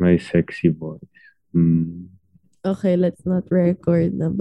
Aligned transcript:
My 0.00 0.16
sexy 0.16 0.72
voice. 0.72 1.04
Mm. 1.52 2.08
Okay, 2.64 2.96
let's 2.96 3.20
not 3.28 3.44
record 3.52 4.16
na. 4.16 4.32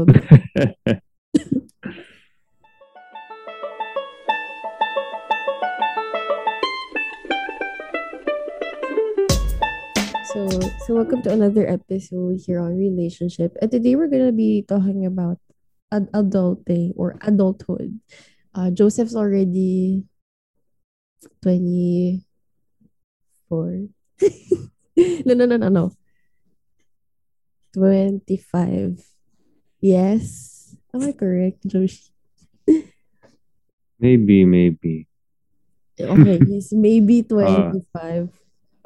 So, 10.30 10.48
so 10.86 10.93
welcome 10.93 11.26
to 11.26 11.34
another 11.34 11.68
episode 11.68 12.39
here 12.46 12.62
on 12.62 12.78
relationship. 12.78 13.57
And 13.60 13.68
today 13.68 13.98
we're 13.98 14.07
gonna 14.07 14.32
be 14.32 14.64
talking 14.64 15.04
about 15.04 15.41
ad- 15.91 16.07
adulting 16.14 16.94
or 16.96 17.20
adulthood. 17.20 18.00
Uh, 18.55 18.70
Joseph's 18.71 19.18
already 19.18 20.05
twenty 21.44 22.23
four. 23.50 23.91
no, 25.25 25.34
no, 25.34 25.45
no, 25.45 25.57
no, 25.57 25.70
no. 25.70 25.91
25. 27.73 28.99
Yes. 29.81 30.76
Am 30.94 31.03
I 31.03 31.12
correct, 31.13 31.66
Josh? 31.67 32.09
maybe, 33.99 34.45
maybe. 34.45 35.07
Okay, 35.99 36.40
he's 36.48 36.73
maybe 36.73 37.21
uh, 37.21 37.71
25. 37.77 38.30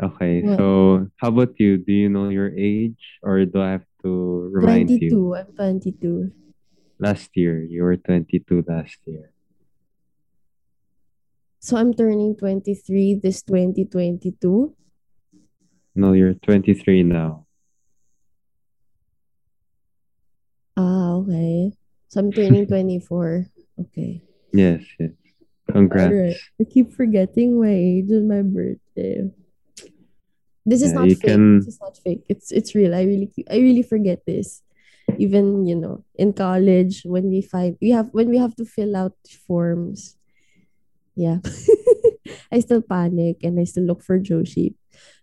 Okay, 0.04 0.41
What? 0.41 0.57
so 0.57 1.07
how 1.18 1.30
about 1.30 1.54
you? 1.59 1.77
Do 1.77 1.94
you 1.94 2.09
know 2.09 2.30
your 2.30 2.52
age 2.57 3.21
or 3.21 3.45
do 3.45 3.62
I 3.62 3.77
have 3.80 3.88
to 4.04 4.49
remind 4.52 4.90
22. 4.90 5.05
you? 5.05 5.35
I'm 5.35 5.54
22. 5.54 6.32
Last 6.99 7.30
year, 7.35 7.62
you 7.63 7.84
were 7.84 7.98
22 7.98 8.66
last 8.68 8.98
year. 9.05 9.32
So 11.59 11.77
I'm 11.77 11.93
turning 11.93 12.35
23 12.35 13.21
this 13.23 13.41
2022. 13.43 14.76
No, 15.96 16.14
you're 16.14 16.34
23 16.34 17.04
now. 17.04 17.46
Ah, 20.76 21.13
okay. 21.22 21.72
So 22.10 22.20
I'm 22.20 22.32
turning 22.32 22.68
24. 22.72 23.46
Okay. 23.80 24.22
Yes, 24.54 24.82
yes. 25.00 25.12
Alright. 25.70 25.90
Congrats. 25.90 26.40
I 26.60 26.63
keep 26.66 26.94
forgetting 26.94 27.60
my 27.62 27.74
age 27.74 28.12
on 28.12 28.27
my 28.27 28.41
birthday. 28.41 29.30
This 30.66 30.82
is 30.82 30.94
Yeah, 30.94 31.00
not 31.00 31.08
you 31.10 31.16
fake. 31.16 31.24
can 31.26 31.60
This 31.60 31.68
is 31.76 31.82
not 31.82 31.98
fake. 31.98 32.24
It's 32.30 32.52
it's 32.52 32.74
real. 32.76 32.96
I 32.96 33.04
really 33.04 33.28
keep, 33.28 33.48
I 33.52 33.57
really 33.57 33.84
forget 33.84 34.26
this. 34.26 34.62
Even, 35.20 35.66
you 35.68 35.76
know, 35.76 36.04
in 36.16 36.34
college 36.34 37.04
when 37.05 37.30
we 37.30 37.41
find 37.41 37.78
we 37.82 37.91
have 37.91 38.10
when 38.13 38.30
we 38.30 38.38
have 38.38 38.55
to 38.55 38.66
fill 38.66 38.96
out 38.96 39.13
forms. 39.46 40.18
Yeah. 41.16 41.38
I 42.52 42.60
still 42.60 42.82
panic 42.82 43.43
and 43.43 43.60
I 43.60 43.63
still 43.66 43.84
look 43.84 44.04
for 44.04 44.20
Joshi. 44.20 44.76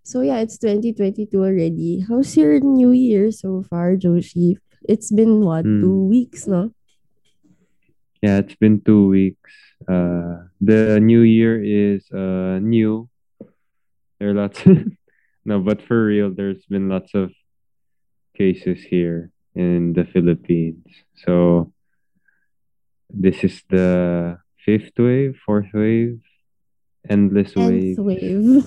So 0.03 0.21
yeah, 0.21 0.39
it's 0.41 0.59
2022 0.59 1.31
already. 1.39 2.05
How's 2.09 2.37
your 2.37 2.61
new 2.61 2.91
year 2.93 3.31
so 3.31 3.63
far, 3.69 3.95
Joshi? 3.97 4.57
It's 4.89 5.11
been 5.13 5.41
what, 5.45 5.65
two 5.65 6.07
Hmm. 6.07 6.09
weeks, 6.09 6.47
no? 6.47 6.73
Yeah, 8.23 8.39
it's 8.39 8.55
been 8.57 8.81
two 8.81 9.09
weeks. 9.09 9.53
Uh, 9.89 10.45
the 10.61 11.01
new 11.01 11.21
year 11.25 11.57
is 11.63 12.05
uh 12.13 12.59
new. 12.61 13.09
There 14.19 14.31
are 14.31 14.35
lots. 14.35 14.61
No, 15.43 15.59
but 15.59 15.81
for 15.81 16.05
real, 16.05 16.29
there's 16.29 16.67
been 16.69 16.91
lots 16.93 17.15
of 17.17 17.33
cases 18.37 18.85
here 18.85 19.33
in 19.57 19.95
the 19.97 20.05
Philippines. 20.05 20.85
So 21.25 21.73
this 23.09 23.43
is 23.43 23.65
the 23.73 24.37
fifth 24.61 24.93
wave, 25.01 25.41
fourth 25.41 25.73
wave, 25.73 26.21
endless 27.09 27.57
Nth 27.57 27.99
waves. 27.99 27.99
wave. 27.99 28.65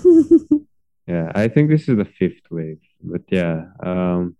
Yeah, 1.05 1.31
I 1.35 1.49
think 1.49 1.69
this 1.69 1.89
is 1.89 1.97
the 1.97 2.07
fifth 2.07 2.47
wave. 2.49 2.79
But 3.03 3.23
yeah, 3.27 3.75
um, 3.83 4.37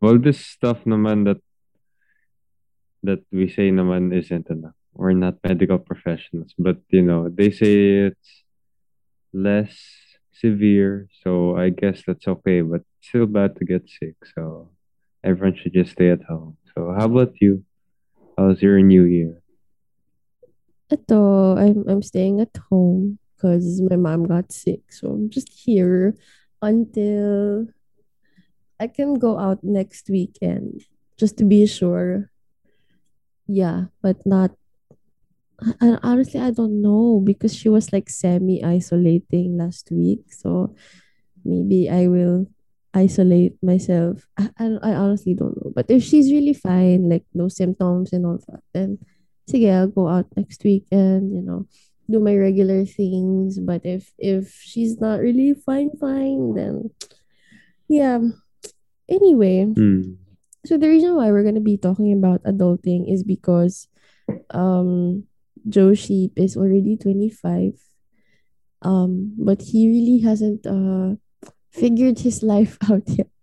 all 0.00 0.18
this 0.18 0.38
stuff 0.38 0.84
naman 0.86 1.26
that 1.26 1.42
that 3.02 3.26
we 3.32 3.50
say 3.50 3.70
naman 3.74 4.14
isn't 4.14 4.46
enough. 4.46 4.78
We're 4.94 5.18
not 5.18 5.42
medical 5.42 5.78
professionals, 5.78 6.54
but 6.58 6.78
you 6.90 7.02
know, 7.02 7.28
they 7.28 7.50
say 7.50 8.06
it's 8.14 8.44
less 9.34 9.74
severe, 10.32 11.08
so 11.22 11.56
I 11.56 11.70
guess 11.70 12.02
that's 12.06 12.26
okay, 12.28 12.62
but 12.62 12.82
still 13.02 13.26
bad 13.26 13.56
to 13.56 13.64
get 13.64 13.90
sick. 13.90 14.14
So 14.34 14.70
everyone 15.24 15.58
should 15.58 15.74
just 15.74 15.92
stay 15.98 16.10
at 16.10 16.22
home. 16.22 16.56
So 16.74 16.94
how 16.96 17.06
about 17.06 17.34
you? 17.42 17.64
How's 18.38 18.62
your 18.62 18.78
new 18.78 19.02
year? 19.04 19.42
Ito, 20.92 21.58
I'm 21.58 21.82
I'm 21.90 22.02
staying 22.02 22.38
at 22.38 22.54
home 22.70 23.18
because 23.46 23.80
my 23.82 23.96
mom 23.96 24.26
got 24.26 24.52
sick. 24.52 24.90
So 24.90 25.08
I'm 25.08 25.30
just 25.30 25.48
here 25.52 26.14
until 26.60 27.66
I 28.80 28.86
can 28.88 29.14
go 29.14 29.38
out 29.38 29.62
next 29.62 30.10
weekend 30.10 30.84
just 31.16 31.38
to 31.38 31.44
be 31.44 31.66
sure. 31.66 32.30
Yeah, 33.46 33.94
but 34.02 34.26
not 34.26 34.52
I- 35.80 35.98
honestly 36.02 36.40
I 36.40 36.50
don't 36.50 36.82
know 36.82 37.20
because 37.24 37.54
she 37.54 37.68
was 37.68 37.92
like 37.92 38.10
semi-isolating 38.10 39.56
last 39.56 39.88
week. 39.90 40.32
So 40.32 40.74
maybe 41.44 41.88
I 41.88 42.08
will 42.08 42.50
isolate 42.92 43.56
myself. 43.62 44.26
I, 44.36 44.50
I, 44.58 44.64
I 44.82 44.92
honestly 44.94 45.34
don't 45.34 45.56
know. 45.56 45.72
But 45.74 45.86
if 45.88 46.02
she's 46.02 46.32
really 46.32 46.54
fine, 46.54 47.08
like 47.08 47.24
no 47.32 47.48
symptoms 47.48 48.12
and 48.12 48.26
all 48.26 48.38
that, 48.48 48.62
then 48.74 48.98
sige, 49.48 49.72
I'll 49.72 49.88
go 49.88 50.08
out 50.08 50.26
next 50.36 50.64
week 50.64 50.86
and, 50.90 51.32
you 51.32 51.40
know, 51.40 51.66
do 52.10 52.20
my 52.20 52.36
regular 52.36 52.84
things. 52.84 53.58
But 53.58 53.84
if 53.84 54.12
if 54.18 54.54
she's 54.62 55.00
not 55.00 55.20
really 55.20 55.54
fine, 55.54 55.90
fine, 55.98 56.54
then 56.54 56.90
yeah. 57.88 58.20
Anyway, 59.08 59.64
Hmm. 59.70 60.18
so 60.66 60.76
the 60.78 60.88
reason 60.88 61.14
why 61.14 61.30
we're 61.30 61.44
gonna 61.46 61.60
be 61.62 61.76
talking 61.78 62.12
about 62.12 62.42
adulting 62.42 63.06
is 63.10 63.22
because 63.22 63.86
um 64.50 65.24
Joe 65.68 65.94
Sheep 65.94 66.38
is 66.38 66.56
already 66.56 66.96
25. 66.96 67.74
Um, 68.82 69.34
but 69.38 69.62
he 69.62 69.88
really 69.88 70.18
hasn't 70.22 70.66
uh 70.66 71.16
figured 71.74 72.20
his 72.20 72.42
life 72.42 72.78
out 72.90 73.02
yet. 73.06 73.28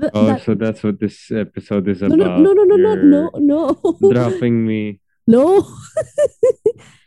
Th- 0.00 0.10
Oh, 0.14 0.26
that 0.26 0.42
so 0.42 0.54
that's 0.54 0.82
what 0.82 0.98
this 0.98 1.30
episode 1.30 1.86
is 1.86 2.00
no 2.02 2.08
no 2.16 2.24
about. 2.24 2.40
no 2.40 2.52
no 2.56 2.64
no 2.64 2.76
no 2.76 3.30
no 3.38 3.70
no 4.00 4.10
dropping 4.10 4.66
me. 4.66 4.98
No. 5.26 5.62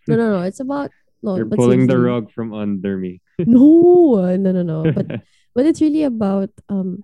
No 0.07 0.15
no 0.15 0.37
no 0.37 0.41
it's 0.45 0.59
about 0.59 0.91
no 1.23 1.37
You're 1.37 1.49
pulling 1.49 1.87
the 1.87 1.97
rug 1.97 2.29
from 2.29 2.53
under 2.53 2.97
me. 2.97 3.21
no 3.41 4.21
uh, 4.21 4.37
no 4.37 4.51
no 4.53 4.61
no 4.61 4.91
but 4.93 5.25
but 5.57 5.65
it's 5.65 5.81
really 5.81 6.03
about 6.03 6.53
um 6.69 7.03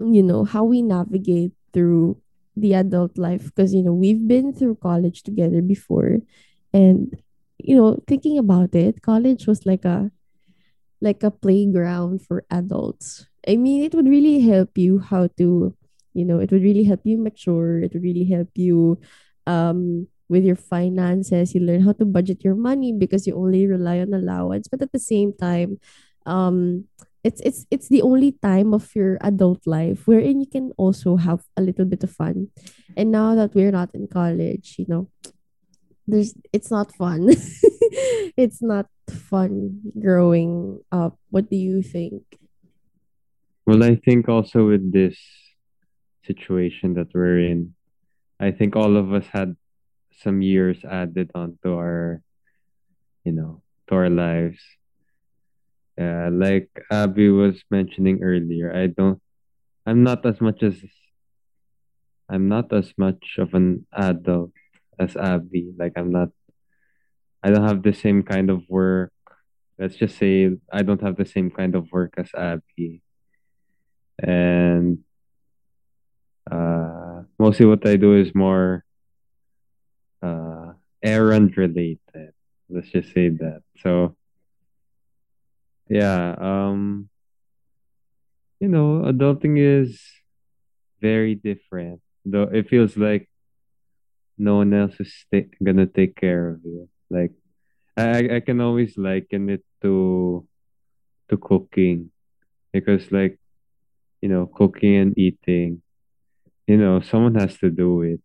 you 0.00 0.22
know 0.22 0.44
how 0.44 0.64
we 0.64 0.80
navigate 0.80 1.52
through 1.72 2.16
the 2.56 2.72
adult 2.74 3.16
life 3.18 3.52
because 3.52 3.72
you 3.74 3.82
know 3.82 3.92
we've 3.92 4.26
been 4.26 4.52
through 4.52 4.76
college 4.76 5.22
together 5.22 5.60
before 5.60 6.24
and 6.72 7.20
you 7.58 7.76
know 7.76 8.00
thinking 8.08 8.38
about 8.38 8.74
it 8.74 9.02
college 9.02 9.46
was 9.46 9.64
like 9.66 9.84
a 9.84 10.10
like 11.00 11.22
a 11.22 11.30
playground 11.30 12.22
for 12.22 12.44
adults. 12.50 13.26
I 13.46 13.56
mean 13.56 13.82
it 13.82 13.94
would 13.94 14.08
really 14.08 14.40
help 14.40 14.78
you 14.78 15.00
how 15.00 15.28
to 15.36 15.76
you 16.14 16.24
know 16.24 16.38
it 16.38 16.50
would 16.50 16.62
really 16.62 16.84
help 16.84 17.00
you 17.04 17.18
mature 17.18 17.82
it 17.82 17.92
would 17.92 18.02
really 18.02 18.24
help 18.24 18.48
you 18.54 18.98
um 19.46 20.06
with 20.32 20.42
your 20.42 20.56
finances 20.56 21.54
you 21.54 21.60
learn 21.60 21.84
how 21.84 21.92
to 21.92 22.08
budget 22.08 22.40
your 22.40 22.56
money 22.56 22.90
because 22.90 23.28
you 23.28 23.36
only 23.36 23.68
rely 23.68 24.00
on 24.00 24.16
allowance. 24.16 24.66
But 24.66 24.80
at 24.80 24.92
the 24.92 24.98
same 24.98 25.36
time 25.36 25.76
um 26.24 26.88
it's 27.22 27.40
it's 27.44 27.66
it's 27.70 27.88
the 27.92 28.02
only 28.02 28.32
time 28.40 28.72
of 28.72 28.88
your 28.96 29.18
adult 29.20 29.66
life 29.66 30.08
wherein 30.08 30.40
you 30.40 30.46
can 30.48 30.72
also 30.80 31.20
have 31.20 31.44
a 31.56 31.62
little 31.62 31.84
bit 31.84 32.02
of 32.02 32.10
fun. 32.10 32.48
And 32.96 33.12
now 33.12 33.36
that 33.36 33.54
we're 33.54 33.76
not 33.76 33.92
in 33.92 34.08
college 34.08 34.80
you 34.80 34.86
know 34.88 35.12
there's 36.08 36.34
it's 36.52 36.70
not 36.70 36.90
fun. 36.96 37.30
It's 38.36 38.62
not 38.62 38.86
fun 39.10 39.80
growing 40.00 40.80
up. 40.90 41.18
What 41.30 41.50
do 41.50 41.56
you 41.56 41.82
think? 41.82 42.22
Well, 43.66 43.84
I 43.84 43.96
think 43.96 44.28
also 44.28 44.66
with 44.66 44.92
this 44.92 45.18
situation 46.26 46.94
that 46.94 47.08
we're 47.14 47.38
in, 47.38 47.74
I 48.40 48.50
think 48.50 48.74
all 48.74 48.96
of 48.96 49.12
us 49.12 49.26
had 49.26 49.56
some 50.20 50.42
years 50.42 50.84
added 50.84 51.30
onto 51.34 51.74
our, 51.74 52.20
you 53.24 53.32
know, 53.32 53.62
to 53.88 53.94
our 53.94 54.10
lives. 54.10 54.60
Uh, 56.00 56.30
like 56.32 56.70
Abby 56.90 57.28
was 57.28 57.62
mentioning 57.70 58.22
earlier, 58.22 58.74
I 58.74 58.86
don't, 58.86 59.20
I'm 59.86 60.02
not 60.02 60.24
as 60.24 60.40
much 60.40 60.62
as, 60.62 60.74
I'm 62.28 62.48
not 62.48 62.72
as 62.72 62.92
much 62.96 63.36
of 63.38 63.52
an 63.54 63.86
adult 63.92 64.52
as 64.98 65.16
Abby. 65.16 65.72
Like 65.76 65.92
I'm 65.96 66.10
not, 66.10 66.30
I 67.42 67.50
don't 67.50 67.66
have 67.66 67.82
the 67.82 67.92
same 67.92 68.22
kind 68.22 68.50
of 68.50 68.62
work. 68.68 69.12
Let's 69.78 69.96
just 69.96 70.16
say 70.16 70.50
I 70.72 70.82
don't 70.82 71.02
have 71.02 71.16
the 71.16 71.26
same 71.26 71.50
kind 71.50 71.74
of 71.74 71.90
work 71.92 72.14
as 72.16 72.30
Abby. 72.36 73.02
And 74.18 74.98
uh, 76.50 77.22
mostly 77.38 77.66
what 77.66 77.86
I 77.86 77.96
do 77.96 78.14
is 78.16 78.34
more 78.34 78.84
uh, 80.22 80.72
errand 81.02 81.56
related. 81.56 82.32
Let's 82.68 82.88
just 82.88 83.12
say 83.12 83.28
that. 83.28 83.62
So 83.78 84.16
yeah, 85.88 86.34
um, 86.38 87.08
you 88.60 88.68
know, 88.68 89.02
adulting 89.04 89.58
is 89.58 90.00
very 91.00 91.34
different. 91.34 92.00
Though 92.24 92.44
it 92.52 92.68
feels 92.68 92.96
like 92.96 93.28
no 94.38 94.56
one 94.56 94.72
else 94.72 94.94
is 95.00 95.12
sta- 95.14 95.50
gonna 95.62 95.86
take 95.86 96.16
care 96.16 96.50
of 96.50 96.60
you. 96.64 96.88
Like 97.10 97.32
I 97.96 98.36
I 98.36 98.40
can 98.40 98.60
always 98.60 98.96
liken 98.96 99.50
it 99.50 99.64
to 99.82 100.46
to 101.30 101.36
cooking 101.36 102.10
because 102.72 103.10
like 103.12 103.38
you 104.22 104.28
know 104.28 104.46
cooking 104.46 104.96
and 104.96 105.18
eating 105.18 105.82
you 106.66 106.76
know 106.76 107.00
someone 107.00 107.34
has 107.36 107.56
to 107.58 107.70
do 107.70 108.02
it. 108.02 108.20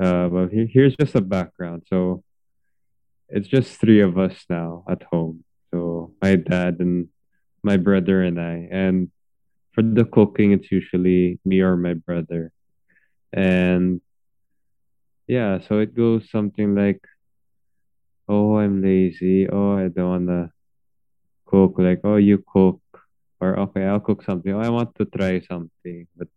Uh, 0.00 0.28
but 0.28 0.48
here, 0.48 0.68
here's 0.70 0.96
just 0.96 1.14
a 1.14 1.20
background. 1.20 1.82
So 1.88 2.22
it's 3.28 3.48
just 3.48 3.80
three 3.80 4.00
of 4.00 4.18
us 4.18 4.44
now 4.48 4.84
at 4.88 5.02
home. 5.04 5.44
So 5.70 6.12
my 6.20 6.36
dad 6.36 6.76
and 6.80 7.08
my 7.62 7.76
brother 7.76 8.22
and 8.22 8.40
I. 8.40 8.68
And 8.70 9.10
for 9.72 9.82
the 9.82 10.04
cooking, 10.04 10.52
it's 10.52 10.70
usually 10.70 11.40
me 11.44 11.60
or 11.60 11.76
my 11.76 11.94
brother. 11.94 12.52
And 13.32 14.00
yeah, 15.26 15.60
so 15.66 15.78
it 15.78 15.96
goes 15.96 16.30
something 16.30 16.74
like, 16.74 17.00
oh, 18.28 18.58
I'm 18.58 18.82
lazy. 18.82 19.48
Oh, 19.48 19.78
I 19.78 19.88
don't 19.88 20.26
wanna 20.26 20.52
cook. 21.46 21.74
Like, 21.78 22.00
oh, 22.04 22.16
you 22.16 22.44
cook. 22.46 22.80
Or 23.40 23.58
okay, 23.58 23.84
I'll 23.84 24.00
cook 24.00 24.22
something. 24.22 24.52
Oh, 24.52 24.60
I 24.60 24.68
want 24.68 24.94
to 24.96 25.04
try 25.04 25.40
something. 25.40 26.06
But 26.16 26.28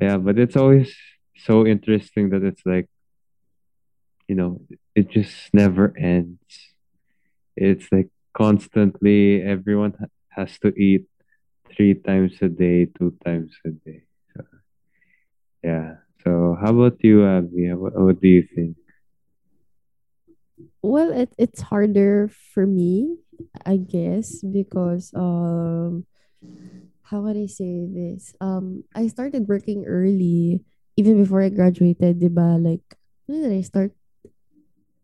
yeah, 0.00 0.18
but 0.18 0.38
it's 0.38 0.56
always 0.56 0.94
so 1.36 1.66
interesting 1.66 2.30
that 2.30 2.42
it's 2.42 2.62
like, 2.64 2.88
you 4.28 4.34
know, 4.34 4.60
it 4.94 5.10
just 5.10 5.34
never 5.52 5.92
ends. 5.98 6.38
It's 7.56 7.86
like 7.90 8.08
constantly 8.32 9.42
everyone 9.42 9.94
ha- 9.98 10.06
has 10.30 10.58
to 10.60 10.68
eat 10.68 11.06
three 11.74 11.94
times 11.94 12.34
a 12.42 12.48
day, 12.48 12.86
two 12.86 13.16
times 13.24 13.52
a 13.66 13.70
day. 13.70 14.02
So 14.36 14.44
yeah. 15.62 15.94
So 16.24 16.56
how 16.60 16.70
about 16.76 17.02
you, 17.02 17.24
Abby? 17.26 17.72
What, 17.72 17.98
what 17.98 18.20
do 18.20 18.28
you 18.28 18.46
think? 18.54 18.76
Well, 20.82 21.12
it 21.12 21.32
it's 21.38 21.60
harder 21.60 22.30
for 22.54 22.66
me, 22.66 23.16
I 23.66 23.76
guess, 23.76 24.42
because 24.42 25.12
um 25.14 26.06
how 27.02 27.20
would 27.22 27.36
I 27.36 27.46
say 27.46 27.86
this? 27.90 28.34
Um 28.40 28.84
I 28.94 29.08
started 29.08 29.48
working 29.48 29.84
early 29.86 30.64
even 30.96 31.20
before 31.22 31.42
I 31.42 31.50
graduated, 31.50 32.20
'di 32.20 32.30
ba? 32.30 32.58
Like 32.58 32.84
when 33.26 33.42
did 33.42 33.52
I 33.52 33.62
start? 33.62 33.92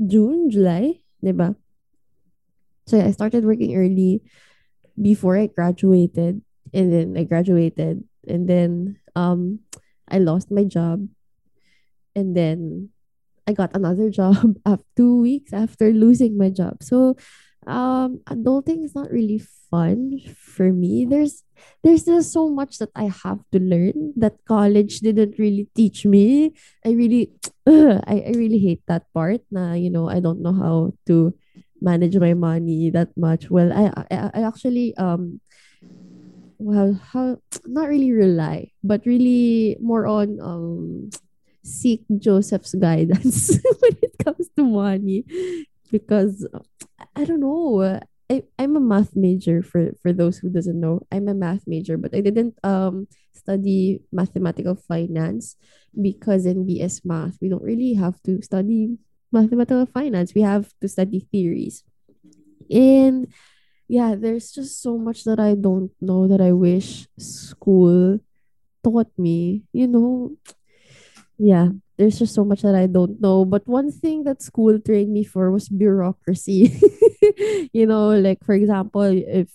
June, 0.03 0.51
July, 0.51 1.01
July, 1.01 1.03
'di 1.23 1.33
ba? 1.35 1.49
So 2.87 3.03
I 3.03 3.11
started 3.11 3.43
working 3.43 3.75
early 3.75 4.23
before 4.95 5.37
I 5.37 5.51
graduated 5.51 6.41
and 6.73 6.87
then 6.93 7.19
I 7.19 7.25
graduated 7.25 8.05
and 8.27 8.49
then 8.49 8.97
um 9.19 9.61
I 10.07 10.23
lost 10.23 10.55
my 10.55 10.63
job 10.63 11.09
and 12.15 12.37
then 12.37 12.91
I 13.47 13.53
got 13.53 13.75
another 13.75 14.11
job 14.15 14.57
after 14.65 14.87
two 14.95 15.21
weeks 15.21 15.53
after 15.53 15.91
losing 15.91 16.39
my 16.39 16.51
job. 16.51 16.83
So 16.83 17.17
um 17.67 18.23
adulting 18.31 18.87
is 18.87 18.95
not 18.95 19.11
really 19.11 19.43
fun 19.71 20.21
for 20.37 20.73
me. 20.73 21.05
There's 21.09 21.43
there's 21.83 22.05
just 22.05 22.33
so 22.33 22.49
much 22.49 22.79
that 22.79 22.91
I 22.95 23.09
have 23.09 23.41
to 23.53 23.59
learn 23.59 24.13
that 24.17 24.39
college 24.47 25.01
didn't 25.01 25.39
really 25.39 25.69
teach 25.75 26.05
me. 26.07 26.55
I 26.85 26.93
really 26.93 27.33
I, 27.67 28.31
I 28.31 28.33
really 28.37 28.59
hate 28.59 28.83
that 28.89 29.07
part 29.15 29.43
na 29.51 29.75
you 29.75 29.91
know 29.91 30.09
I 30.09 30.21
don't 30.21 30.43
know 30.43 30.55
how 30.55 30.93
to 31.07 31.35
manage 31.81 32.17
my 32.17 32.35
money 32.35 32.91
that 32.91 33.13
much. 33.17 33.51
Well 33.51 33.73
I 33.73 33.93
I, 34.11 34.31
I 34.35 34.41
actually 34.47 34.97
um 34.97 35.41
well 36.59 36.95
how 37.13 37.37
not 37.67 37.89
really 37.89 38.13
rely 38.13 38.71
but 38.83 39.05
really 39.07 39.77
more 39.81 40.07
on 40.07 40.39
um 40.41 41.11
seek 41.67 42.05
Joseph's 42.19 42.75
guidance 42.79 43.51
when 43.83 43.95
it 44.03 44.15
comes 44.23 44.49
to 44.57 44.63
money 44.63 45.25
because 45.91 46.47
I 47.17 47.25
don't 47.25 47.41
know. 47.41 48.01
I, 48.31 48.43
I'm 48.59 48.77
a 48.77 48.81
math 48.81 49.15
major 49.15 49.63
for 49.63 49.95
for 50.03 50.13
those 50.13 50.39
who 50.39 50.51
doesn't 50.51 50.79
know. 50.79 51.07
I'm 51.13 51.29
a 51.29 51.35
math 51.35 51.63
major, 51.67 51.97
but 51.97 52.15
I 52.15 52.21
didn't 52.21 52.59
um 52.65 53.07
study 53.35 54.03
mathematical 54.11 54.75
finance 54.75 55.55
because 55.95 56.47
in 56.47 56.67
BS 56.67 57.03
math 57.05 57.39
we 57.41 57.49
don't 57.49 57.63
really 57.63 57.95
have 57.95 58.21
to 58.25 58.43
study 58.43 58.99
mathematical 59.31 59.87
finance. 59.87 60.35
We 60.35 60.43
have 60.43 60.73
to 60.81 60.89
study 60.89 61.21
theories. 61.31 61.85
And 62.71 63.29
yeah, 63.89 64.15
there's 64.19 64.53
just 64.53 64.83
so 64.83 64.99
much 64.99 65.25
that 65.25 65.39
I 65.41 65.55
don't 65.55 65.93
know 66.01 66.29
that 66.29 66.41
I 66.41 66.53
wish 66.53 67.07
school 67.19 68.21
taught 68.85 69.13
me. 69.19 69.65
You 69.73 69.89
know, 69.89 70.37
yeah, 71.39 71.69
there's 71.99 72.19
just 72.19 72.35
so 72.35 72.45
much 72.45 72.63
that 72.63 72.75
I 72.75 72.87
don't 72.87 73.21
know. 73.21 73.45
But 73.45 73.67
one 73.67 73.91
thing 73.93 74.25
that 74.25 74.43
school 74.43 74.79
trained 74.81 75.13
me 75.13 75.25
for 75.25 75.51
was 75.51 75.69
bureaucracy. 75.69 76.81
you 77.73 77.87
know, 77.87 78.11
like 78.11 78.45
for 78.45 78.55
example, 78.55 79.03
if 79.03 79.49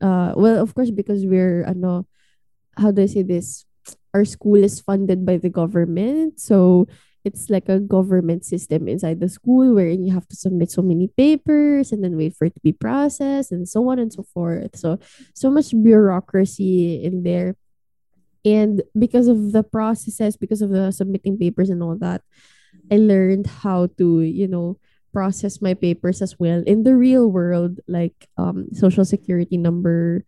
uh 0.00 0.32
well 0.36 0.60
of 0.60 0.74
course 0.74 0.90
because 0.90 1.24
we're 1.24 1.64
ano 1.64 2.06
how 2.78 2.90
do 2.90 3.02
I 3.02 3.06
say 3.06 3.22
this? 3.22 3.64
Our 4.14 4.24
school 4.24 4.62
is 4.62 4.80
funded 4.80 5.24
by 5.24 5.36
the 5.38 5.48
government. 5.48 6.40
So 6.40 6.86
it's 7.24 7.48
like 7.48 7.68
a 7.68 7.78
government 7.78 8.44
system 8.44 8.88
inside 8.88 9.20
the 9.20 9.28
school 9.28 9.74
wherein 9.74 10.02
you 10.02 10.12
have 10.12 10.26
to 10.28 10.36
submit 10.36 10.70
so 10.70 10.82
many 10.82 11.06
papers 11.06 11.92
and 11.92 12.02
then 12.02 12.16
wait 12.16 12.34
for 12.34 12.46
it 12.46 12.54
to 12.54 12.60
be 12.60 12.72
processed 12.72 13.52
and 13.52 13.68
so 13.68 13.88
on 13.88 13.98
and 13.98 14.12
so 14.12 14.22
forth. 14.22 14.76
So 14.76 14.98
so 15.34 15.50
much 15.50 15.70
bureaucracy 15.70 17.02
in 17.02 17.22
there 17.22 17.54
and 18.44 18.82
because 18.98 19.28
of 19.28 19.52
the 19.52 19.62
processes 19.62 20.36
because 20.36 20.62
of 20.62 20.70
the 20.70 20.90
submitting 20.90 21.38
papers 21.38 21.70
and 21.70 21.82
all 21.82 21.96
that 21.96 22.22
i 22.90 22.96
learned 22.96 23.46
how 23.46 23.86
to 23.98 24.22
you 24.22 24.48
know 24.48 24.76
process 25.12 25.60
my 25.60 25.74
papers 25.74 26.22
as 26.22 26.38
well 26.38 26.62
in 26.66 26.82
the 26.82 26.96
real 26.96 27.28
world 27.28 27.80
like 27.86 28.28
um 28.36 28.66
social 28.72 29.04
security 29.04 29.56
number 29.56 30.24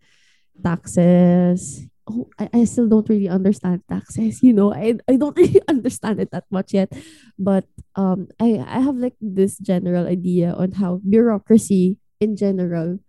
taxes. 0.63 1.89
Oh, 2.05 2.29
I, 2.39 2.51
I 2.53 2.65
still 2.69 2.87
don't 2.89 3.09
really 3.09 3.29
understand 3.33 3.81
taxes 3.89 4.43
you 4.43 4.53
know? 4.53 4.75
I, 4.75 5.01
I 5.09 5.17
don't 5.17 5.37
really 5.41 5.63
understand 5.69 6.21
it 6.21 6.31
that 6.33 6.45
much 6.51 6.75
yet. 6.75 6.93
But 7.39 7.65
um 7.97 8.29
I, 8.41 8.61
I 8.61 8.81
have 8.81 8.97
like 8.97 9.17
this 9.21 9.59
general 9.59 10.07
idea 10.07 10.53
on 10.53 10.73
how 10.73 11.01
bureaucracy 11.09 11.99
in 12.21 12.37
general 12.37 13.01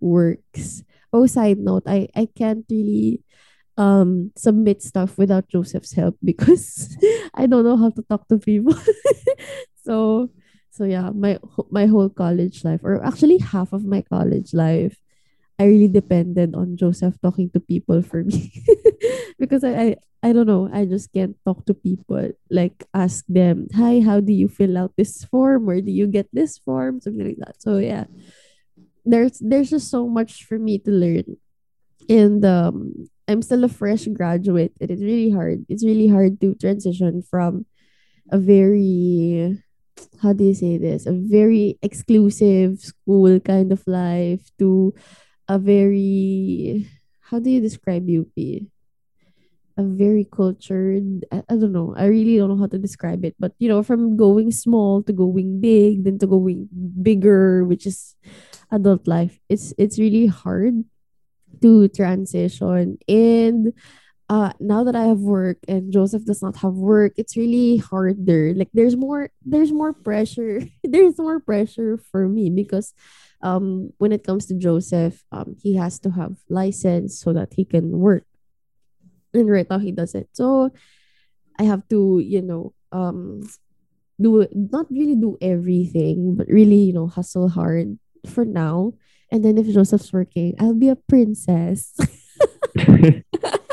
works. 0.00 0.84
Oh 1.12 1.26
side 1.26 1.58
note 1.58 1.84
i 1.86 2.08
i 2.14 2.26
can't 2.26 2.66
really 2.68 3.22
um 3.76 4.30
submit 4.36 4.82
stuff 4.82 5.18
without 5.18 5.48
Joseph's 5.48 5.92
help 5.92 6.16
because 6.24 6.96
I 7.34 7.46
don't 7.46 7.64
know 7.64 7.76
how 7.76 7.90
to 7.90 8.02
talk 8.02 8.28
to 8.28 8.38
people. 8.38 8.74
so 9.84 10.30
so 10.74 10.84
yeah, 10.84 11.10
my 11.14 11.38
my 11.70 11.86
whole 11.86 12.10
college 12.10 12.64
life 12.64 12.80
or 12.82 12.98
actually 13.04 13.38
half 13.38 13.72
of 13.72 13.84
my 13.86 14.02
college 14.02 14.52
life 14.54 14.98
I 15.58 15.66
really 15.70 15.88
depended 15.88 16.54
on 16.54 16.76
Joseph 16.76 17.14
talking 17.22 17.50
to 17.54 17.60
people 17.60 18.02
for 18.02 18.24
me 18.24 18.50
because 19.38 19.62
I, 19.62 19.72
I 19.72 19.88
I 20.24 20.32
don't 20.32 20.48
know, 20.48 20.70
I 20.72 20.86
just 20.86 21.12
can't 21.12 21.36
talk 21.44 21.66
to 21.66 21.74
people. 21.74 22.32
Like 22.50 22.82
ask 22.94 23.24
them, 23.28 23.68
"Hi, 23.76 24.00
how 24.00 24.18
do 24.20 24.32
you 24.32 24.48
fill 24.48 24.78
out 24.78 24.96
this 24.96 25.22
form? 25.28 25.66
Where 25.66 25.80
do 25.84 25.92
you 25.92 26.08
get 26.08 26.26
this 26.32 26.58
form?" 26.58 27.00
something 27.00 27.22
like 27.26 27.38
that. 27.44 27.62
So 27.62 27.78
yeah, 27.78 28.10
there's 29.04 29.38
there's 29.40 29.70
just 29.70 29.90
so 29.90 30.08
much 30.08 30.44
for 30.44 30.58
me 30.58 30.78
to 30.78 30.90
learn 30.90 31.36
and 32.08 32.44
um 32.44 33.08
I'm 33.28 33.42
still 33.42 33.64
a 33.64 33.68
fresh 33.68 34.06
graduate 34.12 34.74
and 34.80 34.90
it's 34.90 35.02
really 35.02 35.30
hard. 35.30 35.64
It's 35.68 35.84
really 35.84 36.08
hard 36.08 36.40
to 36.42 36.54
transition 36.56 37.22
from 37.22 37.66
a 38.30 38.38
very 38.38 39.63
how 40.22 40.32
do 40.32 40.44
you 40.44 40.54
say 40.54 40.78
this? 40.78 41.06
A 41.06 41.12
very 41.12 41.78
exclusive 41.82 42.80
school 42.80 43.40
kind 43.40 43.72
of 43.72 43.82
life 43.86 44.50
to 44.58 44.94
a 45.48 45.58
very 45.58 46.88
how 47.30 47.38
do 47.38 47.50
you 47.50 47.60
describe 47.60 48.08
UP? 48.08 48.36
A 49.76 49.82
very 49.82 50.24
cultured 50.24 51.24
I, 51.32 51.42
I 51.48 51.56
don't 51.56 51.72
know. 51.72 51.94
I 51.96 52.06
really 52.06 52.38
don't 52.38 52.48
know 52.48 52.60
how 52.60 52.70
to 52.70 52.78
describe 52.78 53.24
it. 53.24 53.34
But 53.38 53.52
you 53.58 53.68
know, 53.68 53.82
from 53.82 54.16
going 54.16 54.50
small 54.50 55.02
to 55.02 55.12
going 55.12 55.60
big, 55.60 56.04
then 56.04 56.18
to 56.20 56.26
going 56.26 56.68
bigger, 57.02 57.64
which 57.64 57.86
is 57.86 58.16
adult 58.70 59.06
life. 59.06 59.38
It's 59.48 59.74
it's 59.78 59.98
really 59.98 60.26
hard 60.26 60.84
to 61.62 61.88
transition. 61.88 62.98
And 63.08 63.72
uh 64.28 64.52
now 64.60 64.84
that 64.84 64.96
I 64.96 65.04
have 65.04 65.20
work 65.20 65.58
and 65.68 65.92
Joseph 65.92 66.24
does 66.24 66.42
not 66.42 66.56
have 66.56 66.74
work, 66.74 67.12
it's 67.16 67.36
really 67.36 67.76
harder. 67.78 68.54
Like 68.54 68.70
there's 68.72 68.96
more 68.96 69.30
there's 69.44 69.72
more 69.72 69.92
pressure. 69.92 70.62
there's 70.84 71.18
more 71.18 71.40
pressure 71.40 71.98
for 71.98 72.28
me 72.28 72.50
because 72.50 72.94
um 73.42 73.92
when 73.98 74.12
it 74.12 74.24
comes 74.24 74.46
to 74.46 74.54
Joseph, 74.54 75.24
um 75.32 75.56
he 75.60 75.76
has 75.76 75.98
to 76.00 76.10
have 76.10 76.36
license 76.48 77.18
so 77.18 77.32
that 77.32 77.54
he 77.54 77.64
can 77.64 77.98
work. 78.00 78.24
And 79.32 79.50
right 79.50 79.68
now 79.68 79.78
he 79.78 79.92
doesn't. 79.92 80.28
So 80.32 80.70
I 81.58 81.64
have 81.64 81.88
to, 81.90 82.20
you 82.24 82.42
know, 82.42 82.74
um 82.92 83.42
do 84.20 84.46
not 84.54 84.86
really 84.90 85.16
do 85.16 85.38
everything, 85.42 86.36
but 86.36 86.48
really, 86.48 86.76
you 86.90 86.94
know, 86.94 87.08
hustle 87.08 87.48
hard 87.50 87.98
for 88.26 88.44
now 88.44 88.94
And 89.32 89.44
then 89.44 89.58
if 89.58 89.66
Joseph's 89.72 90.12
working, 90.14 90.54
I'll 90.60 90.78
be 90.78 90.88
a 90.88 90.96
princess. 90.96 91.96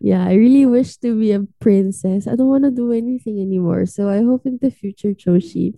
yeah, 0.00 0.24
I 0.26 0.34
really 0.34 0.66
wish 0.66 0.96
to 0.98 1.18
be 1.18 1.32
a 1.32 1.44
princess. 1.60 2.26
I 2.26 2.36
don't 2.36 2.48
want 2.48 2.64
to 2.64 2.70
do 2.70 2.92
anything 2.92 3.40
anymore. 3.40 3.86
So 3.86 4.08
I 4.08 4.22
hope 4.22 4.46
in 4.46 4.58
the 4.60 4.70
future, 4.70 5.14
Joshi, 5.14 5.74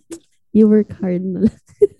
you 0.53 0.67
work 0.67 0.91
hard. 0.99 1.23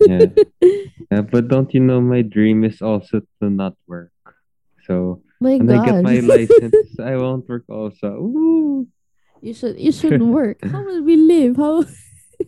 yeah. 0.00 0.26
yeah. 1.10 1.22
But 1.22 1.48
don't 1.48 1.72
you 1.74 1.80
know 1.80 2.00
my 2.00 2.22
dream 2.22 2.64
is 2.64 2.82
also 2.82 3.20
to 3.40 3.50
not 3.50 3.74
work. 3.86 4.12
So 4.86 5.22
My 5.40 5.56
when 5.56 5.70
I 5.70 5.84
get 5.84 6.02
my 6.02 6.18
license, 6.20 6.98
I 6.98 7.16
won't 7.22 7.48
work 7.48 7.64
also. 7.68 8.18
Ooh. 8.18 8.88
you 9.40 9.54
should 9.54 9.78
you 9.78 9.92
should 9.92 10.22
work. 10.22 10.58
How 10.64 10.82
will 10.82 11.02
we 11.02 11.16
live? 11.16 11.56
How 11.56 11.84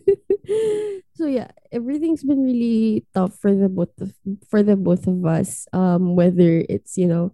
so 1.15 1.25
yeah, 1.27 1.51
everything's 1.71 2.23
been 2.23 2.43
really 2.43 3.05
tough 3.13 3.37
for 3.39 3.53
the 3.55 3.69
both 3.69 3.95
of 4.01 4.13
for 4.49 4.63
the 4.63 4.75
both 4.75 5.07
of 5.07 5.25
us. 5.25 5.67
Um, 5.73 6.15
whether 6.15 6.63
it's 6.67 6.97
you 6.97 7.07
know, 7.07 7.31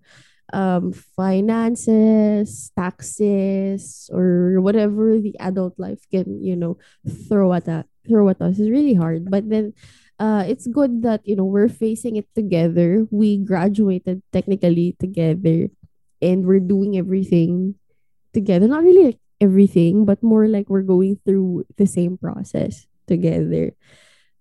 um, 0.53 0.91
finances, 0.91 2.71
taxes, 2.77 4.09
or 4.13 4.61
whatever 4.61 5.19
the 5.19 5.35
adult 5.39 5.77
life 5.77 6.03
can 6.11 6.41
you 6.41 6.55
know 6.55 6.77
throw 7.27 7.53
at 7.53 7.65
that 7.65 7.87
throw 8.07 8.29
at 8.29 8.41
us 8.41 8.59
is 8.59 8.69
really 8.69 8.93
hard. 8.93 9.29
But 9.29 9.49
then, 9.49 9.73
uh, 10.19 10.43
it's 10.47 10.67
good 10.67 11.03
that 11.03 11.21
you 11.25 11.35
know 11.35 11.45
we're 11.45 11.69
facing 11.71 12.15
it 12.15 12.27
together. 12.35 13.07
We 13.11 13.37
graduated 13.37 14.21
technically 14.31 14.95
together, 14.99 15.69
and 16.21 16.45
we're 16.45 16.63
doing 16.63 16.97
everything 16.97 17.75
together. 18.33 18.67
Not 18.67 18.83
really 18.83 19.15
like 19.15 19.21
everything, 19.41 20.05
but 20.05 20.21
more 20.21 20.47
like 20.47 20.69
we're 20.69 20.85
going 20.85 21.19
through 21.25 21.65
the 21.77 21.87
same 21.87 22.17
process 22.17 22.85
together. 23.07 23.73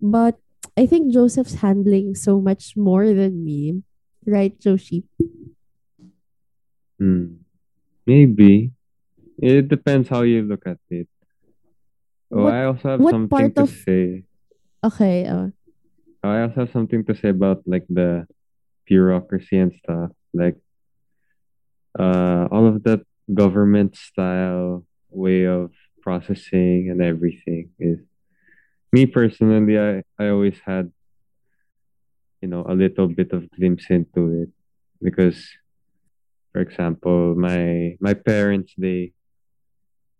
But 0.00 0.38
I 0.76 0.86
think 0.86 1.12
Joseph's 1.12 1.60
handling 1.60 2.14
so 2.14 2.40
much 2.40 2.76
more 2.76 3.06
than 3.12 3.44
me, 3.44 3.82
right, 4.26 4.56
Joshi? 4.60 5.04
Hmm. 7.00 7.40
Maybe. 8.06 8.72
It 9.40 9.68
depends 9.68 10.08
how 10.08 10.20
you 10.22 10.42
look 10.42 10.64
at 10.66 10.76
it. 10.90 11.08
Oh, 12.30 12.44
What 12.44 12.52
I 12.52 12.64
also 12.68 12.88
have 12.90 13.00
what 13.00 13.12
something 13.12 13.28
part 13.28 13.56
to 13.56 13.62
of 13.62 13.70
say. 13.70 14.24
okay? 14.84 15.24
Uh, 15.26 15.48
I 16.22 16.42
also 16.42 16.68
have 16.68 16.72
something 16.72 17.02
to 17.06 17.16
say 17.16 17.30
about 17.30 17.62
like 17.66 17.86
the 17.88 18.26
bureaucracy 18.86 19.56
and 19.56 19.72
stuff. 19.82 20.10
Like 20.34 20.56
uh 21.98 22.46
all 22.52 22.66
of 22.68 22.84
that 22.84 23.00
government 23.34 23.96
style 23.96 24.84
way 25.10 25.42
of 25.46 25.72
processing 26.02 26.86
and 26.90 27.02
everything 27.02 27.70
is 27.80 27.98
me 28.92 29.06
personally 29.06 29.78
I, 29.78 30.02
I 30.18 30.28
always 30.28 30.58
had, 30.64 30.92
you 32.42 32.48
know, 32.48 32.64
a 32.68 32.74
little 32.74 33.08
bit 33.08 33.32
of 33.32 33.50
glimpse 33.50 33.86
into 33.90 34.42
it. 34.42 34.50
Because 35.02 35.38
for 36.52 36.60
example, 36.60 37.34
my 37.36 37.96
my 38.00 38.14
parents 38.14 38.74
they 38.78 39.12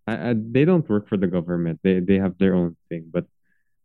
I, 0.07 0.31
I, 0.31 0.35
they 0.35 0.65
don't 0.65 0.87
work 0.89 1.07
for 1.09 1.17
the 1.17 1.27
government. 1.27 1.79
They 1.83 1.99
they 1.99 2.17
have 2.17 2.37
their 2.37 2.55
own 2.55 2.75
thing, 2.89 3.09
but 3.11 3.25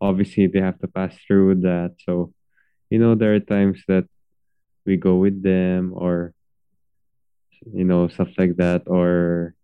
obviously 0.00 0.46
they 0.46 0.60
have 0.60 0.78
to 0.80 0.88
pass 0.88 1.16
through 1.26 1.62
that. 1.62 1.96
So, 2.04 2.32
you 2.90 2.98
know, 2.98 3.14
there 3.14 3.34
are 3.34 3.40
times 3.40 3.82
that 3.88 4.06
we 4.86 4.96
go 4.96 5.16
with 5.16 5.42
them 5.42 5.92
or 5.94 6.34
you 7.72 7.84
know, 7.84 8.08
stuff 8.08 8.28
like 8.38 8.56
that, 8.56 8.82
or 8.86 9.54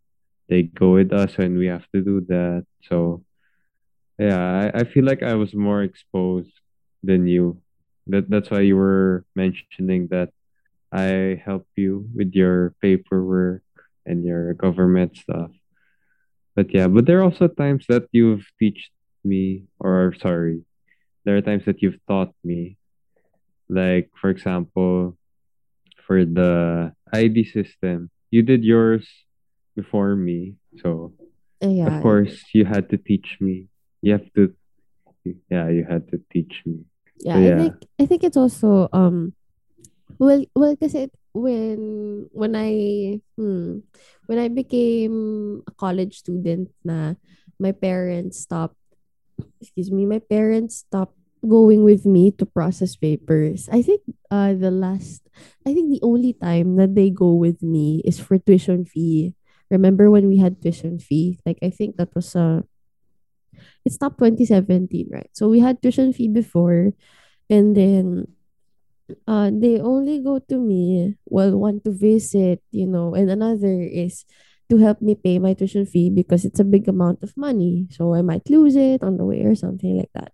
they 0.48 0.62
go 0.62 0.94
with 0.94 1.12
us 1.12 1.36
when 1.36 1.58
we 1.58 1.66
have 1.66 1.86
to 1.94 2.02
do 2.02 2.20
that. 2.28 2.66
So 2.88 3.24
yeah, 4.18 4.70
I, 4.74 4.80
I 4.80 4.84
feel 4.84 5.04
like 5.04 5.22
I 5.22 5.34
was 5.34 5.54
more 5.54 5.82
exposed 5.82 6.52
than 7.02 7.26
you. 7.26 7.60
That 8.08 8.28
that's 8.28 8.50
why 8.50 8.60
you 8.60 8.76
were 8.76 9.24
mentioning 9.34 10.08
that 10.10 10.30
I 10.92 11.40
help 11.44 11.66
you 11.76 12.06
with 12.14 12.34
your 12.34 12.74
paperwork 12.82 13.62
and 14.06 14.24
your 14.24 14.54
government 14.54 15.16
stuff. 15.16 15.50
But 16.54 16.72
yeah, 16.74 16.88
but 16.88 17.06
there 17.06 17.20
are 17.20 17.24
also 17.24 17.48
times 17.48 17.86
that 17.88 18.04
you've 18.12 18.44
teach 18.58 18.90
me 19.24 19.64
or 19.80 20.14
sorry, 20.20 20.62
there 21.24 21.36
are 21.36 21.40
times 21.42 21.64
that 21.64 21.80
you've 21.82 21.98
taught 22.06 22.34
me. 22.44 22.76
Like 23.68 24.10
for 24.20 24.28
example, 24.30 25.16
for 26.06 26.24
the 26.24 26.92
ID 27.12 27.44
system, 27.44 28.10
you 28.30 28.42
did 28.42 28.64
yours 28.64 29.08
before 29.74 30.14
me. 30.14 30.56
So 30.82 31.14
of 31.62 31.70
yeah, 31.70 32.00
course 32.02 32.42
you 32.52 32.64
had 32.64 32.90
to 32.90 32.98
teach 32.98 33.38
me. 33.40 33.68
You 34.02 34.12
have 34.12 34.32
to 34.34 34.54
yeah, 35.50 35.68
you 35.68 35.86
had 35.88 36.08
to 36.10 36.20
teach 36.32 36.62
me. 36.66 36.84
yeah. 37.20 37.34
So 37.34 37.40
I 37.40 37.56
think 37.56 37.74
I 38.00 38.06
think 38.06 38.24
it's 38.24 38.36
also 38.36 38.88
um 38.92 39.32
well 40.18 40.44
well 40.54 40.76
it 40.80 41.12
when 41.32 42.28
when 42.32 42.52
I 42.56 43.20
hmm, 43.36 43.80
when 44.26 44.38
I 44.38 44.48
became 44.48 45.62
a 45.66 45.72
college 45.72 46.20
student 46.20 46.68
na 46.84 47.14
my 47.58 47.72
parents 47.72 48.40
stopped 48.40 48.76
excuse 49.60 49.90
me, 49.90 50.06
my 50.06 50.20
parents 50.20 50.84
stopped 50.86 51.16
going 51.46 51.84
with 51.84 52.06
me 52.06 52.30
to 52.32 52.46
process 52.46 52.96
papers. 52.96 53.68
I 53.72 53.82
think 53.82 54.02
uh 54.30 54.54
the 54.54 54.70
last 54.70 55.26
I 55.66 55.74
think 55.74 55.90
the 55.90 56.02
only 56.04 56.34
time 56.34 56.76
that 56.76 56.94
they 56.94 57.10
go 57.10 57.34
with 57.34 57.62
me 57.62 58.02
is 58.04 58.20
for 58.20 58.38
tuition 58.38 58.84
fee. 58.84 59.34
Remember 59.70 60.10
when 60.10 60.28
we 60.28 60.38
had 60.38 60.62
tuition 60.62 60.98
fee? 60.98 61.40
Like 61.46 61.58
I 61.62 61.70
think 61.70 61.96
that 61.96 62.14
was 62.14 62.36
uh 62.36 62.62
it 63.84 63.92
stopped 63.92 64.18
2017, 64.18 65.08
right? 65.10 65.30
So 65.32 65.48
we 65.48 65.60
had 65.60 65.82
tuition 65.82 66.12
fee 66.12 66.28
before 66.28 66.92
and 67.50 67.76
then 67.76 68.28
uh 69.26 69.50
they 69.52 69.80
only 69.80 70.20
go 70.20 70.38
to 70.38 70.58
me 70.58 71.16
well 71.26 71.56
one 71.56 71.80
to 71.82 71.90
visit, 71.92 72.62
you 72.70 72.86
know, 72.86 73.14
and 73.14 73.30
another 73.30 73.82
is 73.82 74.24
to 74.70 74.78
help 74.78 75.02
me 75.02 75.14
pay 75.14 75.38
my 75.38 75.52
tuition 75.54 75.84
fee 75.84 76.08
because 76.08 76.44
it's 76.44 76.60
a 76.60 76.64
big 76.64 76.88
amount 76.88 77.22
of 77.22 77.36
money. 77.36 77.86
So 77.90 78.14
I 78.14 78.22
might 78.22 78.48
lose 78.48 78.76
it 78.76 79.02
on 79.02 79.16
the 79.18 79.24
way 79.24 79.44
or 79.44 79.54
something 79.54 79.98
like 79.98 80.10
that. 80.14 80.32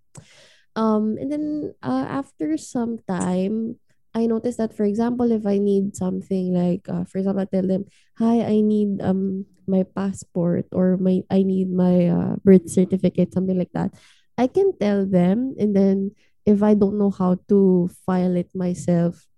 Um, 0.77 1.19
and 1.19 1.33
then 1.33 1.75
uh, 1.83 2.07
after 2.07 2.57
some 2.57 2.99
time, 3.09 3.77
I 4.15 4.27
noticed 4.27 4.59
that, 4.59 4.75
for 4.75 4.85
example, 4.85 5.31
if 5.33 5.47
I 5.47 5.59
need 5.59 5.97
something 5.97 6.55
like, 6.55 6.89
uh, 6.89 7.05
for 7.05 7.19
example, 7.19 7.43
I 7.43 7.51
tell 7.51 7.67
them, 7.67 7.87
"Hi, 8.19 8.47
I 8.47 8.61
need 8.63 9.03
um 9.03 9.47
my 9.67 9.85
passport 9.85 10.67
or 10.73 10.97
my 10.97 11.23
I 11.31 11.43
need 11.43 11.71
my 11.71 12.09
uh, 12.09 12.35
birth 12.47 12.71
certificate, 12.71 13.35
something 13.35 13.59
like 13.59 13.75
that." 13.75 13.93
I 14.39 14.47
can 14.47 14.71
tell 14.79 15.03
them, 15.05 15.59
and 15.59 15.75
then 15.75 16.15
if 16.49 16.65
I 16.65 16.73
don't 16.73 16.97
know 16.97 17.13
how 17.13 17.37
to 17.53 17.91
file 18.09 18.33
it 18.33 18.49
myself, 18.57 19.29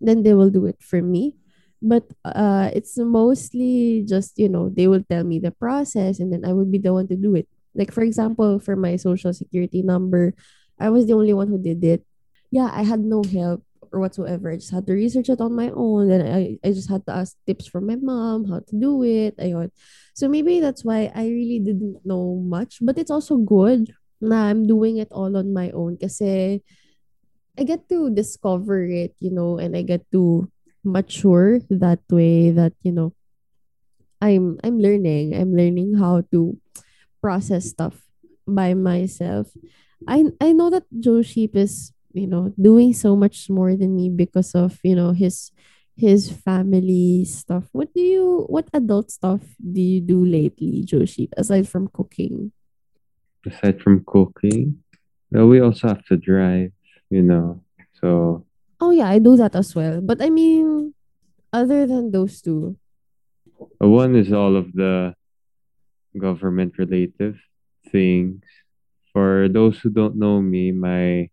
then 0.00 0.22
they 0.22 0.32
will 0.32 0.50
do 0.50 0.66
it 0.66 0.78
for 0.78 1.02
me. 1.02 1.34
But 1.82 2.06
uh, 2.24 2.70
it's 2.72 2.96
mostly 2.96 4.06
just, 4.06 4.38
you 4.38 4.48
know, 4.48 4.70
they 4.70 4.86
will 4.86 5.02
tell 5.02 5.24
me 5.24 5.42
the 5.42 5.50
process 5.50 6.20
and 6.20 6.32
then 6.32 6.46
I 6.46 6.54
would 6.54 6.70
be 6.70 6.78
the 6.78 6.94
one 6.94 7.08
to 7.08 7.16
do 7.16 7.34
it. 7.34 7.48
Like, 7.74 7.92
for 7.92 8.06
example, 8.06 8.60
for 8.60 8.76
my 8.76 8.94
social 8.94 9.34
security 9.34 9.82
number, 9.82 10.34
I 10.78 10.88
was 10.88 11.06
the 11.06 11.18
only 11.18 11.34
one 11.34 11.48
who 11.48 11.58
did 11.58 11.82
it. 11.82 12.06
Yeah, 12.50 12.70
I 12.72 12.82
had 12.86 13.00
no 13.00 13.22
help 13.26 13.66
or 13.92 13.98
whatsoever. 13.98 14.50
I 14.50 14.56
just 14.56 14.70
had 14.70 14.86
to 14.86 14.94
research 14.94 15.28
it 15.28 15.40
on 15.40 15.52
my 15.52 15.70
own. 15.74 16.10
And 16.10 16.22
I, 16.22 16.58
I 16.62 16.70
just 16.70 16.88
had 16.88 17.04
to 17.06 17.12
ask 17.12 17.36
tips 17.46 17.66
from 17.66 17.86
my 17.86 17.96
mom, 17.96 18.46
how 18.46 18.60
to 18.60 18.74
do 18.78 19.02
it. 19.02 19.34
So 20.14 20.28
maybe 20.28 20.60
that's 20.60 20.84
why 20.84 21.10
I 21.12 21.26
really 21.26 21.58
didn't 21.58 22.06
know 22.06 22.40
much. 22.40 22.78
But 22.80 22.98
it's 22.98 23.10
also 23.10 23.36
good 23.36 23.92
na 24.20 24.48
I'm 24.48 24.66
doing 24.66 24.96
it 24.98 25.08
all 25.12 25.36
on 25.36 25.52
my 25.52 25.70
own 25.70 25.96
kasi 25.98 26.62
I 27.58 27.64
get 27.64 27.88
to 27.88 28.10
discover 28.12 28.84
it, 28.84 29.16
you 29.20 29.32
know, 29.32 29.58
and 29.58 29.76
I 29.76 29.82
get 29.82 30.04
to 30.12 30.48
mature 30.84 31.60
that 31.70 32.00
way 32.10 32.50
that, 32.52 32.72
you 32.82 32.92
know, 32.92 33.12
I'm 34.20 34.58
I'm 34.64 34.78
learning. 34.78 35.34
I'm 35.36 35.52
learning 35.56 35.96
how 35.96 36.24
to 36.32 36.56
process 37.20 37.72
stuff 37.72 38.04
by 38.46 38.74
myself. 38.74 39.52
I 40.08 40.32
I 40.40 40.52
know 40.52 40.70
that 40.70 40.84
Joe 41.00 41.22
Sheep 41.22 41.56
is, 41.56 41.92
you 42.12 42.26
know, 42.26 42.52
doing 42.60 42.92
so 42.92 43.16
much 43.16 43.48
more 43.48 43.76
than 43.76 43.96
me 43.96 44.08
because 44.08 44.54
of, 44.54 44.80
you 44.84 44.96
know, 44.96 45.12
his 45.12 45.52
his 45.96 46.28
family 46.32 47.24
stuff. 47.24 47.68
What 47.72 47.92
do 47.92 48.00
you 48.00 48.44
what 48.48 48.68
adult 48.72 49.10
stuff 49.10 49.40
do 49.60 49.80
you 49.80 50.00
do 50.00 50.24
lately, 50.24 50.84
Joe 50.84 51.04
Sheep, 51.04 51.32
aside 51.36 51.68
from 51.68 51.88
cooking? 51.88 52.52
Aside 53.46 53.80
from 53.80 54.04
cooking, 54.06 54.82
well, 55.30 55.46
we 55.46 55.60
also 55.60 55.88
have 55.88 56.04
to 56.06 56.16
drive, 56.16 56.72
you 57.10 57.22
know. 57.22 57.62
So 58.00 58.46
Oh 58.80 58.90
yeah, 58.90 59.08
I 59.08 59.18
do 59.18 59.36
that 59.36 59.56
as 59.56 59.74
well. 59.74 60.00
But 60.00 60.20
I 60.20 60.28
mean, 60.28 60.92
other 61.52 61.86
than 61.86 62.10
those 62.10 62.42
two, 62.42 62.76
uh, 63.80 63.88
one 63.88 64.14
is 64.14 64.32
all 64.32 64.56
of 64.56 64.72
the 64.72 65.14
government 66.18 66.76
related 66.78 67.36
things. 67.90 68.42
For 69.12 69.48
those 69.48 69.78
who 69.80 69.88
don't 69.88 70.16
know 70.16 70.42
me, 70.42 70.72
my 70.72 71.30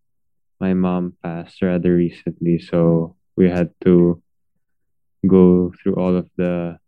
my 0.59 0.73
mom 0.73 1.19
passed 1.21 1.61
rather 1.61 1.95
recently, 1.95 2.59
so 2.59 3.15
we 3.35 3.49
had 3.49 3.75
to 3.83 4.21
go 5.27 5.73
through 5.81 5.95
all 5.95 6.15
of 6.15 6.29
the 6.37 6.79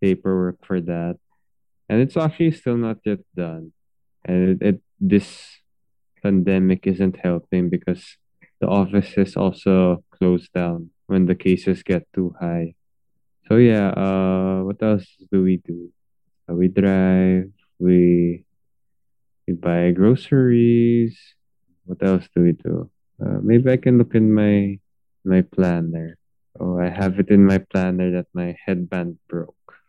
paperwork 0.00 0.60
for 0.66 0.80
that. 0.80 1.16
And 1.88 2.00
it's 2.00 2.16
actually 2.16 2.52
still 2.52 2.76
not 2.76 2.98
yet 3.04 3.20
done. 3.34 3.72
And 4.24 4.60
it, 4.60 4.66
it 4.66 4.80
this 5.00 5.60
pandemic 6.22 6.86
isn't 6.86 7.16
helping 7.22 7.70
because 7.70 8.16
the 8.60 8.68
offices 8.68 9.36
also 9.36 10.04
close 10.10 10.48
down 10.52 10.90
when 11.06 11.26
the 11.26 11.34
cases 11.34 11.82
get 11.82 12.06
too 12.12 12.34
high. 12.38 12.74
So 13.48 13.56
yeah, 13.56 13.90
uh, 13.90 14.62
what 14.62 14.82
else 14.82 15.06
do 15.32 15.42
we 15.42 15.56
do? 15.58 15.90
Uh, 16.48 16.54
we 16.54 16.68
drive, 16.68 17.50
we 17.78 18.44
we 19.46 19.54
buy 19.54 19.90
groceries. 19.90 21.18
What 21.84 22.02
else 22.02 22.28
do 22.36 22.42
we 22.42 22.52
do? 22.52 22.90
Uh, 23.18 23.42
maybe 23.42 23.72
I 23.72 23.76
can 23.76 23.98
look 23.98 24.14
in 24.14 24.32
my 24.32 24.78
my 25.24 25.42
planner. 25.42 26.16
Oh, 26.58 26.78
I 26.78 26.88
have 26.88 27.18
it 27.18 27.30
in 27.30 27.46
my 27.46 27.58
planner 27.58 28.10
that 28.12 28.26
my 28.34 28.56
headband 28.64 29.18
broke. 29.28 29.79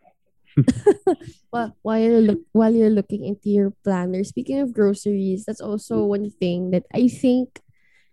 Well, 1.52 1.76
while 1.82 2.00
you're 2.00 2.24
look 2.24 2.40
while 2.52 2.72
you're 2.72 2.92
looking 2.92 3.24
into 3.24 3.50
your 3.52 3.72
planner, 3.84 4.24
speaking 4.24 4.60
of 4.60 4.72
groceries, 4.72 5.44
that's 5.44 5.60
also 5.60 6.04
one 6.04 6.30
thing 6.30 6.70
that 6.72 6.84
I 6.94 7.08
think 7.08 7.60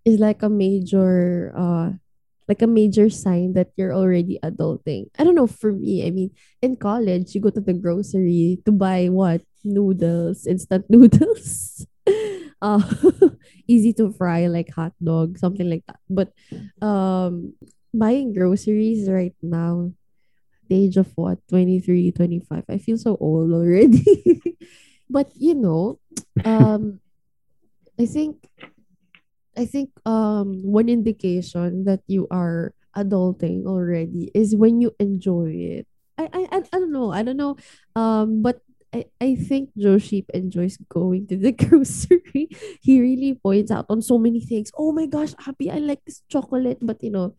is 0.05 0.19
like 0.19 0.43
a 0.43 0.50
major 0.51 1.53
uh 1.55 1.96
like 2.50 2.62
a 2.62 2.67
major 2.67 3.10
sign 3.10 3.53
that 3.53 3.72
you're 3.77 3.93
already 3.96 4.39
adulting. 4.43 5.08
I 5.17 5.24
don't 5.24 5.36
know 5.36 5.48
for 5.48 5.72
me, 5.72 6.05
I 6.05 6.12
mean, 6.12 6.31
in 6.62 6.75
college 6.75 7.36
you 7.36 7.41
go 7.41 7.50
to 7.51 7.62
the 7.62 7.74
grocery 7.74 8.60
to 8.65 8.72
buy 8.72 9.08
what? 9.08 9.41
Noodles, 9.63 10.48
instant 10.48 10.86
noodles. 10.91 11.86
uh 12.62 12.84
easy 13.67 13.93
to 13.93 14.12
fry 14.12 14.48
like 14.48 14.72
hot 14.74 14.93
dog, 15.03 15.38
something 15.39 15.69
like 15.69 15.86
that. 15.88 16.00
But 16.10 16.34
um 16.84 17.53
buying 17.93 18.34
groceries 18.34 19.10
right 19.10 19.36
now 19.41 19.93
the 20.69 20.75
age 20.75 20.97
of 20.97 21.11
what 21.15 21.39
23, 21.49 22.11
25. 22.11 22.63
i 22.69 22.77
feel 22.77 22.97
so 22.97 23.17
old 23.19 23.51
already 23.51 24.57
but 25.09 25.31
you 25.35 25.55
know 25.55 25.99
um 26.45 26.99
i 27.99 28.05
think 28.05 28.47
i 29.57 29.65
think 29.65 29.89
um 30.05 30.61
one 30.63 30.88
indication 30.88 31.83
that 31.83 32.01
you 32.07 32.27
are 32.31 32.73
adulting 32.95 33.65
already 33.65 34.31
is 34.33 34.55
when 34.55 34.81
you 34.81 34.93
enjoy 34.99 35.49
it 35.49 35.88
i 36.17 36.29
i, 36.33 36.41
I, 36.57 36.77
don't 36.79 36.91
know 36.91 37.11
i 37.11 37.23
don't 37.23 37.38
know 37.38 37.57
um 37.95 38.41
but 38.41 38.61
I, 38.93 39.05
I 39.21 39.35
think 39.35 39.69
Joe 39.77 39.99
Sheep 39.99 40.31
enjoys 40.33 40.77
going 40.89 41.27
to 41.27 41.38
the 41.38 41.51
grocery. 41.69 42.49
He 42.81 42.99
really 42.99 43.38
points 43.38 43.69
out 43.69 43.85
on 43.89 44.01
so 44.01 44.17
many 44.17 44.41
things. 44.41 44.71
Oh 44.75 44.91
my 44.91 45.05
gosh, 45.05 45.33
Happy, 45.38 45.69
I 45.69 45.77
like 45.77 46.03
this 46.05 46.23
chocolate. 46.27 46.79
But 46.81 47.03
you 47.03 47.11
know, 47.11 47.35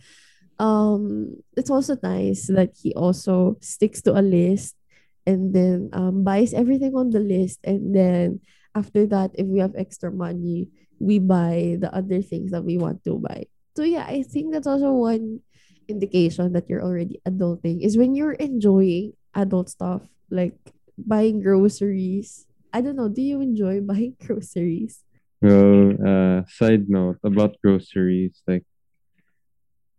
um 0.60 1.32
it's 1.56 1.72
also 1.72 1.96
nice 2.04 2.52
that 2.52 2.76
he 2.76 2.92
also 2.92 3.56
sticks 3.64 4.04
to 4.04 4.12
a 4.12 4.20
list 4.20 4.76
and 5.24 5.56
then 5.56 5.88
um 5.96 6.22
buys 6.22 6.52
everything 6.52 6.94
on 6.94 7.10
the 7.10 7.20
list. 7.20 7.60
And 7.64 7.96
then 7.96 8.40
after 8.76 9.06
that 9.08 9.32
if 9.34 9.48
we 9.48 9.58
have 9.58 9.74
extra 9.74 10.12
money 10.12 10.68
we 11.00 11.18
buy 11.18 11.80
the 11.80 11.88
other 11.96 12.20
things 12.20 12.52
that 12.52 12.62
we 12.62 12.76
want 12.76 13.02
to 13.04 13.18
buy. 13.18 13.48
So 13.74 13.82
yeah 13.82 14.04
i 14.04 14.22
think 14.22 14.52
that's 14.52 14.68
also 14.68 14.92
one 14.92 15.40
indication 15.88 16.52
that 16.52 16.68
you're 16.68 16.84
already 16.84 17.18
adulting 17.26 17.82
is 17.82 17.98
when 17.98 18.14
you're 18.14 18.38
enjoying 18.38 19.12
adult 19.34 19.68
stuff 19.68 20.02
like 20.30 20.54
buying 20.96 21.40
groceries. 21.42 22.46
I 22.72 22.80
don't 22.80 22.96
know. 22.96 23.08
Do 23.08 23.22
you 23.22 23.40
enjoy 23.40 23.80
buying 23.90 24.16
groceries? 24.24 25.02
Well, 25.42 25.96
uh, 25.96 26.44
side 26.46 26.88
note 26.88 27.18
about 27.24 27.56
groceries, 27.64 28.42
like 28.46 28.64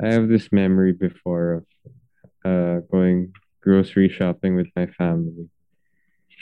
I 0.01 0.13
have 0.13 0.29
this 0.29 0.51
memory 0.51 0.93
before 0.93 1.61
of 1.61 1.65
uh 2.43 2.79
going 2.89 3.33
grocery 3.61 4.09
shopping 4.09 4.55
with 4.55 4.67
my 4.75 4.87
family. 4.87 5.45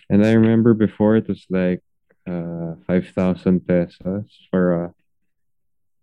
And 0.10 0.26
I 0.26 0.32
remember 0.32 0.74
before 0.74 1.18
it 1.18 1.28
was 1.28 1.46
like 1.50 1.84
uh 2.26 2.80
5,000 2.88 3.68
pesos 3.68 4.32
for 4.50 4.64
a 4.86 4.94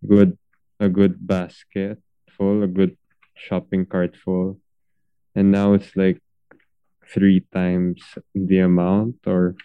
good 0.07 0.37
a 0.81 0.91
good 0.91 1.17
basket 1.27 1.97
full, 2.37 2.63
a 2.63 2.67
good 2.67 2.99
shopping 3.35 3.87
cart 3.87 4.15
full. 4.23 4.61
And 5.35 5.51
now 5.51 5.73
it's 5.73 5.97
like 5.97 6.21
three 7.09 7.41
times 7.54 8.04
the 8.35 8.59
amount 8.61 9.17
or 9.26 9.57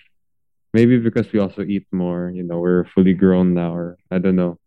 maybe 0.73 0.97
because 0.97 1.27
we 1.33 1.39
also 1.39 1.63
eat 1.63 1.87
more, 1.91 2.31
you 2.33 2.43
know, 2.43 2.59
we're 2.59 2.85
fully 2.85 3.13
grown 3.13 3.53
now 3.53 3.75
or 3.75 3.97
I 4.09 4.19
don't 4.19 4.37
know. 4.37 4.59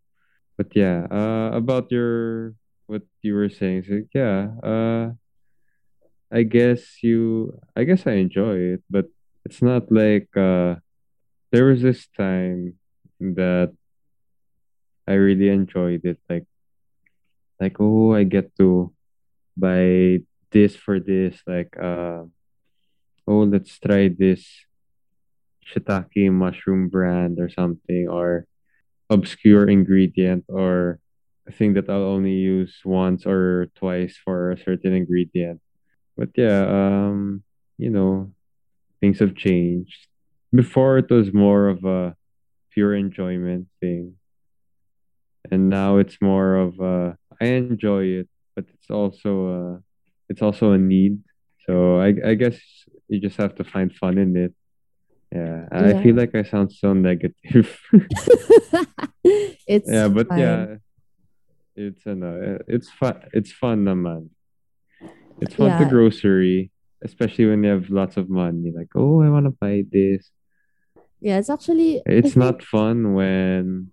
But 0.57 0.75
yeah, 0.75 1.07
uh 1.09 1.49
about 1.57 1.89
your 1.89 2.53
what 2.87 3.03
you 3.21 3.33
were 3.33 3.49
saying, 3.49 3.83
so 3.87 4.01
yeah, 4.13 4.49
uh 4.63 5.11
I 6.31 6.43
guess 6.43 7.03
you 7.03 7.57
I 7.75 7.83
guess 7.83 8.07
I 8.07 8.13
enjoy 8.19 8.77
it, 8.77 8.83
but 8.89 9.05
it's 9.45 9.61
not 9.61 9.91
like 9.91 10.29
uh 10.35 10.75
there 11.51 11.65
was 11.65 11.81
this 11.81 12.07
time 12.17 12.75
that 13.19 13.73
I 15.07 15.13
really 15.13 15.49
enjoyed 15.49 16.03
it 16.03 16.19
like 16.29 16.45
like 17.59 17.77
oh 17.79 18.13
I 18.13 18.23
get 18.23 18.55
to 18.57 18.91
buy 19.55 20.19
this 20.51 20.75
for 20.75 20.99
this 20.99 21.39
like 21.47 21.77
uh 21.77 22.25
oh 23.27 23.43
let's 23.47 23.79
try 23.79 24.09
this 24.09 24.45
shiitake 25.65 26.31
mushroom 26.31 26.89
brand 26.89 27.39
or 27.39 27.49
something 27.49 28.07
or 28.09 28.45
obscure 29.09 29.69
ingredient 29.69 30.45
or 30.49 30.99
thing 31.51 31.73
that 31.75 31.89
I'll 31.89 32.03
only 32.17 32.33
use 32.33 32.81
once 32.85 33.25
or 33.25 33.67
twice 33.75 34.17
for 34.23 34.51
a 34.51 34.57
certain 34.57 34.93
ingredient. 34.93 35.61
But 36.17 36.29
yeah, 36.35 36.65
um 36.67 37.43
you 37.77 37.89
know, 37.89 38.31
things 39.01 39.19
have 39.19 39.35
changed. 39.35 40.07
Before 40.53 40.97
it 40.97 41.09
was 41.09 41.33
more 41.33 41.67
of 41.69 41.83
a 41.85 42.15
pure 42.71 42.95
enjoyment 42.95 43.67
thing, 43.81 44.15
and 45.51 45.69
now 45.69 45.97
it's 45.97 46.17
more 46.21 46.55
of 46.55 46.79
a 46.79 47.17
I 47.41 47.45
enjoy 47.45 48.05
it, 48.23 48.29
but 48.55 48.65
it's 48.73 48.89
also 48.89 49.31
a 49.47 49.83
it's 50.29 50.41
also 50.41 50.71
a 50.71 50.77
need. 50.77 51.19
So 51.67 51.99
I 51.99 52.13
I 52.25 52.33
guess 52.35 52.59
you 53.07 53.19
just 53.19 53.37
have 53.37 53.55
to 53.55 53.63
find 53.63 53.93
fun 53.93 54.17
in 54.17 54.35
it. 54.37 54.53
Yeah, 55.31 55.65
I 55.71 56.01
feel 56.01 56.15
like 56.15 56.33
I 56.35 56.43
sound 56.43 56.71
so 56.71 56.93
negative. 56.93 57.77
it's 59.23 59.89
yeah, 59.89 60.07
but 60.07 60.27
fine 60.29 60.39
yeah, 60.39 60.65
it's 61.75 62.05
ano, 62.07 62.59
it's 62.67 62.89
fun. 62.89 63.21
It's 63.33 63.51
fun, 63.51 63.85
naman. 63.85 64.29
It's 65.41 65.55
fun 65.55 65.77
to 65.79 65.85
grocery, 65.89 66.71
especially 67.03 67.45
when 67.45 67.63
you 67.63 67.69
have 67.69 67.89
lots 67.89 68.15
of 68.17 68.29
money. 68.29 68.71
Like, 68.71 68.95
oh, 68.95 69.21
I 69.21 69.29
want 69.29 69.45
to 69.45 69.51
buy 69.51 69.83
this. 69.91 70.31
yeah 71.21 71.39
it's 71.39 71.49
actually 71.49 72.03
It's 72.05 72.35
not 72.35 72.61
fun 72.61 73.15
when 73.15 73.91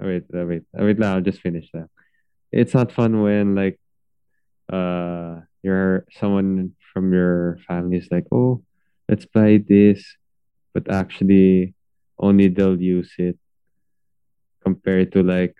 oh, 0.00 0.06
wait, 0.06 0.24
uh, 0.32 0.44
wait, 0.46 0.62
uh, 0.76 0.84
wait. 0.84 0.98
Now 0.98 1.14
I'll 1.16 1.24
just 1.24 1.40
finish 1.40 1.68
that. 1.72 1.88
It's 2.52 2.72
not 2.72 2.92
fun 2.92 3.20
when 3.22 3.54
like 3.54 3.80
uh 4.72 5.40
you're 5.62 6.06
someone 6.12 6.72
from 6.92 7.12
your 7.12 7.58
family 7.66 7.98
is 7.98 8.08
like, 8.10 8.26
oh, 8.32 8.62
let's 9.08 9.26
buy 9.26 9.60
this, 9.60 10.04
but 10.72 10.88
actually 10.90 11.74
only 12.18 12.48
they'll 12.48 12.80
use 12.80 13.12
it 13.18 13.36
compared 14.62 15.12
to 15.12 15.22
like, 15.22 15.54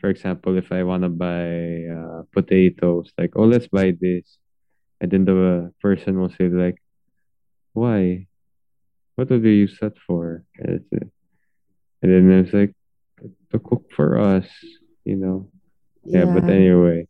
for 0.00 0.08
example, 0.08 0.56
if 0.56 0.70
I 0.72 0.82
want 0.84 1.02
to 1.02 1.08
buy 1.08 1.86
uh, 1.90 2.22
potatoes, 2.32 3.12
like, 3.18 3.32
oh, 3.36 3.44
let's 3.44 3.68
buy 3.68 3.94
this, 4.00 4.38
and 5.00 5.10
then 5.10 5.24
the 5.24 5.72
person 5.80 6.20
will 6.20 6.30
say 6.30 6.48
like, 6.48 6.82
why? 7.72 8.26
What 9.16 9.28
do 9.28 9.36
you 9.36 9.66
use 9.66 9.78
that 9.80 9.98
for? 10.06 10.44
And, 10.58 10.80
it's, 10.80 10.92
uh, 10.92 11.06
and 12.02 12.12
then 12.12 12.38
it's 12.38 12.52
like 12.52 12.72
to 13.50 13.58
cook 13.58 13.90
for 13.94 14.18
us, 14.18 14.46
you 15.04 15.16
know. 15.16 15.50
Yeah, 16.04 16.24
but 16.24 16.46
yeah 16.46 16.54
anyway, 16.54 17.08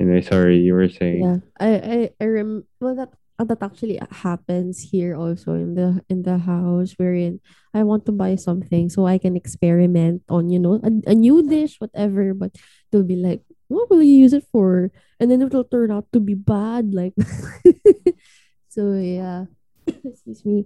anyway, 0.00 0.22
sorry, 0.22 0.58
you 0.58 0.74
were 0.74 0.88
saying. 0.88 1.22
Yeah. 1.22 1.38
I 1.60 1.68
I 1.68 2.10
I 2.20 2.24
rem 2.26 2.64
well 2.80 2.96
that 2.96 3.10
that 3.44 3.62
actually 3.62 4.00
happens 4.10 4.82
here 4.90 5.14
also 5.14 5.54
in 5.54 5.74
the 5.74 6.02
in 6.08 6.22
the 6.22 6.38
house 6.38 6.94
wherein 6.98 7.38
I 7.72 7.84
want 7.84 8.06
to 8.06 8.12
buy 8.12 8.34
something 8.34 8.90
so 8.90 9.06
I 9.06 9.18
can 9.18 9.36
experiment 9.36 10.22
on 10.28 10.50
you 10.50 10.58
know 10.58 10.82
a, 10.82 10.90
a 11.10 11.14
new 11.14 11.46
dish 11.46 11.78
whatever 11.78 12.34
but 12.34 12.56
they'll 12.90 13.06
be 13.06 13.16
like 13.16 13.42
what 13.68 13.88
will 13.88 14.02
you 14.02 14.16
use 14.16 14.32
it 14.32 14.44
for? 14.50 14.90
And 15.20 15.30
then 15.30 15.40
it'll 15.40 15.64
turn 15.64 15.92
out 15.92 16.10
to 16.12 16.20
be 16.20 16.34
bad 16.34 16.92
like 16.92 17.14
so 18.68 18.94
yeah. 18.94 19.44
Excuse 19.86 20.44
me. 20.44 20.64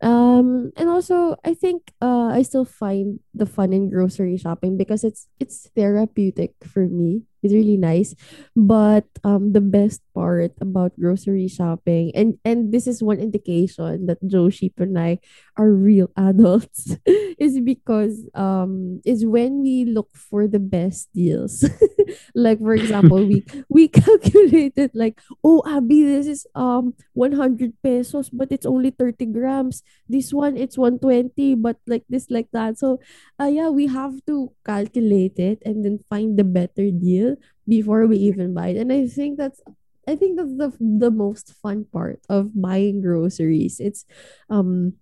Um 0.00 0.72
and 0.76 0.88
also 0.88 1.36
I 1.44 1.54
think 1.54 1.92
uh 2.00 2.30
I 2.30 2.42
still 2.42 2.64
find 2.64 3.20
the 3.34 3.46
fun 3.46 3.72
in 3.72 3.90
grocery 3.90 4.38
shopping 4.38 4.76
because 4.76 5.04
it's 5.04 5.28
it's 5.38 5.68
therapeutic 5.74 6.54
for 6.64 6.86
me 6.86 7.22
It's 7.42 7.52
really 7.54 7.76
nice. 7.76 8.14
But 8.54 9.06
um 9.26 9.50
the 9.52 9.60
best 9.60 9.98
part 10.14 10.54
about 10.62 10.94
grocery 10.94 11.48
shopping 11.50 12.12
and 12.14 12.38
and 12.46 12.70
this 12.70 12.86
is 12.86 13.02
one 13.02 13.18
indication 13.18 14.06
that 14.06 14.22
Joe 14.26 14.46
Sheep 14.48 14.78
and 14.78 14.94
I 14.98 15.18
are 15.58 15.70
real 15.74 16.10
adults 16.16 16.94
is 17.38 17.58
because 17.58 18.22
um 18.38 19.00
is 19.04 19.26
when 19.26 19.62
we 19.62 19.84
look 19.84 20.14
for 20.14 20.46
the 20.46 20.62
best 20.62 21.10
deals. 21.14 21.66
like 22.34 22.58
for 22.60 22.74
example, 22.74 23.24
we 23.26 23.44
we 23.68 23.88
calculated 23.88 24.90
like, 24.94 25.20
oh 25.44 25.62
Abby, 25.66 26.02
this 26.04 26.26
is 26.26 26.46
um 26.54 26.94
100 27.14 27.74
pesos, 27.82 28.30
but 28.30 28.50
it's 28.52 28.66
only 28.66 28.90
30 28.90 29.26
grams. 29.26 29.82
This 30.08 30.32
one 30.32 30.56
it's 30.56 30.78
120, 30.78 31.54
but 31.54 31.78
like 31.86 32.04
this 32.08 32.30
like 32.30 32.48
that. 32.52 32.78
So 32.78 33.00
uh, 33.40 33.46
yeah, 33.50 33.68
we 33.68 33.86
have 33.88 34.24
to 34.26 34.52
calculate 34.64 35.38
it 35.38 35.62
and 35.64 35.84
then 35.84 36.00
find 36.10 36.38
the 36.38 36.44
better 36.44 36.90
deal 36.90 37.31
before 37.68 38.06
we 38.06 38.16
even 38.18 38.54
buy 38.54 38.68
it. 38.74 38.78
And 38.78 38.92
I 38.92 39.06
think 39.06 39.38
that's 39.38 39.60
I 40.08 40.16
think 40.16 40.36
that's 40.36 40.54
the 40.56 40.72
the 40.80 41.10
most 41.10 41.54
fun 41.62 41.86
part 41.92 42.20
of 42.28 42.50
buying 42.54 43.00
groceries. 43.00 43.78
It's 43.80 44.04
um 44.50 44.94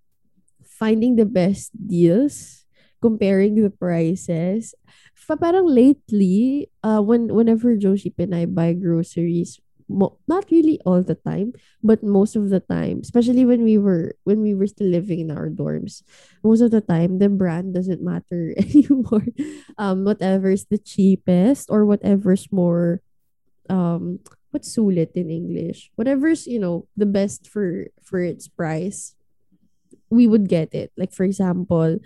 finding 0.64 1.16
the 1.16 1.27
best 1.27 1.73
deals, 1.75 2.64
comparing 3.03 3.57
the 3.57 3.71
prices. 3.71 4.75
Fa 5.14 5.37
parang 5.37 5.66
lately, 5.69 6.71
uh 6.83 7.01
when 7.03 7.33
whenever 7.33 7.77
Joship 7.77 8.16
and 8.19 8.35
I 8.35 8.47
buy 8.47 8.73
groceries, 8.75 9.61
mo- 9.90 10.16
not 10.31 10.46
really 10.50 10.79
all 10.87 11.03
the 11.03 11.18
time, 11.18 11.53
but 11.83 12.03
most 12.03 12.37
of 12.37 12.48
the 12.50 12.61
time, 12.62 13.00
especially 13.03 13.44
when 13.44 13.66
we 13.66 13.76
were 13.76 14.14
when 14.24 14.40
we 14.40 14.55
were 14.55 14.70
still 14.70 14.87
living 14.88 15.18
in 15.20 15.31
our 15.35 15.50
dorms, 15.50 16.03
most 16.46 16.62
of 16.62 16.70
the 16.70 16.81
time 16.81 17.18
the 17.18 17.29
brand 17.29 17.74
doesn't 17.74 18.03
matter 18.03 18.55
anymore. 18.59 19.26
Um, 19.76 20.05
whatever's 20.07 20.66
the 20.70 20.79
cheapest 20.79 21.68
or 21.70 21.85
whatever's 21.85 22.46
more 22.53 23.03
um 23.68 24.18
what's 24.50 24.70
sulit 24.74 25.14
in 25.14 25.31
English, 25.31 25.90
whatever's 25.94 26.46
you 26.46 26.59
know 26.59 26.87
the 26.96 27.07
best 27.07 27.46
for 27.46 27.87
for 28.03 28.22
its 28.22 28.48
price, 28.48 29.14
we 30.11 30.26
would 30.26 30.48
get 30.48 30.74
it. 30.74 30.92
Like 30.96 31.12
for 31.12 31.24
example, 31.24 31.98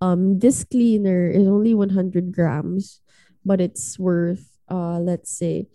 um, 0.00 0.38
this 0.38 0.64
cleaner 0.64 1.28
is 1.28 1.46
only 1.46 1.74
one 1.74 1.90
hundred 1.90 2.32
grams, 2.32 3.00
but 3.44 3.60
it's 3.60 3.98
worth 3.98 4.48
uh 4.70 4.98
let's 5.00 5.30
say 5.30 5.66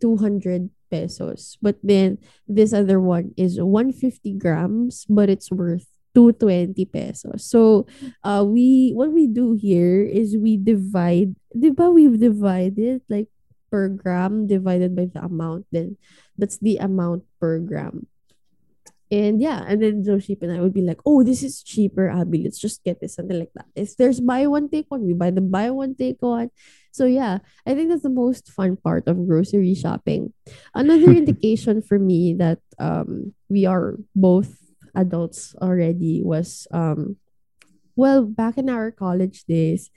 200 0.00 0.70
pesos. 0.90 1.56
But 1.62 1.78
then 1.82 2.18
this 2.48 2.72
other 2.72 3.00
one 3.00 3.32
is 3.36 3.60
150 3.60 4.34
grams, 4.34 5.06
but 5.08 5.30
it's 5.30 5.50
worth 5.50 5.86
220 6.14 6.84
pesos. 6.86 7.46
So 7.46 7.86
uh 8.24 8.44
we 8.46 8.92
what 8.94 9.12
we 9.12 9.26
do 9.26 9.54
here 9.54 10.02
is 10.02 10.36
we 10.36 10.56
divide 10.58 11.38
di 11.54 11.70
ba 11.70 11.90
we've 11.90 12.18
divided 12.18 13.02
like 13.08 13.30
per 13.70 13.86
gram 13.88 14.50
divided 14.50 14.98
by 14.98 15.06
the 15.06 15.22
amount 15.22 15.62
then 15.70 15.94
that's 16.34 16.58
the 16.58 16.76
amount 16.82 17.22
per 17.38 17.62
gram. 17.62 18.10
And 19.10 19.42
yeah, 19.42 19.66
and 19.66 19.82
then 19.82 20.04
Joship 20.06 20.42
and 20.42 20.54
I 20.54 20.60
would 20.62 20.72
be 20.72 20.86
like, 20.86 21.02
oh, 21.04 21.26
this 21.26 21.42
is 21.42 21.66
cheaper, 21.66 22.08
Abby. 22.08 22.46
Let's 22.46 22.62
just 22.62 22.84
get 22.86 23.00
this, 23.02 23.18
something 23.18 23.38
like 23.38 23.50
that. 23.58 23.66
If 23.74 23.98
there's 23.98 24.22
buy 24.22 24.46
one, 24.46 24.70
take 24.70 24.86
one, 24.86 25.02
we 25.02 25.14
buy 25.14 25.34
the 25.34 25.42
buy 25.42 25.70
one, 25.70 25.98
take 25.98 26.22
one. 26.22 26.54
So 26.90 27.06
yeah, 27.06 27.38
I 27.66 27.74
think 27.74 27.88
that's 27.90 28.02
the 28.02 28.10
most 28.12 28.50
fun 28.50 28.76
part 28.76 29.06
of 29.06 29.26
grocery 29.26 29.74
shopping. 29.74 30.32
Another 30.74 31.10
indication 31.22 31.82
for 31.82 31.98
me 31.98 32.34
that 32.38 32.58
um 32.78 33.34
we 33.48 33.66
are 33.66 33.96
both 34.14 34.56
adults 34.94 35.54
already 35.62 36.20
was 36.22 36.66
um 36.72 37.16
well 37.96 38.24
back 38.24 38.58
in 38.58 38.68
our 38.70 38.90
college 38.90 39.44
days, 39.44 39.90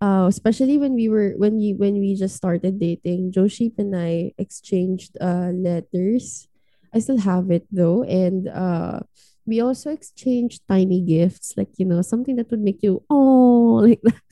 uh 0.00 0.26
especially 0.28 0.78
when 0.78 0.94
we 0.94 1.08
were 1.08 1.34
when 1.36 1.56
we 1.56 1.72
when 1.74 1.98
we 2.00 2.14
just 2.14 2.36
started 2.36 2.80
dating, 2.80 3.32
Joship 3.32 3.74
and 3.78 3.94
I 3.96 4.32
exchanged 4.38 5.16
uh 5.20 5.50
letters 5.54 6.48
I 6.94 7.00
still 7.00 7.18
have 7.18 7.50
it 7.50 7.66
though. 7.72 8.04
And 8.04 8.48
uh 8.48 9.00
we 9.46 9.60
also 9.60 9.90
exchanged 9.90 10.62
tiny 10.68 11.00
gifts, 11.00 11.54
like 11.56 11.70
you 11.78 11.84
know, 11.86 12.02
something 12.02 12.36
that 12.36 12.50
would 12.50 12.60
make 12.62 12.82
you 12.82 13.02
oh 13.10 13.82
like 13.86 14.00
that. 14.02 14.22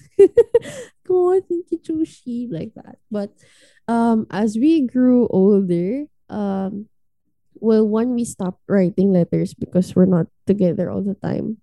oh, 1.10 1.40
thank 1.48 1.66
you, 1.70 1.78
Joshi, 1.78 2.48
like 2.50 2.72
that. 2.74 2.98
But 3.10 3.32
um 3.88 4.26
as 4.30 4.56
we 4.56 4.86
grew 4.86 5.28
older, 5.28 6.04
um 6.28 6.88
well 7.60 7.86
one 7.86 8.14
we 8.14 8.24
stopped 8.24 8.62
writing 8.68 9.12
letters 9.12 9.54
because 9.54 9.94
we're 9.94 10.10
not 10.10 10.26
together 10.46 10.90
all 10.90 11.02
the 11.02 11.14
time. 11.20 11.58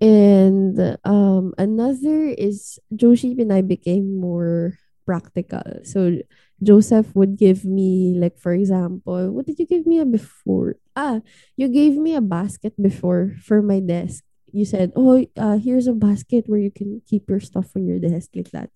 And 0.00 0.98
um 1.04 1.54
another 1.58 2.28
is 2.34 2.78
Joshi 2.94 3.38
and 3.40 3.52
I 3.52 3.62
became 3.62 4.18
more 4.18 4.78
practical. 5.06 5.62
So 5.84 6.18
Joseph 6.62 7.14
would 7.14 7.36
give 7.38 7.64
me 7.64 8.16
like 8.18 8.38
for 8.38 8.52
example, 8.52 9.30
what 9.30 9.46
did 9.46 9.58
you 9.58 9.66
give 9.66 9.86
me 9.86 10.02
before? 10.04 10.76
Ah, 10.96 11.20
you 11.56 11.68
gave 11.68 11.96
me 11.96 12.14
a 12.14 12.24
basket 12.24 12.74
before 12.80 13.32
for 13.40 13.62
my 13.62 13.80
desk. 13.80 14.24
You 14.52 14.64
said, 14.64 14.92
"Oh, 14.94 15.24
uh, 15.36 15.56
here's 15.56 15.88
a 15.88 15.96
basket 15.96 16.44
where 16.46 16.60
you 16.60 16.70
can 16.70 17.00
keep 17.08 17.28
your 17.28 17.40
stuff 17.40 17.72
on 17.76 17.88
your 17.88 17.98
desk 17.98 18.36
like 18.36 18.52
that." 18.52 18.68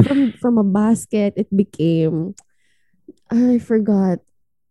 From 0.00 0.32
from 0.40 0.56
a 0.56 0.64
basket, 0.64 1.36
it 1.36 1.52
became 1.52 2.34
I 3.30 3.58
forgot, 3.58 4.20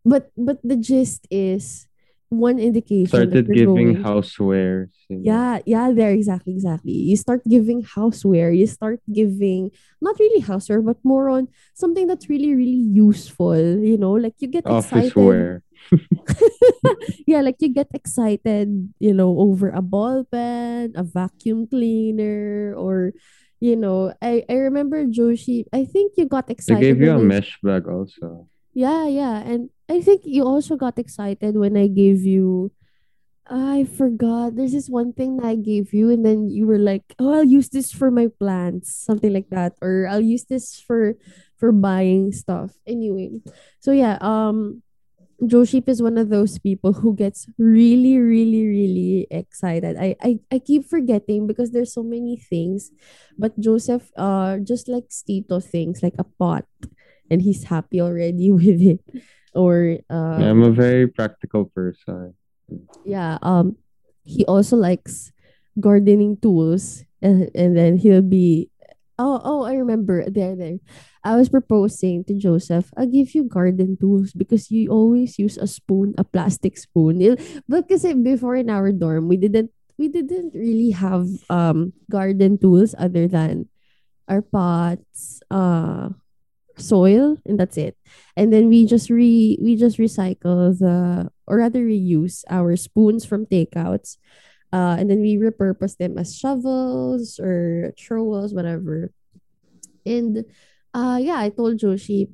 but 0.04 0.32
but 0.36 0.60
the 0.63 0.75
gist 0.75 1.28
is 1.30 1.88
one 2.30 2.60
indication 2.60 3.08
Started 3.10 3.47
giving 3.49 3.65
going 3.65 4.04
housewares, 4.04 4.93
yeah, 5.10 5.60
yeah, 5.65 5.91
there 5.91 6.12
exactly, 6.12 6.54
exactly. 6.54 6.93
You 6.93 7.17
start 7.17 7.41
giving 7.47 7.84
houseware. 7.84 8.56
You 8.56 8.67
start 8.67 9.02
giving 9.12 9.71
not 10.02 10.19
really 10.19 10.41
houseware, 10.41 10.86
but 10.86 10.97
more 11.04 11.30
on 11.30 11.47
something 11.73 12.08
that's 12.08 12.30
really, 12.30 12.54
really 12.54 12.84
useful. 12.93 13.58
You 13.58 13.97
know, 13.97 14.13
like 14.13 14.36
you 14.39 14.47
get 14.47 14.67
Office 14.67 15.12
excited. 15.12 15.15
wear. 15.15 15.63
yeah, 17.27 17.41
like 17.41 17.57
you 17.59 17.69
get 17.69 17.87
excited, 17.93 18.93
you 18.99 19.13
know, 19.13 19.37
over 19.39 19.69
a 19.69 19.81
ball 19.81 20.23
pen, 20.25 20.93
a 20.95 21.03
vacuum 21.03 21.67
cleaner, 21.67 22.73
or 22.77 23.13
you 23.59 23.75
know, 23.75 24.13
I 24.21 24.43
I 24.49 24.53
remember 24.69 25.05
Joshi. 25.05 25.65
I 25.73 25.85
think 25.85 26.13
you 26.17 26.25
got 26.25 26.47
They 26.47 26.53
excited 26.53 26.81
gave 26.81 27.01
you 27.01 27.11
a 27.11 27.19
I 27.19 27.23
mesh 27.23 27.57
bag 27.63 27.87
also. 27.87 28.47
yeah, 28.73 29.07
yeah, 29.07 29.41
and 29.43 29.69
I 29.89 30.01
think 30.01 30.21
you 30.25 30.45
also 30.45 30.75
got 30.75 30.99
excited 30.99 31.57
when 31.57 31.75
I 31.77 31.87
gave 31.87 32.23
you 32.23 32.71
I 33.49 33.85
forgot. 33.85 34.55
There's 34.55 34.73
this 34.77 34.89
one 34.89 35.11
thing 35.11 35.37
that 35.37 35.45
I 35.47 35.55
gave 35.57 35.91
you, 35.93 36.11
and 36.13 36.21
then 36.23 36.49
you 36.53 36.67
were 36.69 36.77
like, 36.77 37.01
"Oh, 37.17 37.33
I'll 37.33 37.49
use 37.49 37.69
this 37.73 37.89
for 37.91 38.11
my 38.13 38.29
plants," 38.29 38.93
something 38.93 39.33
like 39.33 39.49
that, 39.49 39.73
or 39.81 40.05
"I'll 40.05 40.21
use 40.21 40.45
this 40.45 40.77
for 40.77 41.17
for 41.57 41.73
buying 41.73 42.29
stuff." 42.31 42.77
Anyway, 42.85 43.41
so 43.81 43.89
yeah, 43.89 44.21
um, 44.21 44.85
Joship 45.45 45.88
is 45.88 46.02
one 46.02 46.17
of 46.17 46.30
those 46.30 46.60
people 46.60 46.93
who 46.93 47.15
gets 47.15 47.47
really, 47.58 48.17
really, 48.19 48.67
really 48.67 49.28
excited. 49.32 49.95
I, 49.97 50.15
I, 50.21 50.39
I 50.52 50.60
keep 50.60 50.84
forgetting 50.86 51.47
because 51.47 51.71
there's 51.71 51.93
so 51.93 52.04
many 52.04 52.36
things, 52.36 52.91
but 53.38 53.58
Joseph, 53.60 54.12
uh, 54.17 54.58
just 54.60 54.88
like 54.89 55.08
Tito 55.10 55.60
things 55.60 56.04
like 56.04 56.15
a 56.19 56.25
pot, 56.25 56.65
and 57.32 57.41
he's 57.41 57.63
happy 57.65 58.02
already 58.02 58.52
with 58.56 58.82
it, 58.82 58.99
or 59.54 59.99
Yeah, 60.10 60.49
I'm 60.52 60.63
a 60.63 60.71
very 60.71 61.08
practical 61.08 61.65
person. 61.71 62.36
yeah 63.06 63.39
um 63.41 63.75
he 64.23 64.45
also 64.45 64.78
likes 64.78 65.32
gardening 65.80 66.38
tools 66.38 67.04
and, 67.21 67.49
and 67.56 67.75
then 67.75 67.97
he'll 67.97 68.21
be 68.21 68.69
oh 69.19 69.41
oh 69.43 69.62
i 69.67 69.75
remember. 69.75 70.23
There 70.29 70.55
there. 70.55 70.79
I 71.23 71.36
was 71.36 71.51
proposing 71.51 72.23
to 72.32 72.34
joseph 72.39 72.89
i'll 72.95 73.12
give 73.12 73.36
you 73.36 73.43
garden 73.43 73.99
tools 73.99 74.32
because 74.32 74.71
you 74.71 74.88
always 74.88 75.38
use 75.38 75.60
a 75.60 75.67
spoon 75.67 76.15
a 76.17 76.23
plastic 76.23 76.79
spoon. 76.79 77.19
Because 77.67 78.08
before 78.23 78.55
in 78.55 78.71
our 78.71 78.91
dorm 78.95 79.27
we 79.27 79.36
didn't 79.36 79.71
we 79.99 80.08
didn't 80.08 80.55
really 80.55 80.95
have 80.95 81.27
um 81.51 81.91
garden 82.10 82.58
tools 82.58 82.95
other 82.97 83.27
than 83.27 83.67
our 84.32 84.41
pots 84.41 85.43
uh 85.51 86.10
soil 86.79 87.36
and 87.45 87.60
that's 87.60 87.75
it. 87.77 87.97
And 88.38 88.53
then 88.53 88.69
we 88.69 88.86
just 88.88 89.10
re 89.10 89.60
we 89.62 89.75
just 89.75 89.99
recycle 89.99 90.71
the 90.71 91.27
or 91.47 91.60
rather 91.60 91.84
reuse 91.84 92.43
our 92.49 92.75
spoons 92.79 93.25
from 93.25 93.45
takeouts 93.45 94.15
uh 94.71 94.95
and 94.97 95.10
then 95.10 95.21
we 95.21 95.38
repurpose 95.38 95.97
them 95.97 96.17
as 96.17 96.36
shovels 96.36 97.39
or 97.39 97.93
trowels 97.97 98.53
whatever 98.53 99.12
and 100.05 100.45
uh 100.93 101.17
yeah 101.21 101.38
i 101.38 101.49
told 101.49 101.79
joshi 101.79 102.29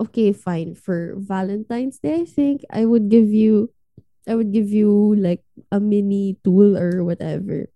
okay 0.00 0.32
fine 0.32 0.74
for 0.74 1.14
valentine's 1.16 1.98
day 1.98 2.22
i 2.22 2.24
think 2.24 2.62
i 2.70 2.84
would 2.84 3.08
give 3.08 3.28
you 3.28 3.72
i 4.28 4.34
would 4.34 4.52
give 4.52 4.68
you 4.68 5.14
like 5.16 5.42
a 5.72 5.80
mini 5.80 6.36
tool 6.44 6.76
or 6.76 7.04
whatever 7.04 7.66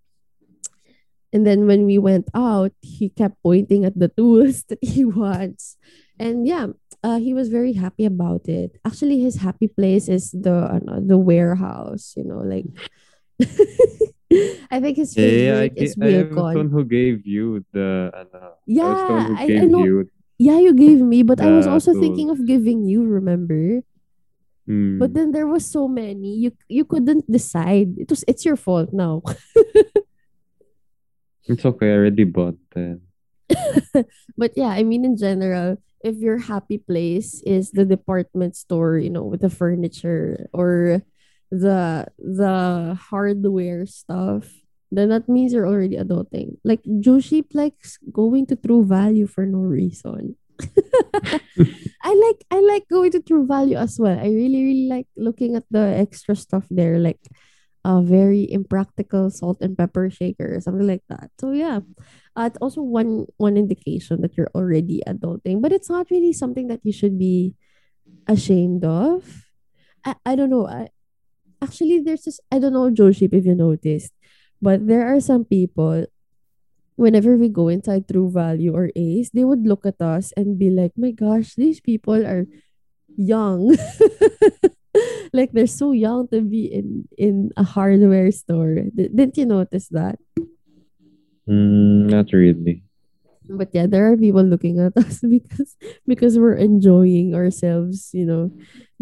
and 1.33 1.47
then 1.47 1.67
when 1.67 1.87
we 1.87 1.97
went 1.97 2.29
out, 2.35 2.73
he 2.83 3.09
kept 3.09 3.43
pointing 3.43 3.85
at 3.85 3.99
the 3.99 4.09
tools 4.09 4.65
that 4.69 4.79
he 4.85 5.05
wants. 5.05 5.77
And 6.19 6.47
yeah, 6.47 6.69
uh, 7.03 7.19
he 7.19 7.33
was 7.35 7.49
very 7.49 7.73
happy 7.73 8.05
about 8.05 8.47
it. 8.49 8.79
Actually, 8.85 9.21
his 9.21 9.37
happy 9.37 9.67
place 9.67 10.09
is 10.09 10.31
the 10.31 10.69
ano, 10.71 11.01
the 11.01 11.19
warehouse, 11.19 12.13
you 12.17 12.25
know, 12.25 12.45
like 12.45 12.69
I 14.71 14.81
think 14.81 14.97
his 14.97 15.15
Yeah, 15.15 15.27
yeah, 15.27 15.59
I, 15.61 15.69
favorite 15.69 15.69
ga- 15.69 15.95
is 15.95 15.97
I 16.01 16.09
was 16.33 16.47
the 16.51 16.59
one 16.59 16.71
who 16.71 16.85
gave 16.85 17.27
you 17.27 17.65
the, 17.73 18.11
ano, 18.17 18.57
I 18.81 18.87
was 18.89 19.05
the 19.05 19.13
one 19.13 19.25
Yeah, 19.25 19.27
who 19.27 19.37
I, 19.37 19.53
I 19.59 19.67
know 19.67 19.87
you 19.87 20.11
Yeah, 20.39 20.59
you 20.59 20.75
gave 20.75 20.99
me, 21.01 21.23
but 21.23 21.41
I 21.41 21.51
was 21.51 21.67
also 21.67 21.95
thinking 21.95 22.31
of 22.31 22.47
giving 22.47 22.85
you, 22.85 23.05
remember? 23.07 23.83
But 24.99 25.15
Mm, 25.15 25.15
then 25.15 25.33
there 25.33 25.47
was 25.47 25.67
so 25.67 25.89
many. 25.89 26.37
You 26.37 26.53
you 26.69 26.85
couldn't 26.85 27.27
decide. 27.31 27.97
It 27.99 28.11
was 28.11 28.25
it's 28.29 28.45
your 28.45 28.57
fault 28.57 28.93
now. 28.93 29.23
it's 31.45 31.65
okay. 31.65 31.91
I 31.91 31.95
already 31.97 32.25
bought 32.25 32.59
them. 32.75 33.03
but 34.37 34.53
yeah, 34.57 34.69
I 34.73 34.83
mean 34.83 35.05
in 35.05 35.17
general, 35.17 35.79
if 36.05 36.17
your 36.17 36.39
happy 36.39 36.79
place 36.79 37.43
is 37.47 37.71
the 37.73 37.85
department 37.85 38.57
store, 38.57 38.99
you 38.99 39.11
know, 39.11 39.25
with 39.25 39.41
the 39.41 39.51
furniture 39.51 40.49
or 40.53 41.03
the 41.53 42.09
the 42.17 42.97
hardware 42.97 43.85
stuff, 43.85 44.49
then 44.89 45.13
that 45.13 45.29
means 45.29 45.53
you're 45.53 45.69
already 45.69 46.01
adulting. 46.01 46.57
Like 46.65 46.81
Joshi 46.89 47.45
likes 47.53 48.01
going 48.11 48.49
to 48.49 48.57
True 48.57 48.83
Value 48.83 49.29
for 49.29 49.45
no 49.45 49.61
reason. 49.61 50.41
I 52.03 52.13
like 52.17 52.41
I 52.49 52.59
like 52.65 52.89
going 52.89 53.13
to 53.13 53.21
True 53.21 53.45
Value 53.45 53.77
as 53.77 54.01
well. 54.01 54.17
I 54.17 54.33
really 54.33 54.65
really 54.65 54.89
like 54.89 55.07
looking 55.15 55.55
at 55.55 55.69
the 55.69 55.93
extra 55.93 56.35
stuff 56.35 56.65
there, 56.73 56.97
like 56.97 57.21
a 57.85 58.01
very 58.01 58.49
impractical 58.49 59.29
salt 59.29 59.61
and 59.61 59.77
pepper 59.77 60.09
shaker 60.09 60.57
or 60.57 60.61
something 60.65 60.89
like 60.89 61.05
that. 61.13 61.29
So 61.37 61.53
yeah, 61.53 61.85
uh, 62.33 62.49
it's 62.49 62.59
also 62.65 62.81
one 62.81 63.29
one 63.37 63.61
indication 63.61 64.25
that 64.25 64.41
you're 64.41 64.53
already 64.57 65.05
adulting, 65.05 65.61
but 65.61 65.73
it's 65.73 65.93
not 65.93 66.09
really 66.09 66.33
something 66.33 66.73
that 66.73 66.81
you 66.81 66.97
should 66.97 67.19
be 67.21 67.53
ashamed 68.25 68.89
of. 68.89 69.45
I, 70.01 70.17
I 70.25 70.33
don't 70.35 70.51
know. 70.51 70.65
I 70.65 70.89
actually 71.63 72.01
there's 72.01 72.27
this 72.27 72.41
I 72.51 72.59
don't 72.59 72.75
know 72.75 72.91
Joshi 72.91 73.31
if 73.31 73.47
you 73.47 73.55
noticed, 73.55 74.13
but 74.61 74.87
there 74.87 75.07
are 75.07 75.21
some 75.21 75.45
people 75.45 76.07
whenever 76.97 77.37
we 77.37 77.49
go 77.49 77.69
inside 77.69 78.09
True 78.09 78.31
Value 78.31 78.75
or 78.75 78.91
Ace, 78.97 79.31
they 79.31 79.45
would 79.45 79.67
look 79.67 79.87
at 79.87 80.01
us 80.01 80.33
and 80.37 80.59
be 80.59 80.71
like, 80.71 80.93
"My 80.97 81.11
gosh, 81.11 81.55
these 81.55 81.81
people 81.81 82.21
are 82.27 82.47
young." 83.17 83.75
like 85.33 85.53
they're 85.53 85.71
so 85.71 85.93
young 85.93 86.29
to 86.29 86.43
be 86.43 86.67
in 86.69 87.09
in 87.17 87.51
a 87.57 87.65
hardware 87.65 88.31
store. 88.31 88.89
D- 88.95 89.13
didn't 89.13 89.37
you 89.39 89.47
notice 89.47 89.89
that? 89.91 90.19
Mm, 91.49 92.11
not 92.11 92.33
really. 92.33 92.85
But 93.49 93.75
yeah, 93.75 93.87
there 93.87 94.07
are 94.13 94.17
people 94.17 94.45
looking 94.45 94.79
at 94.79 94.97
us 95.03 95.21
because 95.21 95.77
because 96.07 96.39
we're 96.39 96.59
enjoying 96.61 97.35
ourselves, 97.35 98.11
you 98.13 98.27
know. 98.27 98.53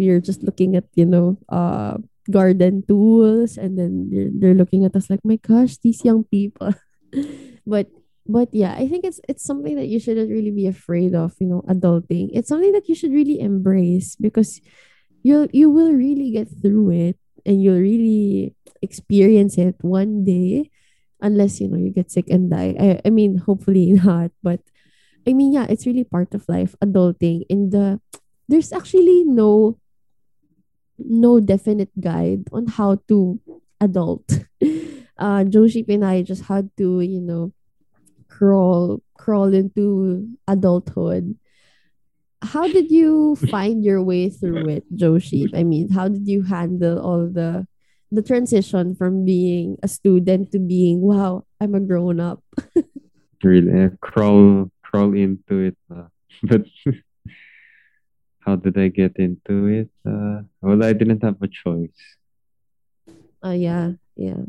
We 0.01 0.09
are 0.09 0.20
just 0.20 0.42
looking 0.42 0.77
at, 0.77 0.88
you 0.96 1.05
know, 1.05 1.37
uh 1.53 2.01
garden 2.31 2.83
tools 2.87 3.59
and 3.59 3.79
then 3.79 4.09
they're, 4.11 4.31
they're 4.33 4.59
looking 4.59 4.85
at 4.85 4.97
us 4.97 5.11
like, 5.11 5.21
"My 5.25 5.37
gosh, 5.37 5.77
these 5.83 6.05
young 6.05 6.25
people." 6.25 6.75
but 7.66 7.90
but 8.27 8.49
yeah, 8.53 8.75
I 8.79 8.87
think 8.87 9.05
it's 9.05 9.21
it's 9.29 9.45
something 9.45 9.77
that 9.77 9.88
you 9.88 9.99
shouldn't 9.99 10.31
really 10.31 10.55
be 10.55 10.66
afraid 10.66 11.14
of, 11.14 11.35
you 11.40 11.47
know, 11.47 11.62
adulting. 11.69 12.31
It's 12.33 12.49
something 12.49 12.73
that 12.73 12.88
you 12.88 12.95
should 12.95 13.12
really 13.12 13.40
embrace 13.40 14.14
because 14.16 14.61
you'll 15.23 15.49
you 15.53 15.71
will 15.71 15.93
really 15.93 16.31
get 16.33 16.49
through 16.49 16.90
it 16.90 17.16
and 17.45 17.62
you'll 17.62 17.81
really 17.81 18.55
experience 18.83 19.59
it 19.59 19.77
one 19.81 20.25
day 20.25 20.71
unless 21.21 21.61
you 21.61 21.69
know 21.69 21.77
you 21.77 21.93
get 21.93 22.11
sick 22.11 22.29
and 22.29 22.51
die 22.51 22.75
i, 22.81 23.01
I 23.05 23.11
mean 23.11 23.37
hopefully 23.37 23.93
not 24.05 24.33
but 24.43 24.61
i 25.29 25.33
mean 25.33 25.53
yeah 25.53 25.66
it's 25.69 25.87
really 25.87 26.05
part 26.05 26.35
of 26.35 26.49
life 26.49 26.75
adulting 26.83 27.45
in 27.49 27.71
the 27.71 28.01
uh, 28.01 28.19
there's 28.49 28.73
actually 28.73 29.25
no 29.25 29.79
no 31.08 31.40
definite 31.40 31.90
guide 32.00 32.44
on 32.52 32.66
how 32.66 32.96
to 33.08 33.40
adult 33.80 34.40
uh 35.18 35.44
and 35.44 36.04
i 36.04 36.22
just 36.22 36.44
had 36.44 36.70
to 36.76 37.00
you 37.00 37.20
know 37.20 37.52
crawl 38.28 39.02
crawl 39.16 39.52
into 39.52 40.26
adulthood 40.48 41.34
how 42.42 42.66
did 42.66 42.90
you 42.90 43.36
find 43.50 43.84
your 43.84 44.02
way 44.02 44.30
through 44.30 44.68
it, 44.68 44.84
Joshi? 44.96 45.48
I 45.54 45.62
mean, 45.62 45.90
how 45.90 46.08
did 46.08 46.26
you 46.26 46.42
handle 46.42 46.98
all 46.98 47.28
the 47.28 47.66
the 48.12 48.22
transition 48.22 48.94
from 48.96 49.24
being 49.24 49.76
a 49.82 49.88
student 49.88 50.50
to 50.52 50.58
being 50.58 51.00
wow, 51.00 51.44
I'm 51.60 51.74
a 51.74 51.80
grown 51.80 52.20
up? 52.20 52.42
Really, 53.42 53.72
uh, 53.72 53.88
crawl 54.02 54.70
crawl 54.84 55.14
into 55.14 55.72
it. 55.72 55.76
Uh, 55.88 56.12
but 56.42 56.66
how 58.50 58.56
did 58.56 58.76
I 58.76 58.88
get 58.88 59.14
into 59.16 59.66
it? 59.66 59.90
Uh, 60.02 60.42
well, 60.60 60.82
I 60.82 60.92
didn't 60.92 61.22
have 61.22 61.40
a 61.40 61.46
choice. 61.46 62.02
Oh 63.42 63.52
yeah, 63.54 63.92
yeah. 64.16 64.42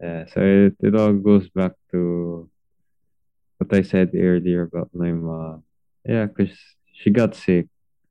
Yeah, 0.00 0.26
so 0.28 0.40
it, 0.44 0.76
it 0.80 0.94
all 0.94 1.14
goes 1.14 1.48
back 1.48 1.72
to 1.92 2.50
what 3.56 3.72
I 3.72 3.80
said 3.80 4.10
earlier 4.12 4.68
about 4.68 4.90
my 4.92 5.10
mom. 5.10 5.64
Yeah, 6.04 6.26
because 6.26 6.52
she 6.92 7.08
got 7.08 7.34
sick, 7.34 7.66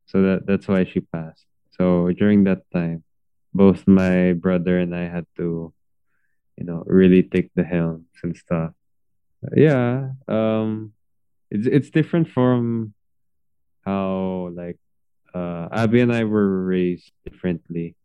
so 0.08 0.22
that 0.24 0.48
that's 0.48 0.68
why 0.68 0.84
she 0.84 1.02
passed. 1.02 1.46
So 1.78 2.10
during 2.18 2.44
that 2.46 2.66
time, 2.74 3.04
both 3.54 3.86
my 3.86 4.34
brother 4.34 4.80
and 4.80 4.96
I 4.96 5.06
had 5.06 5.28
to, 5.38 5.72
you 6.58 6.66
know, 6.66 6.82
really 6.88 7.22
take 7.22 7.54
the 7.54 7.64
helm 7.64 8.06
and 8.24 8.36
stuff. 8.36 8.74
Yeah, 9.56 10.18
um, 10.28 10.94
it's 11.52 11.68
it's 11.68 11.90
different 11.92 12.30
from 12.34 12.95
how 13.86 14.52
like 14.54 14.78
uh 15.34 15.68
Abby 15.72 16.02
and 16.02 16.14
I 16.14 16.24
were 16.24 16.66
raised 16.66 17.12
differently. 17.24 17.96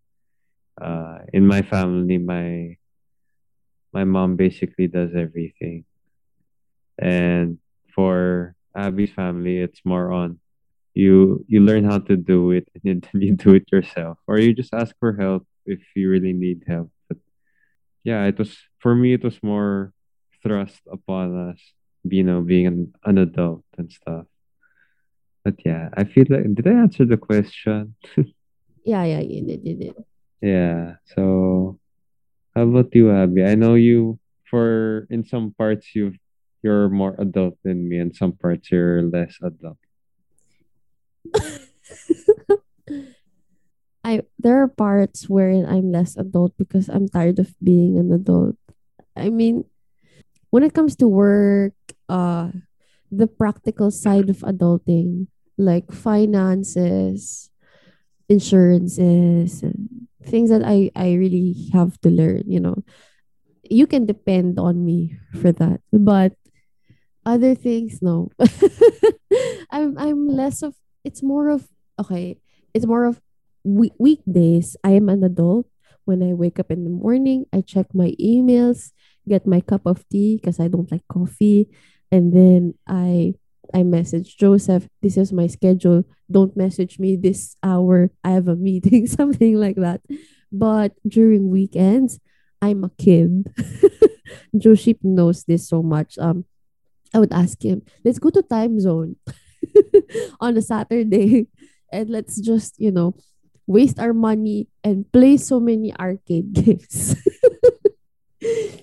Uh, 0.81 1.19
in 1.33 1.47
my 1.47 1.63
family, 1.63 2.19
my 2.19 2.77
my 3.93 4.05
mom 4.05 4.37
basically 4.37 4.87
does 4.87 5.11
everything, 5.15 5.85
and 6.99 7.59
for 7.95 8.55
Abby's 8.75 9.11
family, 9.11 9.59
it's 9.59 9.81
more 9.85 10.13
on 10.13 10.39
you 10.95 11.45
you 11.49 11.61
learn 11.61 11.85
how 11.85 11.99
to 11.99 12.17
do 12.17 12.51
it 12.51 12.69
and 12.85 13.03
then 13.03 13.23
you 13.23 13.35
do 13.37 13.55
it 13.55 13.71
yourself, 13.73 14.19
or 14.27 14.39
you 14.39 14.55
just 14.55 14.75
ask 14.75 14.95
for 14.99 15.17
help 15.17 15.47
if 15.67 15.81
you 15.95 16.11
really 16.11 16.33
need 16.33 16.65
help. 16.67 16.91
But 17.09 17.19
yeah, 18.05 18.25
it 18.25 18.39
was 18.39 18.57
for 18.79 18.95
me. 18.95 19.13
It 19.13 19.25
was 19.25 19.39
more 19.43 19.93
thrust 20.43 20.81
upon 20.91 21.51
us, 21.51 21.61
you 22.05 22.25
know, 22.25 22.41
being 22.41 22.67
an, 22.67 22.95
an 23.05 23.19
adult 23.19 23.65
and 23.77 23.93
stuff. 23.93 24.27
But 25.45 25.55
yeah, 25.65 25.89
I 25.97 26.05
feel 26.05 26.27
like 26.29 26.55
did 26.55 26.67
I 26.67 26.73
answer 26.85 27.05
the 27.05 27.17
question? 27.17 27.95
Yeah, 28.81 29.05
yeah, 29.05 29.21
you 29.21 29.45
did, 29.45 29.61
you 29.61 29.77
did. 29.77 29.95
Yeah. 30.41 30.97
So 31.13 31.79
how 32.57 32.63
about 32.65 32.95
you, 32.95 33.13
Abby? 33.13 33.45
I 33.45 33.55
know 33.55 33.75
you 33.77 34.19
for 34.49 35.07
in 35.11 35.23
some 35.23 35.53
parts 35.53 35.95
you 35.95 36.17
you're 36.63 36.89
more 36.89 37.15
adult 37.19 37.57
than 37.63 37.89
me, 37.89 37.99
and 37.99 38.17
some 38.17 38.33
parts 38.33 38.73
you're 38.73 39.03
less 39.05 39.37
adult. 39.45 39.77
I 44.05 44.25
there 44.41 44.63
are 44.65 44.69
parts 44.69 45.29
wherein 45.29 45.67
I'm 45.69 45.93
less 45.93 46.17
adult 46.17 46.57
because 46.57 46.89
I'm 46.89 47.09
tired 47.09 47.39
of 47.39 47.53
being 47.63 47.99
an 47.99 48.13
adult. 48.13 48.57
I 49.15 49.29
mean, 49.29 49.69
when 50.49 50.65
it 50.65 50.73
comes 50.73 50.97
to 50.97 51.09
work, 51.09 51.77
uh 52.09 52.49
the 53.11 53.27
practical 53.27 53.91
side 53.91 54.31
of 54.31 54.39
adulting, 54.39 55.27
like 55.59 55.93
finances, 55.93 57.51
insurances 58.29 59.63
and 59.63 60.07
things 60.23 60.51
that 60.51 60.63
I 60.65 60.91
I 60.95 61.15
really 61.15 61.69
have 61.73 62.01
to 62.03 62.11
learn, 62.11 62.47
you 62.47 62.61
know. 62.61 62.83
You 63.67 63.87
can 63.87 64.07
depend 64.07 64.59
on 64.59 64.85
me 64.85 65.19
for 65.43 65.53
that. 65.53 65.83
But 65.93 66.35
other 67.27 67.55
things 67.55 68.01
no. 68.01 68.31
I'm 69.71 69.99
I'm 69.99 70.29
less 70.29 70.63
of 70.63 70.75
it's 71.05 71.23
more 71.23 71.49
of 71.51 71.69
okay, 71.99 72.39
it's 72.73 72.87
more 72.87 73.05
of 73.05 73.21
week 73.65 73.95
weekdays 73.99 74.77
I 74.85 74.95
am 74.95 75.09
an 75.09 75.25
adult. 75.25 75.67
When 76.07 76.23
I 76.23 76.33
wake 76.33 76.59
up 76.59 76.73
in 76.73 76.83
the 76.83 76.91
morning, 76.91 77.47
I 77.53 77.61
check 77.61 77.95
my 77.95 78.17
emails, 78.19 78.91
get 79.29 79.47
my 79.47 79.61
cup 79.61 79.87
of 79.87 80.03
tea 80.09 80.41
because 80.41 80.59
I 80.59 80.67
don't 80.67 80.91
like 80.91 81.07
coffee, 81.07 81.69
and 82.11 82.33
then 82.33 82.75
I 82.87 83.35
I 83.73 83.83
message 83.83 84.37
Joseph, 84.37 84.89
this 85.03 85.17
is 85.17 85.33
my 85.33 85.47
schedule. 85.47 86.05
Don't 86.31 86.57
message 86.57 86.99
me 86.99 87.17
this 87.17 87.55
hour. 87.63 88.11
I 88.25 88.31
have 88.31 88.49
a 88.49 88.57
meeting, 88.57 89.07
something 89.19 89.55
like 89.57 89.77
that. 89.77 90.03
But 90.51 90.93
during 91.07 91.51
weekends, 91.51 92.19
I'm 92.61 92.85
a 92.85 92.91
kid. 92.99 93.47
Joship 94.59 94.99
knows 95.03 95.45
this 95.45 95.69
so 95.69 95.83
much. 95.83 96.19
Um, 96.19 96.45
I 97.15 97.19
would 97.19 97.33
ask 97.33 97.63
him, 97.63 97.83
let's 98.05 98.19
go 98.19 98.31
to 98.31 98.43
Timezone 98.43 99.17
on 100.41 100.57
a 100.57 100.63
Saturday 100.63 101.47
and 101.93 102.11
let's 102.11 102.41
just, 102.41 102.79
you 102.79 102.91
know, 102.91 103.15
waste 103.67 103.99
our 103.99 104.13
money 104.13 104.69
and 104.83 105.11
play 105.13 105.37
so 105.37 105.61
many 105.61 105.95
arcade 105.95 106.53
games. 106.53 107.17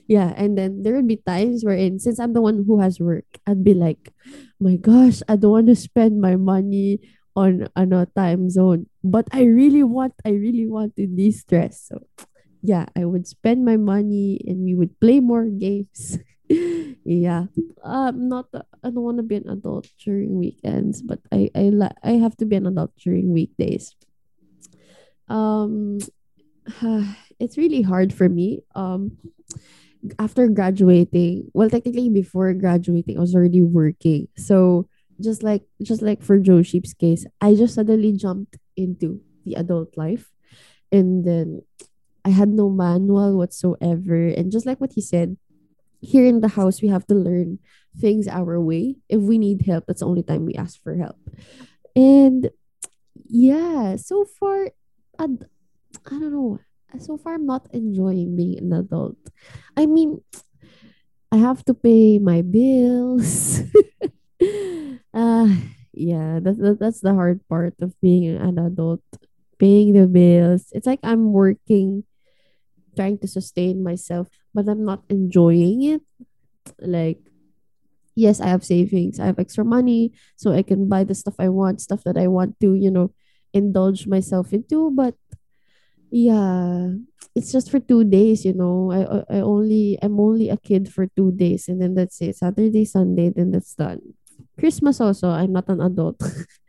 Yeah, 0.08 0.32
and 0.39 0.58
then 0.58 0.84
there 0.84 0.96
would 0.96 1.08
be 1.08 1.20
times 1.20 1.63
wherein 1.63 2.00
since 2.00 2.20
I'm 2.20 2.32
the 2.32 2.41
one 2.41 2.63
who 2.65 2.80
has 2.80 3.00
work, 3.00 3.28
I'd 3.46 3.63
be 3.63 3.74
like, 3.74 4.13
my 4.60 4.80
gosh, 4.80 5.22
I 5.28 5.36
don't 5.36 5.52
want 5.52 5.67
to 5.67 5.76
spend 5.76 6.22
my 6.22 6.36
money 6.39 7.04
on 7.36 7.67
ano 7.76 8.08
Timezone, 8.15 8.88
but 9.04 9.28
I 9.36 9.43
really 9.43 9.84
want, 9.84 10.15
I 10.26 10.32
really 10.32 10.65
want 10.65 10.96
to 10.96 11.06
de-stress. 11.06 11.91
So 11.91 12.08
yeah, 12.63 12.88
I 12.96 13.06
would 13.06 13.28
spend 13.28 13.65
my 13.65 13.78
money 13.78 14.41
and 14.48 14.63
we 14.63 14.76
would 14.76 15.00
play 15.00 15.20
more 15.20 15.46
games. 15.46 16.17
yeah. 16.50 17.46
Um, 17.84 18.28
not 18.30 18.48
I 18.54 18.89
don't 18.89 19.04
want 19.04 19.17
to 19.17 19.24
be 19.24 19.36
an 19.36 19.50
adult 19.50 19.88
during 20.04 20.39
weekends, 20.39 21.02
but 21.02 21.20
I 21.32 21.52
I 21.54 21.70
la- 21.70 22.00
I 22.04 22.20
have 22.24 22.36
to 22.38 22.46
be 22.46 22.56
an 22.56 22.65
adult 22.65 22.96
during 22.98 23.32
weekdays. 23.32 23.96
Um, 25.28 26.00
it's 27.39 27.58
really 27.58 27.82
hard 27.82 28.13
for 28.13 28.28
me. 28.28 28.63
Um, 28.76 29.17
after 30.19 30.47
graduating, 30.47 31.49
well, 31.53 31.69
technically 31.69 32.10
before 32.10 32.53
graduating, 32.53 33.17
I 33.17 33.21
was 33.21 33.36
already 33.36 33.62
working. 33.62 34.27
So 34.38 34.88
just 35.21 35.41
like 35.43 35.63
just 35.81 36.01
like 36.01 36.21
for 36.21 36.38
Joe 36.39 36.62
Sheep's 36.62 36.93
case, 36.93 37.25
I 37.41 37.55
just 37.55 37.75
suddenly 37.75 38.13
jumped 38.13 38.57
into 38.75 39.21
the 39.45 39.55
adult 39.55 39.97
life, 39.97 40.29
and 40.91 41.25
then 41.25 41.62
I 42.23 42.29
had 42.29 42.49
no 42.49 42.69
manual 42.69 43.38
whatsoever. 43.38 44.27
And 44.27 44.51
just 44.51 44.65
like 44.65 44.79
what 44.79 44.93
he 44.93 45.01
said, 45.01 45.38
here 46.01 46.25
in 46.25 46.41
the 46.41 46.49
house 46.49 46.81
we 46.81 46.89
have 46.89 47.07
to 47.07 47.15
learn 47.15 47.60
things 47.99 48.27
our 48.27 48.60
way. 48.62 48.97
If 49.10 49.21
we 49.21 49.38
need 49.38 49.65
help, 49.65 49.86
that's 49.88 50.01
the 50.01 50.07
only 50.07 50.23
time 50.23 50.45
we 50.45 50.53
ask 50.53 50.81
for 50.83 50.95
help. 50.95 51.17
And 51.95 52.49
yeah, 53.25 53.95
so 53.95 54.25
far, 54.39 54.71
ad- 55.19 55.49
I 56.05 56.10
don't 56.19 56.31
know. 56.31 56.60
So 57.00 57.17
far, 57.17 57.36
I'm 57.36 57.45
not 57.45 57.67
enjoying 57.73 58.36
being 58.36 58.58
an 58.60 58.73
adult. 58.73 59.17
I 59.76 59.86
mean, 59.86 60.21
I 61.32 61.38
have 61.38 61.63
to 61.65 61.73
pay 61.73 62.19
my 62.19 62.41
bills. 62.41 63.62
uh, 65.13 65.47
yeah, 65.93 66.39
that's 66.41 66.58
that, 66.60 66.78
that's 66.80 67.02
the 67.02 67.13
hard 67.13 67.41
part 67.50 67.76
of 67.82 68.00
being 68.02 68.28
an 68.36 68.58
adult. 68.60 69.02
Paying 69.60 69.93
the 69.93 70.08
bills. 70.08 70.69
It's 70.71 70.86
like 70.86 71.00
I'm 71.04 71.34
working, 71.34 72.06
trying 72.95 73.19
to 73.19 73.28
sustain 73.28 73.84
myself, 73.84 74.28
but 74.54 74.67
I'm 74.69 74.86
not 74.86 75.04
enjoying 75.10 75.84
it. 75.84 76.02
Like, 76.80 77.19
yes, 78.15 78.41
I 78.41 78.47
have 78.47 78.65
savings, 78.65 79.19
I 79.19 79.26
have 79.28 79.39
extra 79.39 79.65
money, 79.65 80.13
so 80.36 80.52
I 80.52 80.63
can 80.63 80.89
buy 80.89 81.04
the 81.04 81.15
stuff 81.15 81.36
I 81.39 81.50
want, 81.50 81.82
stuff 81.82 82.04
that 82.06 82.17
I 82.17 82.28
want 82.28 82.60
to, 82.62 82.73
you 82.73 82.91
know, 82.91 83.13
indulge 83.54 84.08
myself 84.08 84.54
into. 84.54 84.91
But 84.91 85.15
yeah, 86.10 86.93
it's 87.36 87.52
just 87.52 87.70
for 87.70 87.80
two 87.80 88.04
days, 88.04 88.46
you 88.46 88.54
know. 88.54 88.91
I 88.91 89.38
I 89.38 89.39
only 89.41 89.98
I'm 90.02 90.20
only 90.20 90.50
a 90.50 90.58
kid 90.58 90.91
for 90.91 91.08
two 91.08 91.32
days, 91.32 91.67
and 91.67 91.82
then 91.82 91.96
that's 91.96 92.22
it. 92.22 92.38
Saturday, 92.38 92.86
Sunday, 92.86 93.30
then 93.30 93.52
that's 93.52 93.76
done. 93.76 94.02
Christmas 94.58 95.02
also, 95.02 95.30
I'm 95.30 95.54
not 95.54 95.70
an 95.70 95.82
adult, 95.82 96.17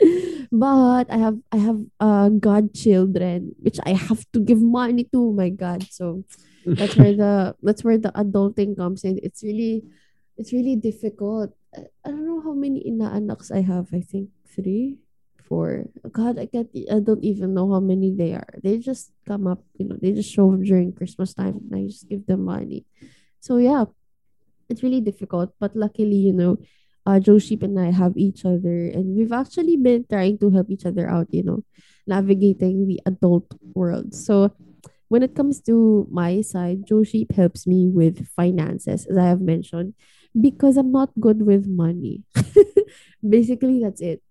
but 0.53 1.07
I 1.09 1.17
have 1.17 1.39
I 1.53 1.59
have 1.59 1.81
uh 2.01 2.29
godchildren, 2.29 3.55
which 3.61 3.79
I 3.87 3.95
have 3.95 4.25
to 4.33 4.41
give 4.41 4.61
money 4.61 5.05
to. 5.13 5.33
My 5.33 5.49
God, 5.49 5.89
so 5.89 6.25
that's 6.67 6.97
where 6.97 7.15
the 7.17 7.57
that's 7.63 7.85
where 7.85 7.99
the 7.99 8.13
adulting 8.13 8.77
comes 8.77 9.05
in. 9.05 9.19
It's 9.23 9.43
really 9.43 9.85
it's 10.37 10.53
really 10.53 10.77
difficult. 10.77 11.55
I, 11.75 11.89
I 12.05 12.11
don't 12.11 12.27
know 12.27 12.41
how 12.41 12.53
many 12.53 12.85
inaanaks 12.85 13.53
I 13.53 13.63
have. 13.63 13.89
I 13.93 14.01
think 14.01 14.31
three, 14.55 14.99
God, 16.13 16.39
I 16.39 16.47
can't. 16.47 16.69
I 16.93 17.01
don't 17.01 17.25
even 17.25 17.55
know 17.55 17.73
how 17.73 17.81
many 17.81 18.15
they 18.15 18.33
are. 18.35 18.49
They 18.63 18.79
just 18.79 19.13
come 19.27 19.47
up. 19.47 19.65
You 19.79 19.89
know, 19.89 19.97
they 20.01 20.13
just 20.13 20.31
show 20.31 20.53
up 20.53 20.61
during 20.61 20.93
Christmas 20.93 21.35
time, 21.35 21.59
and 21.59 21.73
I 21.75 21.87
just 21.89 22.09
give 22.09 22.27
them 22.27 22.45
money. 22.45 22.85
So 23.41 23.57
yeah, 23.57 23.87
it's 24.69 24.83
really 24.83 25.01
difficult. 25.01 25.55
But 25.59 25.75
luckily, 25.75 26.17
you 26.17 26.33
know, 26.33 26.59
uh, 27.07 27.21
Joe 27.21 27.39
Sheep 27.39 27.63
and 27.63 27.79
I 27.81 27.91
have 27.91 28.17
each 28.17 28.45
other, 28.45 28.93
and 28.93 29.17
we've 29.17 29.33
actually 29.33 29.77
been 29.77 30.05
trying 30.09 30.39
to 30.39 30.51
help 30.51 30.71
each 30.71 30.85
other 30.85 31.09
out. 31.09 31.29
You 31.31 31.43
know, 31.43 31.65
navigating 32.07 32.87
the 32.87 33.01
adult 33.07 33.49
world. 33.75 34.15
So 34.15 34.53
when 35.09 35.23
it 35.23 35.35
comes 35.35 35.61
to 35.63 36.07
my 36.11 36.41
side, 36.41 36.85
Joe 36.87 37.03
Sheep 37.03 37.33
helps 37.33 37.67
me 37.67 37.89
with 37.89 38.29
finances, 38.37 39.07
as 39.07 39.17
I 39.17 39.29
have 39.29 39.41
mentioned, 39.41 39.95
because 40.39 40.77
I'm 40.77 40.93
not 40.93 41.11
good 41.19 41.43
with 41.43 41.67
money. 41.67 42.25
Basically, 43.25 43.81
that's 43.81 44.01
it. 44.01 44.23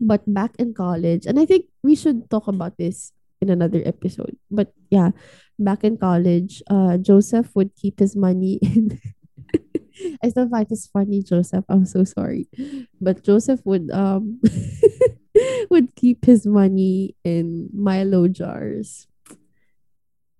But 0.00 0.22
back 0.26 0.54
in 0.58 0.74
college, 0.74 1.26
and 1.26 1.38
I 1.38 1.46
think 1.46 1.66
we 1.82 1.94
should 1.94 2.30
talk 2.30 2.46
about 2.46 2.78
this 2.78 3.12
in 3.40 3.50
another 3.50 3.82
episode. 3.84 4.36
But 4.50 4.72
yeah, 4.90 5.10
back 5.58 5.84
in 5.84 5.96
college, 5.98 6.62
uh, 6.70 6.98
Joseph 6.98 7.54
would 7.54 7.74
keep 7.76 7.98
his 7.98 8.16
money 8.16 8.58
in. 8.62 9.00
I 10.22 10.28
still 10.30 10.48
find 10.48 10.68
this 10.68 10.86
funny, 10.86 11.22
Joseph. 11.22 11.64
I'm 11.68 11.84
so 11.84 12.04
sorry, 12.04 12.46
but 13.00 13.24
Joseph 13.24 13.60
would 13.64 13.90
um 13.90 14.38
would 15.70 15.94
keep 15.96 16.24
his 16.24 16.46
money 16.46 17.16
in 17.24 17.68
Milo 17.74 18.28
jars 18.28 19.08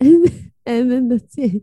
and 0.00 0.50
and 0.66 0.90
then 0.90 1.08
that's 1.08 1.34
it. 1.36 1.62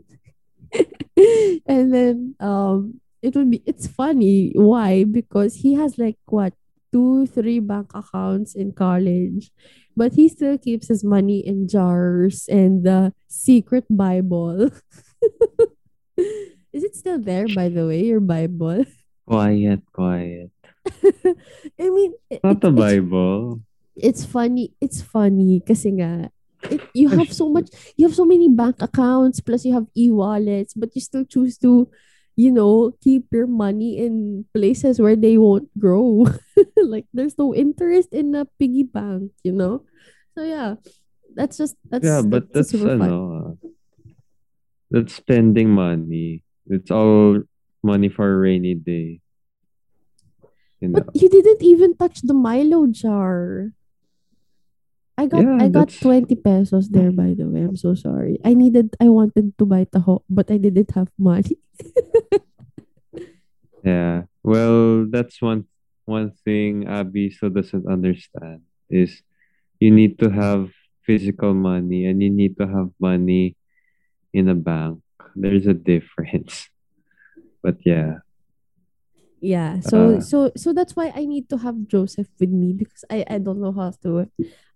and 1.67 1.93
then 1.93 2.35
um 2.39 2.99
it 3.21 3.35
would 3.35 3.49
be 3.49 3.63
it's 3.65 3.87
funny. 3.87 4.51
Why? 4.55 5.03
Because 5.03 5.55
he 5.55 5.73
has 5.75 5.97
like 5.97 6.17
what 6.25 6.53
two, 6.91 7.25
three 7.27 7.59
bank 7.59 7.91
accounts 7.93 8.55
in 8.55 8.71
college, 8.73 9.51
but 9.95 10.13
he 10.13 10.27
still 10.29 10.57
keeps 10.57 10.87
his 10.87 11.03
money 11.03 11.39
in 11.45 11.67
jars 11.67 12.47
and 12.49 12.83
the 12.83 13.13
secret 13.27 13.85
Bible. 13.89 14.69
Is 16.75 16.83
it 16.83 16.95
still 16.95 17.19
there, 17.19 17.47
by 17.47 17.69
the 17.69 17.87
way, 17.87 18.03
your 18.03 18.19
Bible? 18.19 18.83
quiet, 19.27 19.81
quiet. 19.91 20.51
I 21.79 21.89
mean, 21.89 22.13
it, 22.29 22.43
Not 22.43 22.61
the 22.61 22.69
it's 22.69 22.77
Bible. 22.79 23.61
it's 23.95 24.23
funny. 24.25 24.73
It's 24.81 25.01
funny 25.01 25.63
kasi 25.65 25.95
nga 25.97 26.29
it, 26.69 26.81
you 26.93 27.09
have 27.09 27.31
so 27.31 27.47
much 27.49 27.69
you 27.95 28.05
have 28.07 28.15
so 28.15 28.25
many 28.25 28.49
bank 28.49 28.81
accounts 28.81 29.39
plus 29.39 29.63
you 29.65 29.73
have 29.73 29.85
e-wallets 29.95 30.73
but 30.73 30.89
you 30.97 31.01
still 31.01 31.23
choose 31.23 31.57
to 31.61 31.87
you 32.35 32.51
know 32.51 32.91
keep 33.01 33.27
your 33.31 33.47
money 33.47 33.97
in 33.97 34.45
places 34.53 34.99
where 34.99 35.15
they 35.15 35.37
won't 35.37 35.71
grow. 35.79 36.27
Like 36.77 37.07
there's 37.11 37.37
no 37.37 37.55
interest 37.55 38.13
in 38.13 38.35
a 38.35 38.45
piggy 38.59 38.83
bank 38.83 39.31
you 39.43 39.51
know? 39.51 39.83
So 40.37 40.43
yeah 40.43 40.75
that's 41.35 41.57
just 41.59 41.75
that's 41.91 42.05
Yeah, 42.05 42.23
but 42.23 42.51
that's 42.53 42.71
that's 42.71 42.83
ano, 42.83 43.19
uh, 43.35 43.51
that's 44.89 45.13
spending 45.15 45.69
money. 45.69 46.43
It's 46.67 46.89
all 46.89 47.43
money 47.83 48.09
for 48.09 48.25
a 48.25 48.37
rainy 48.39 48.73
day, 48.73 49.19
you 50.79 50.89
but 50.89 51.05
know. 51.05 51.11
you 51.13 51.27
didn't 51.29 51.61
even 51.61 51.95
touch 51.99 52.23
the 52.23 52.33
milo 52.33 52.87
jar 52.87 53.75
I 55.17 55.27
got 55.27 55.43
Yeah, 55.43 55.57
I 55.59 55.67
got 55.69 55.89
that's 55.89 55.99
20 55.99 56.35
pesos 56.35 56.89
there 56.89 57.11
by 57.11 57.33
the 57.33 57.47
way. 57.47 57.63
I'm 57.63 57.77
so 57.77 57.95
sorry. 57.95 58.39
I 58.43 58.53
needed 58.53 58.95
I 58.99 59.09
wanted 59.09 59.57
to 59.57 59.65
buy 59.65 59.85
taho, 59.85 60.23
but 60.29 60.51
I 60.51 60.57
didn't 60.57 60.91
have 60.91 61.09
money. 61.17 61.57
yeah. 63.83 64.23
Well, 64.43 65.07
that's 65.09 65.41
one 65.41 65.65
one 66.05 66.31
thing 66.43 66.87
Abby 66.87 67.31
still 67.31 67.49
doesn't 67.49 67.87
understand 67.87 68.61
is 68.89 69.23
you 69.79 69.89
need 69.89 70.19
to 70.19 70.29
have 70.29 70.69
physical 71.05 71.53
money 71.53 72.05
and 72.05 72.21
you 72.21 72.29
need 72.29 72.57
to 72.57 72.67
have 72.67 72.89
money 72.99 73.55
in 74.33 74.49
a 74.49 74.55
bank. 74.55 74.99
There's 75.35 75.67
a 75.67 75.75
difference. 75.75 76.69
But 77.65 77.81
yeah. 77.81 78.21
Yeah, 79.45 79.77
so 79.85 80.17
Uh 80.17 80.19
so 80.19 80.49
so 80.57 80.73
that's 80.73 80.97
why 80.97 81.13
I 81.13 81.29
need 81.29 81.53
to 81.53 81.61
have 81.61 81.85
Joseph 81.85 82.25
with 82.41 82.49
me 82.49 82.73
because 82.73 83.05
I 83.13 83.21
I 83.29 83.37
don't 83.37 83.61
know 83.61 83.69
how 83.77 83.93
to 84.01 84.25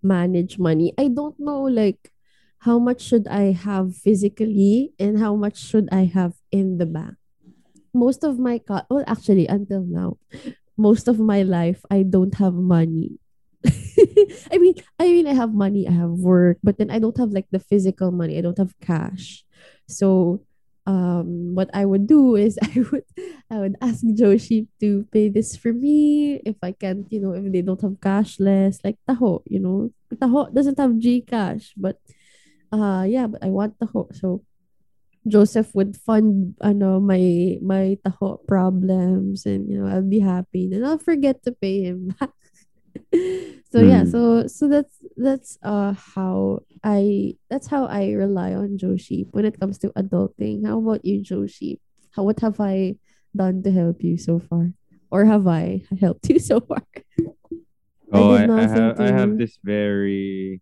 manage 0.05 0.61
money. 0.61 0.93
I 0.93 1.09
don't 1.09 1.33
know 1.41 1.65
like 1.65 2.13
how 2.69 2.77
much 2.77 3.01
should 3.01 3.25
I 3.25 3.57
have 3.57 3.97
physically 3.97 4.93
and 5.01 5.17
how 5.17 5.33
much 5.33 5.57
should 5.57 5.89
I 5.89 6.05
have 6.13 6.37
in 6.53 6.77
the 6.77 6.85
bank. 6.85 7.17
Most 7.93 8.23
of 8.23 8.37
my 8.37 8.59
co- 8.61 8.85
well 8.89 9.07
actually 9.07 9.47
until 9.49 9.81
now, 9.83 10.21
most 10.77 11.07
of 11.09 11.17
my 11.19 11.41
life 11.41 11.81
I 11.89 12.03
don't 12.05 12.35
have 12.37 12.53
money. 12.53 13.17
I 14.53 14.57
mean, 14.57 14.75
I 14.99 15.09
mean 15.09 15.27
I 15.27 15.33
have 15.33 15.53
money, 15.53 15.87
I 15.87 15.93
have 15.97 16.13
work, 16.21 16.57
but 16.63 16.77
then 16.77 16.91
I 16.91 16.99
don't 16.99 17.17
have 17.17 17.31
like 17.33 17.47
the 17.51 17.59
physical 17.59 18.11
money. 18.11 18.37
I 18.37 18.41
don't 18.45 18.57
have 18.61 18.77
cash. 18.79 19.43
So 19.87 20.41
um 20.89 21.53
what 21.53 21.69
I 21.69 21.85
would 21.85 22.09
do 22.09 22.33
is 22.33 22.57
I 22.65 22.81
would 22.89 23.05
I 23.53 23.55
would 23.61 23.77
ask 23.77 24.01
Joshi 24.01 24.65
to 24.81 25.05
pay 25.13 25.29
this 25.29 25.53
for 25.53 25.69
me 25.69 26.41
if 26.41 26.57
I 26.65 26.73
can't, 26.73 27.05
you 27.13 27.21
know, 27.21 27.37
if 27.37 27.45
they 27.53 27.61
don't 27.61 27.81
have 27.85 28.01
cashless, 28.01 28.81
like 28.81 28.97
Taho, 29.05 29.45
you 29.45 29.61
know. 29.61 29.93
Taho 30.09 30.49
doesn't 30.49 30.81
have 30.81 30.97
GCash, 30.97 31.77
but 31.77 32.01
uh 32.73 33.05
yeah, 33.05 33.29
but 33.29 33.45
I 33.45 33.53
want 33.53 33.77
Taho. 33.77 34.09
So 34.17 34.41
Joseph 35.29 35.69
would 35.77 35.93
fund 35.93 36.57
ano 36.57 36.97
my 36.97 37.61
my 37.61 38.01
Taho 38.01 38.41
problems 38.49 39.45
and 39.45 39.69
you 39.69 39.77
know, 39.77 39.85
I'll 39.85 40.01
be 40.01 40.25
happy. 40.25 40.73
And 40.73 40.81
I'll 40.81 40.97
forget 40.97 41.45
to 41.45 41.53
pay 41.53 41.85
him 41.85 42.17
back. 42.17 42.33
so 43.69 43.85
yeah, 43.85 44.09
mm, 44.09 44.09
so 44.09 44.49
so 44.49 44.65
that's 44.65 44.97
that's 45.17 45.61
uh 45.61 45.93
how 45.93 46.65
I 46.83 47.35
that's 47.49 47.67
how 47.67 47.85
I 47.85 48.11
rely 48.13 48.53
on 48.53 48.77
Joshi 48.77 49.27
when 49.31 49.45
it 49.45 49.59
comes 49.59 49.77
to 49.79 49.89
adulting. 49.97 50.65
How 50.65 50.79
about 50.79 51.03
you, 51.05 51.21
Joshi? 51.21 51.79
How 52.11 52.23
what 52.23 52.39
have 52.39 52.59
I 52.59 52.95
done 53.35 53.63
to 53.63 53.71
help 53.71 54.03
you 54.03 54.17
so 54.17 54.39
far? 54.39 54.73
Or 55.11 55.25
have 55.25 55.47
I 55.47 55.83
helped 55.99 56.29
you 56.29 56.39
so 56.51 56.59
far? 56.59 56.83
I 56.95 57.03
oh 58.13 58.31
I, 58.33 58.43
I 58.43 58.45
nothing 58.47 58.75
have 58.75 58.99
I 58.99 59.07
have 59.11 59.37
this 59.37 59.57
very 59.63 60.61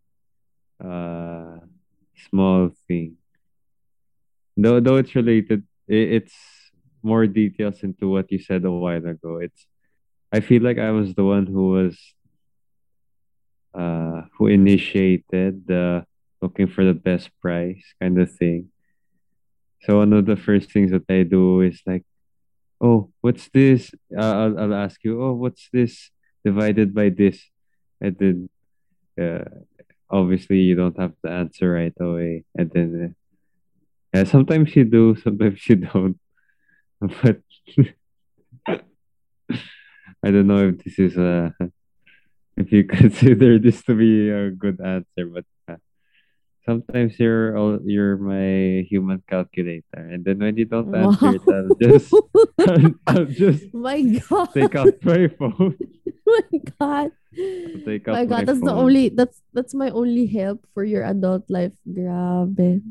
uh 0.84 1.60
small 2.30 2.72
thing. 2.88 3.18
Though 4.58 4.80
though 4.80 4.98
it's 4.98 5.16
related 5.16 5.64
i- 5.90 6.10
it's 6.18 6.36
more 7.04 7.28
details 7.28 7.84
into 7.84 8.10
what 8.10 8.32
you 8.32 8.40
said 8.40 8.66
a 8.66 8.72
while 8.72 9.06
ago. 9.06 9.38
It's 9.38 9.68
I 10.32 10.40
feel 10.42 10.62
like 10.64 10.78
I 10.80 10.92
was 10.92 11.14
the 11.16 11.24
one 11.26 11.46
who 11.48 11.72
was 11.72 11.96
who 14.38 14.48
initiated 14.48 15.68
the 15.68 16.06
looking 16.42 16.68
for 16.68 16.84
the 16.86 16.94
best 16.94 17.30
price 17.42 17.84
kind 18.00 18.20
of 18.22 18.32
thing. 18.32 18.70
So 19.82 19.98
one 19.98 20.14
of 20.14 20.26
the 20.26 20.36
first 20.36 20.72
things 20.72 20.92
that 20.92 21.10
I 21.10 21.24
do 21.24 21.62
is 21.62 21.82
like, 21.86 22.04
oh, 22.80 23.12
what's 23.22 23.50
this? 23.50 23.92
Uh, 24.16 24.22
I'll 24.22 24.60
I'll 24.60 24.74
ask 24.74 25.04
you, 25.04 25.22
oh, 25.22 25.34
what's 25.34 25.70
this 25.74 26.12
divided 26.46 26.94
by 26.94 27.10
this? 27.10 27.42
And 28.02 28.16
then 28.18 28.50
uh, 29.20 29.46
obviously 30.10 30.60
you 30.60 30.76
don't 30.76 31.00
have 31.00 31.14
the 31.24 31.32
answer 31.32 31.72
right 31.72 31.94
away. 32.00 32.46
And 32.56 32.70
then 32.72 32.90
uh, 33.04 33.14
yeah, 34.14 34.24
sometimes 34.24 34.76
you 34.76 34.86
do, 34.86 35.16
sometimes 35.24 35.68
you 35.68 35.78
don't. 35.78 36.20
But 37.00 37.42
I 40.26 40.32
don't 40.32 40.48
know 40.48 40.70
if 40.70 40.84
this 40.84 40.98
is 40.98 41.16
uh 41.16 41.52
if 42.58 42.72
you 42.74 42.84
consider 42.90 43.60
this 43.60 43.84
to 43.86 43.94
be 43.94 44.30
a 44.30 44.50
good 44.50 44.82
answer, 44.82 45.30
but 45.30 45.46
uh, 45.70 45.78
sometimes 46.66 47.18
you're 47.22 47.56
all 47.56 47.80
you're 47.86 48.18
my 48.18 48.84
human 48.90 49.22
calculator, 49.30 49.86
and 49.94 50.26
then 50.26 50.40
when 50.40 50.58
you 50.58 50.66
don't 50.66 50.94
answer 50.94 51.38
it, 51.38 51.46
I'll 51.46 51.78
just 51.78 52.10
I'll, 52.68 52.94
I'll 53.06 53.30
just 53.30 53.74
my 53.74 54.02
God. 54.02 54.50
take 54.54 54.76
out 54.76 54.98
my 55.06 55.30
phone. 55.30 55.78
my 56.26 56.50
God. 56.82 57.12
I'll 57.38 57.86
take 57.86 58.10
My 58.10 58.12
out 58.12 58.18
my 58.18 58.26
God, 58.26 58.46
that's 58.50 58.62
the 58.66 58.74
only 58.74 59.10
that's 59.10 59.42
that's 59.54 59.74
my 59.78 59.94
only 59.94 60.26
help 60.26 60.66
for 60.74 60.84
your 60.84 61.06
adult 61.06 61.46
life. 61.50 61.78
Grabe. 61.86 62.82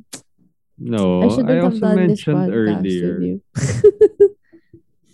No, 0.79 1.25
I 1.25 1.29
shouldn't 1.29 1.51
I 1.51 1.55
have 1.55 1.65
also 1.73 1.81
done 1.81 1.97
mentioned 1.97 2.53
earlier. 2.53 3.41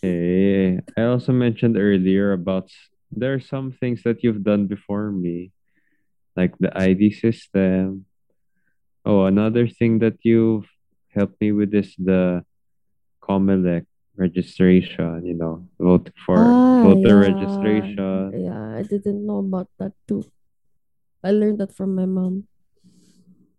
Hey, 0.03 0.81
I 0.99 1.03
also 1.07 1.31
mentioned 1.31 1.79
earlier 1.79 2.33
about 2.35 2.67
there 3.13 3.35
are 3.35 3.41
some 3.41 3.73
things 3.73 4.03
that 4.03 4.23
you've 4.25 4.43
done 4.43 4.67
before 4.67 5.11
me, 5.13 5.53
like 6.37 6.57
the 6.59 6.73
ID 6.77 7.13
system. 7.13 8.07
Oh, 9.05 9.27
another 9.27 9.69
thing 9.69 9.99
that 10.01 10.17
you've 10.23 10.67
helped 11.15 11.41
me 11.41 11.53
with 11.53 11.75
is 11.75 11.95
the 11.99 12.45
COMELEC 13.23 13.87
registration, 14.17 15.27
you 15.27 15.35
know, 15.35 15.67
vote 15.81 16.11
for 16.25 16.45
Ah, 16.53 16.83
voter 16.83 17.21
yeah. 17.21 17.29
registration. 17.33 18.33
Yeah, 18.37 18.77
I 18.79 18.83
didn't 18.83 19.27
know 19.27 19.39
about 19.39 19.69
that 19.79 19.93
too. 20.07 20.25
I 21.23 21.31
learned 21.31 21.59
that 21.59 21.73
from 21.75 21.95
my 21.95 22.07
mom. 22.07 22.49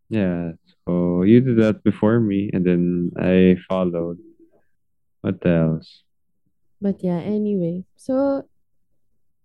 Yeah, 0.09 0.53
so 0.85 1.23
you 1.23 1.41
did 1.41 1.57
that 1.57 1.83
before 1.83 2.19
me, 2.19 2.51
and 2.53 2.65
then 2.65 3.11
I 3.17 3.57
followed. 3.67 4.19
What 5.21 5.39
else? 5.45 6.03
But 6.81 7.01
yeah, 7.03 7.17
anyway. 7.23 7.85
So 7.95 8.43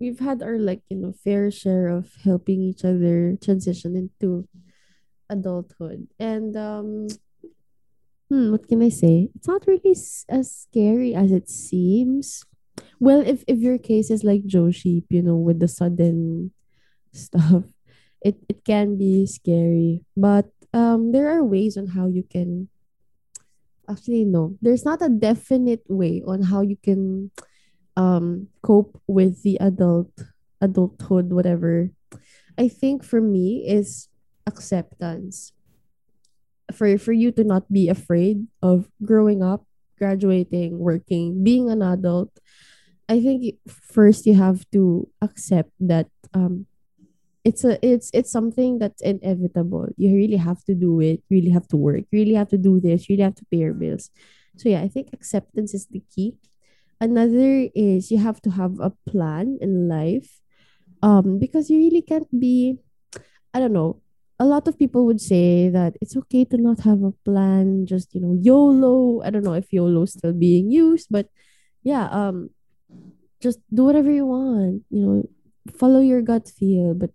we've 0.00 0.18
had 0.20 0.42
our 0.42 0.58
like, 0.58 0.82
you 0.88 0.96
know, 0.96 1.12
fair 1.12 1.50
share 1.50 1.88
of 1.88 2.14
helping 2.24 2.62
each 2.62 2.84
other 2.84 3.36
transition 3.42 3.96
into 3.96 4.48
adulthood. 5.28 6.08
And 6.18 6.56
um 6.56 7.08
hmm, 8.28 8.52
what 8.52 8.68
can 8.68 8.82
I 8.82 8.88
say? 8.88 9.28
It's 9.34 9.48
not 9.48 9.66
really 9.66 9.96
as 10.28 10.50
scary 10.50 11.14
as 11.14 11.32
it 11.32 11.48
seems. 11.48 12.44
Well, 13.00 13.20
if 13.20 13.44
if 13.46 13.58
your 13.58 13.78
case 13.78 14.10
is 14.10 14.24
like 14.24 14.46
Joe 14.46 14.70
Sheep, 14.70 15.06
you 15.10 15.22
know, 15.22 15.36
with 15.36 15.60
the 15.60 15.68
sudden 15.68 16.52
stuff, 17.12 17.64
it 18.22 18.38
it 18.48 18.64
can 18.64 18.98
be 18.98 19.26
scary. 19.26 20.04
But 20.16 20.50
um 20.72 21.12
there 21.12 21.30
are 21.30 21.42
ways 21.42 21.76
on 21.76 21.98
how 21.98 22.06
you 22.06 22.22
can 22.22 22.68
actually 23.88 24.24
no. 24.24 24.56
There's 24.62 24.84
not 24.84 25.02
a 25.02 25.08
definite 25.08 25.82
way 25.88 26.22
on 26.26 26.42
how 26.42 26.60
you 26.60 26.76
can 26.76 27.30
um 27.98 28.46
cope 28.62 29.02
with 29.10 29.42
the 29.42 29.58
adult 29.60 30.14
adulthood 30.62 31.34
whatever. 31.34 31.90
I 32.56 32.68
think 32.68 33.04
for 33.04 33.20
me 33.20 33.66
is 33.66 34.08
acceptance. 34.46 35.52
For 36.72 36.98
for 36.98 37.12
you 37.12 37.32
to 37.32 37.44
not 37.44 37.66
be 37.72 37.88
afraid 37.90 38.46
of 38.62 38.88
growing 39.02 39.42
up 39.42 39.64
graduating 39.98 40.78
working 40.78 41.42
being 41.42 41.66
an 41.74 41.82
adult 41.82 42.30
i 43.08 43.18
think 43.18 43.58
first 43.66 44.26
you 44.26 44.34
have 44.34 44.62
to 44.70 45.10
accept 45.20 45.72
that 45.80 46.06
um 46.34 46.66
it's 47.44 47.64
a 47.64 47.78
it's 47.84 48.10
it's 48.12 48.30
something 48.30 48.78
that's 48.78 49.00
inevitable. 49.00 49.88
You 49.96 50.14
really 50.14 50.36
have 50.36 50.62
to 50.64 50.74
do 50.74 51.00
it. 51.00 51.22
You 51.28 51.38
really 51.38 51.50
have 51.50 51.66
to 51.68 51.76
work. 51.76 52.04
You 52.10 52.20
really 52.20 52.34
have 52.34 52.48
to 52.50 52.58
do 52.58 52.80
this. 52.80 53.08
You 53.08 53.14
really 53.14 53.24
have 53.24 53.36
to 53.36 53.46
pay 53.50 53.58
your 53.58 53.74
bills. 53.74 54.10
So 54.56 54.68
yeah 54.68 54.82
i 54.82 54.88
think 54.88 55.08
acceptance 55.12 55.72
is 55.72 55.86
the 55.86 56.02
key 56.12 56.34
another 57.00 57.68
is 57.74 58.10
you 58.10 58.18
have 58.18 58.40
to 58.42 58.50
have 58.50 58.78
a 58.80 58.92
plan 59.08 59.58
in 59.60 59.88
life 59.88 60.40
um 61.02 61.38
because 61.38 61.70
you 61.70 61.78
really 61.78 62.02
can't 62.02 62.28
be 62.40 62.76
i 63.54 63.60
don't 63.60 63.72
know 63.72 64.00
a 64.40 64.46
lot 64.46 64.68
of 64.68 64.78
people 64.78 65.06
would 65.06 65.20
say 65.20 65.68
that 65.68 65.96
it's 66.00 66.16
okay 66.16 66.44
to 66.44 66.56
not 66.58 66.80
have 66.80 67.02
a 67.02 67.12
plan 67.24 67.86
just 67.86 68.14
you 68.14 68.20
know 68.20 68.38
yolo. 68.40 69.20
I 69.24 69.30
don't 69.30 69.42
know 69.44 69.54
if 69.54 69.72
yolo 69.72 70.02
is 70.02 70.12
still 70.12 70.32
being 70.32 70.70
used 70.70 71.08
but 71.10 71.28
yeah 71.82 72.06
um 72.10 72.50
just 73.40 73.60
do 73.72 73.84
whatever 73.84 74.10
you 74.10 74.26
want 74.26 74.82
you 74.90 75.00
know 75.00 75.28
follow 75.76 76.00
your 76.00 76.22
gut 76.22 76.48
feel. 76.48 76.94
But 76.94 77.10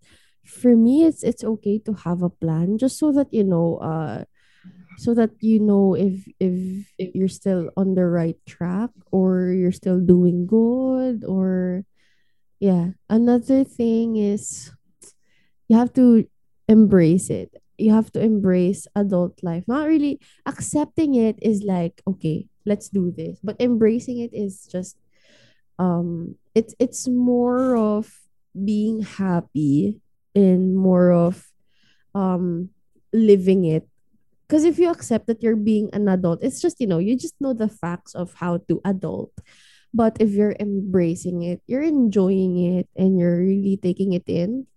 for 0.46 0.76
me 0.76 1.06
it's 1.06 1.24
it's 1.24 1.44
okay 1.44 1.80
to 1.80 1.94
have 1.94 2.22
a 2.22 2.30
plan 2.30 2.78
just 2.78 3.00
so 3.00 3.12
that 3.14 3.34
you 3.34 3.44
know 3.44 3.78
uh 3.78 4.26
so 4.98 5.14
that 5.14 5.32
you 5.40 5.60
know 5.60 5.96
if 5.96 6.26
if 6.40 6.86
you're 6.98 7.32
still 7.32 7.70
on 7.78 7.96
the 7.96 8.06
right 8.06 8.38
track 8.46 8.90
or 9.12 9.52
you're 9.52 9.76
still 9.76 10.00
doing 10.00 10.46
good 10.46 11.24
or 11.26 11.84
yeah. 12.64 12.96
Another 13.10 13.66
thing 13.66 14.16
is 14.16 14.72
you 15.68 15.78
have 15.78 15.92
to 15.94 16.26
embrace 16.70 17.30
it. 17.30 17.52
You 17.78 17.92
have 17.92 18.12
to 18.14 18.22
embrace 18.22 18.88
adult 18.96 19.44
life. 19.44 19.66
Not 19.68 19.88
really 19.88 20.22
accepting 20.46 21.16
it 21.16 21.38
is 21.42 21.64
like 21.64 22.02
okay 22.08 22.48
let's 22.66 22.88
do 22.88 23.12
this. 23.12 23.40
But 23.44 23.60
embracing 23.60 24.20
it 24.20 24.32
is 24.34 24.66
just 24.72 24.98
um 25.80 26.36
it's 26.56 26.76
it's 26.80 27.08
more 27.08 27.76
of 27.76 28.08
being 28.54 29.02
happy 29.02 30.00
and 30.36 30.78
more 30.78 31.12
of 31.12 31.50
um 32.16 32.70
living 33.12 33.66
it 33.66 33.88
because 34.54 34.70
if 34.70 34.78
you 34.78 34.92
accept 34.94 35.26
that 35.26 35.42
you're 35.42 35.58
being 35.58 35.90
an 35.98 36.06
adult, 36.08 36.44
it's 36.46 36.62
just, 36.62 36.78
you 36.78 36.86
know, 36.86 37.00
you 37.02 37.18
just 37.18 37.34
know 37.42 37.58
the 37.58 37.68
facts 37.68 38.14
of 38.14 38.38
how 38.38 38.62
to 38.70 38.80
adult. 38.86 39.34
But 39.92 40.18
if 40.22 40.30
you're 40.30 40.54
embracing 40.60 41.42
it, 41.42 41.66
you're 41.66 41.82
enjoying 41.82 42.62
it 42.62 42.88
and 42.96 43.18
you're 43.18 43.42
really 43.42 43.82
taking 43.82 44.14
it 44.14 44.30
in, 44.30 44.68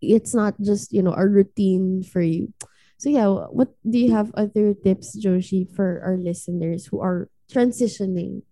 it's 0.00 0.34
not 0.34 0.54
just, 0.62 0.92
you 0.92 1.02
know, 1.02 1.14
a 1.18 1.26
routine 1.26 2.04
for 2.04 2.22
you. 2.22 2.54
So 2.98 3.10
yeah, 3.10 3.26
what 3.50 3.74
do 3.82 3.98
you 3.98 4.14
have 4.14 4.30
other 4.38 4.72
tips, 4.72 5.18
Joshi, 5.18 5.66
for 5.66 5.98
our 6.06 6.14
listeners 6.16 6.86
who 6.86 7.02
are 7.02 7.26
transitioning 7.50 8.42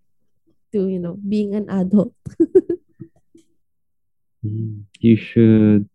to, 0.74 0.88
you 0.90 0.98
know, 0.98 1.14
being 1.22 1.54
an 1.54 1.70
adult? 1.70 2.10
Mm, 4.44 4.84
You 5.00 5.16
should 5.16 5.88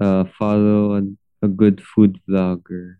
uh 0.00 0.24
follow 0.38 0.96
a, 0.96 1.02
a 1.42 1.48
good 1.48 1.82
food 1.82 2.18
vlogger 2.28 2.99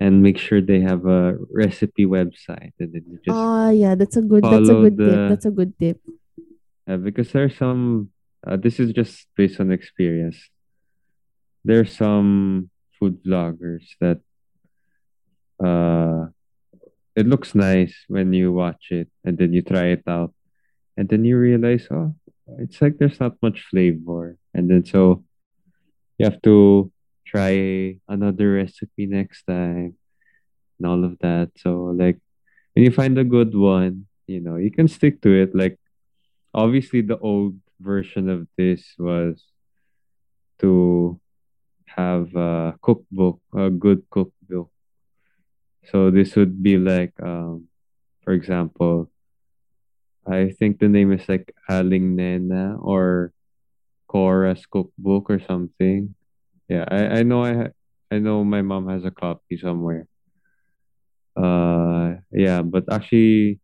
and 0.00 0.22
make 0.22 0.38
sure 0.38 0.60
they 0.64 0.80
have 0.80 1.04
a 1.06 1.36
recipe 1.52 2.06
website 2.06 2.72
and 2.80 2.92
then 2.92 3.04
you 3.06 3.16
just 3.24 3.36
Ah, 3.36 3.68
yeah, 3.70 3.94
that's 3.94 4.16
a 4.16 4.22
good 4.22 4.42
that's 4.42 4.68
a 4.68 4.74
good 4.88 4.96
tip. 4.96 5.20
That's 5.28 5.44
a 5.46 5.50
good 5.52 5.72
tip. 5.78 5.98
uh, 6.88 6.96
because 6.96 7.30
there's 7.32 7.56
some 7.56 8.10
uh, 8.46 8.56
this 8.56 8.80
is 8.80 8.92
just 8.96 9.28
based 9.36 9.60
on 9.60 9.70
experience 9.70 10.48
there's 11.62 11.92
some 11.92 12.70
food 12.98 13.20
vloggers 13.22 13.84
that 14.00 14.18
uh 15.62 16.26
it 17.16 17.26
looks 17.28 17.54
nice 17.54 17.94
when 18.08 18.32
you 18.32 18.52
watch 18.52 18.88
it 18.90 19.08
and 19.24 19.36
then 19.36 19.52
you 19.52 19.60
try 19.62 19.92
it 19.92 20.02
out 20.08 20.32
and 20.96 21.08
then 21.08 21.24
you 21.24 21.36
realize 21.36 21.86
oh 21.90 22.14
it's 22.58 22.80
like 22.80 22.96
there's 22.98 23.20
not 23.20 23.36
much 23.42 23.60
flavor 23.70 24.36
and 24.54 24.70
then 24.70 24.84
so 24.84 25.22
you 26.18 26.24
have 26.24 26.40
to 26.42 26.90
try 27.30 27.94
another 28.08 28.58
recipe 28.58 29.06
next 29.06 29.44
time 29.44 29.94
and 30.78 30.84
all 30.86 31.04
of 31.04 31.18
that. 31.20 31.50
So 31.56 31.94
like 31.94 32.18
when 32.74 32.84
you 32.84 32.90
find 32.90 33.18
a 33.18 33.24
good 33.24 33.54
one 33.54 34.06
you 34.26 34.40
know 34.40 34.56
you 34.56 34.70
can 34.70 34.88
stick 34.88 35.22
to 35.22 35.30
it. 35.30 35.54
Like 35.54 35.78
obviously 36.54 37.02
the 37.02 37.18
old 37.18 37.54
version 37.78 38.28
of 38.28 38.46
this 38.58 38.82
was 38.98 39.42
to 40.58 41.20
have 41.86 42.34
a 42.34 42.74
cookbook 42.82 43.40
a 43.54 43.70
good 43.70 44.02
cookbook. 44.10 44.70
So 45.90 46.10
this 46.10 46.34
would 46.34 46.62
be 46.62 46.78
like 46.78 47.14
um 47.22 47.70
for 48.22 48.32
example 48.32 49.10
I 50.26 50.50
think 50.50 50.78
the 50.78 50.88
name 50.88 51.12
is 51.12 51.28
like 51.28 51.54
Aling 51.68 52.14
Nena 52.14 52.76
or 52.78 53.32
Cora's 54.06 54.66
cookbook 54.66 55.30
or 55.30 55.40
something. 55.40 56.14
Yeah, 56.70 56.84
I, 56.90 57.20
I 57.20 57.22
know 57.24 57.44
I 57.44 57.70
I 58.12 58.18
know 58.20 58.44
my 58.44 58.62
mom 58.62 58.88
has 58.88 59.04
a 59.04 59.10
copy 59.10 59.58
somewhere. 59.58 60.06
Uh, 61.36 62.16
yeah, 62.32 62.62
but 62.62 62.84
actually, 62.92 63.60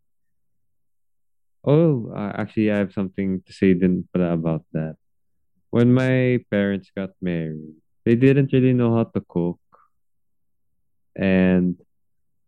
oh, 1.64 2.12
uh, 2.14 2.32
actually, 2.36 2.70
I 2.70 2.78
have 2.78 2.92
something 2.92 3.42
to 3.46 3.52
say 3.52 3.74
pala 4.12 4.32
about 4.32 4.64
that. 4.72 4.96
When 5.70 5.94
my 5.94 6.40
parents 6.50 6.90
got 6.96 7.10
married, 7.22 7.76
they 8.04 8.16
didn't 8.16 8.52
really 8.52 8.74
know 8.74 8.96
how 8.96 9.04
to 9.04 9.22
cook, 9.28 9.60
and 11.16 11.76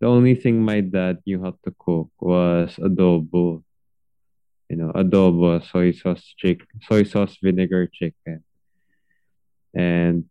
the 0.00 0.08
only 0.08 0.36
thing 0.36 0.62
my 0.62 0.80
dad 0.82 1.18
knew 1.26 1.42
how 1.42 1.56
to 1.64 1.74
cook 1.78 2.10
was 2.20 2.76
adobo. 2.78 3.64
You 4.70 4.76
know, 4.76 4.92
adobo, 4.94 5.60
soy 5.64 5.92
sauce 5.92 6.34
chick, 6.38 6.60
soy 6.82 7.02
sauce 7.04 7.36
vinegar 7.42 7.86
chicken, 7.92 8.44
and 9.74 10.24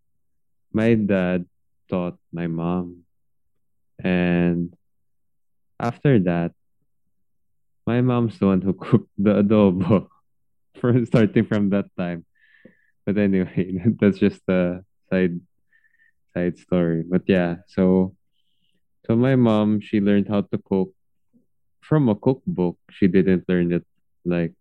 my 0.73 0.93
dad 0.93 1.45
taught 1.89 2.17
my 2.31 2.47
mom, 2.47 3.03
and 4.03 4.73
after 5.79 6.19
that, 6.19 6.51
my 7.85 8.01
mom's 8.01 8.39
the 8.39 8.47
one 8.47 8.61
who 8.61 8.73
cooked 8.85 9.11
the 9.17 9.43
adobo. 9.43 10.07
from 10.79 11.05
starting 11.05 11.45
from 11.45 11.69
that 11.69 11.89
time. 11.97 12.25
But 13.05 13.17
anyway, 13.17 13.81
that's 13.99 14.19
just 14.19 14.41
a 14.47 14.83
side 15.09 15.39
side 16.33 16.57
story. 16.57 17.03
But 17.07 17.23
yeah, 17.27 17.65
so 17.67 18.15
so 19.05 19.15
my 19.15 19.35
mom, 19.35 19.79
she 19.81 20.01
learned 20.01 20.27
how 20.27 20.41
to 20.41 20.57
cook 20.57 20.91
from 21.81 22.09
a 22.09 22.15
cookbook. 22.15 22.77
She 22.91 23.07
didn't 23.07 23.47
learn 23.47 23.71
it 23.71 23.85
like 24.25 24.53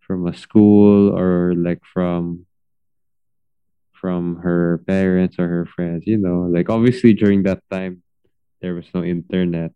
from 0.00 0.26
a 0.26 0.34
school 0.34 1.16
or 1.16 1.54
like 1.56 1.80
from 1.84 2.44
from 4.02 4.42
her 4.42 4.82
parents 4.90 5.38
or 5.38 5.46
her 5.46 5.64
friends, 5.64 6.02
you 6.10 6.18
know. 6.18 6.50
Like 6.50 6.68
obviously 6.68 7.14
during 7.14 7.44
that 7.44 7.62
time 7.70 8.02
there 8.60 8.74
was 8.74 8.90
no 8.92 9.06
internet. 9.06 9.70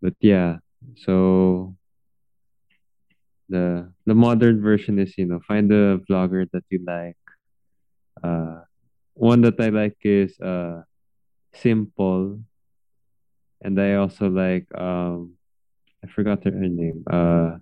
But 0.00 0.14
yeah, 0.22 0.62
so 0.94 1.74
the 3.50 3.90
the 4.06 4.14
modern 4.14 4.62
version 4.62 5.02
is, 5.02 5.18
you 5.18 5.26
know, 5.26 5.40
find 5.42 5.66
a 5.74 5.98
vlogger 6.06 6.46
that 6.54 6.62
you 6.70 6.78
like. 6.86 7.18
Uh 8.22 8.62
one 9.14 9.42
that 9.42 9.58
I 9.58 9.74
like 9.74 9.98
is 10.06 10.38
uh 10.38 10.86
Simpol 11.50 12.38
and 13.60 13.74
I 13.80 13.94
also 13.94 14.30
like 14.30 14.70
um 14.78 15.34
I 16.04 16.06
forgot 16.06 16.44
her 16.44 16.52
name. 16.54 17.02
Uh 17.10 17.58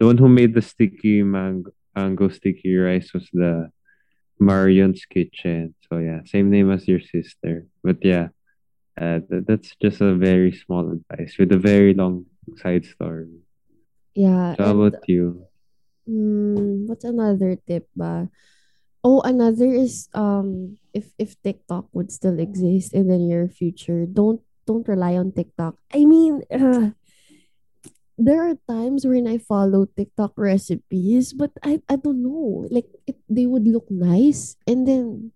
the 0.00 0.06
one 0.06 0.18
who 0.18 0.28
made 0.28 0.54
the 0.58 0.62
sticky 0.62 1.22
mango 1.22 1.70
mango 1.94 2.28
sticky 2.28 2.74
rice 2.74 3.14
was 3.14 3.30
the 3.32 3.70
Marion's 4.38 5.04
Kitchen. 5.06 5.74
So 5.88 5.98
yeah, 5.98 6.20
same 6.26 6.50
name 6.50 6.70
as 6.70 6.86
your 6.88 7.00
sister. 7.00 7.66
But 7.82 7.98
yeah, 8.02 8.28
uh, 9.00 9.20
th- 9.28 9.44
that's 9.46 9.74
just 9.82 10.00
a 10.00 10.14
very 10.14 10.52
small 10.52 10.90
advice 10.92 11.36
with 11.38 11.52
a 11.52 11.58
very 11.58 11.94
long 11.94 12.26
side 12.56 12.84
story. 12.84 13.28
Yeah, 14.14 14.54
So 14.56 14.64
how 14.64 14.70
and 14.70 14.80
about 14.80 15.08
you? 15.08 15.46
mm, 16.08 16.86
what's 16.86 17.04
another 17.04 17.56
tip 17.66 17.88
ba? 17.96 18.28
Oh, 19.04 19.20
another 19.22 19.68
is 19.72 20.08
um 20.14 20.78
if 20.94 21.12
if 21.18 21.36
TikTok 21.42 21.88
would 21.92 22.10
still 22.12 22.38
exist 22.40 22.94
in 22.94 23.08
the 23.08 23.18
near 23.18 23.48
future, 23.48 24.06
don't 24.06 24.40
don't 24.66 24.88
rely 24.88 25.16
on 25.16 25.32
TikTok. 25.32 25.76
I 25.92 26.04
mean, 26.04 26.42
uh, 26.52 26.92
there 28.16 28.42
are 28.42 28.56
times 28.68 29.06
when 29.06 29.26
I 29.26 29.38
follow 29.38 29.86
TikTok 29.86 30.32
recipes, 30.36 31.32
but 31.32 31.52
I 31.62 31.82
I 31.88 31.96
don't 31.96 32.22
know, 32.22 32.66
like 32.70 32.86
it 33.06 33.18
they 33.28 33.46
would 33.46 33.66
look 33.66 33.90
nice, 33.90 34.56
and 34.66 34.86
then 34.86 35.32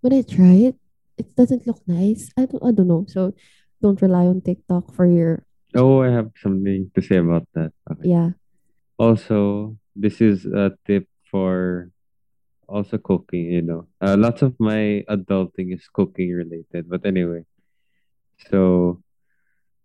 when 0.00 0.12
I 0.12 0.22
try 0.22 0.72
it, 0.72 0.76
it 1.18 1.36
doesn't 1.36 1.66
look 1.66 1.80
nice. 1.86 2.30
I 2.36 2.46
don't 2.46 2.64
I 2.64 2.72
don't 2.72 2.88
know. 2.88 3.04
So 3.08 3.34
don't 3.82 4.00
rely 4.00 4.26
on 4.26 4.40
TikTok 4.40 4.94
for 4.94 5.04
your 5.06 5.44
Oh, 5.74 6.02
I 6.02 6.10
have 6.10 6.30
something 6.38 6.90
to 6.94 7.02
say 7.02 7.18
about 7.18 7.46
that. 7.54 7.74
Okay. 7.90 8.08
yeah. 8.14 8.30
Also, 8.96 9.76
this 9.96 10.20
is 10.20 10.46
a 10.46 10.70
tip 10.86 11.08
for 11.30 11.90
also 12.68 12.96
cooking, 12.96 13.50
you 13.50 13.62
know. 13.62 13.88
Uh, 14.00 14.16
lots 14.16 14.42
of 14.42 14.54
my 14.58 15.02
adulting 15.10 15.74
is 15.74 15.84
cooking 15.92 16.30
related. 16.32 16.88
But 16.88 17.04
anyway, 17.04 17.44
so 18.50 19.02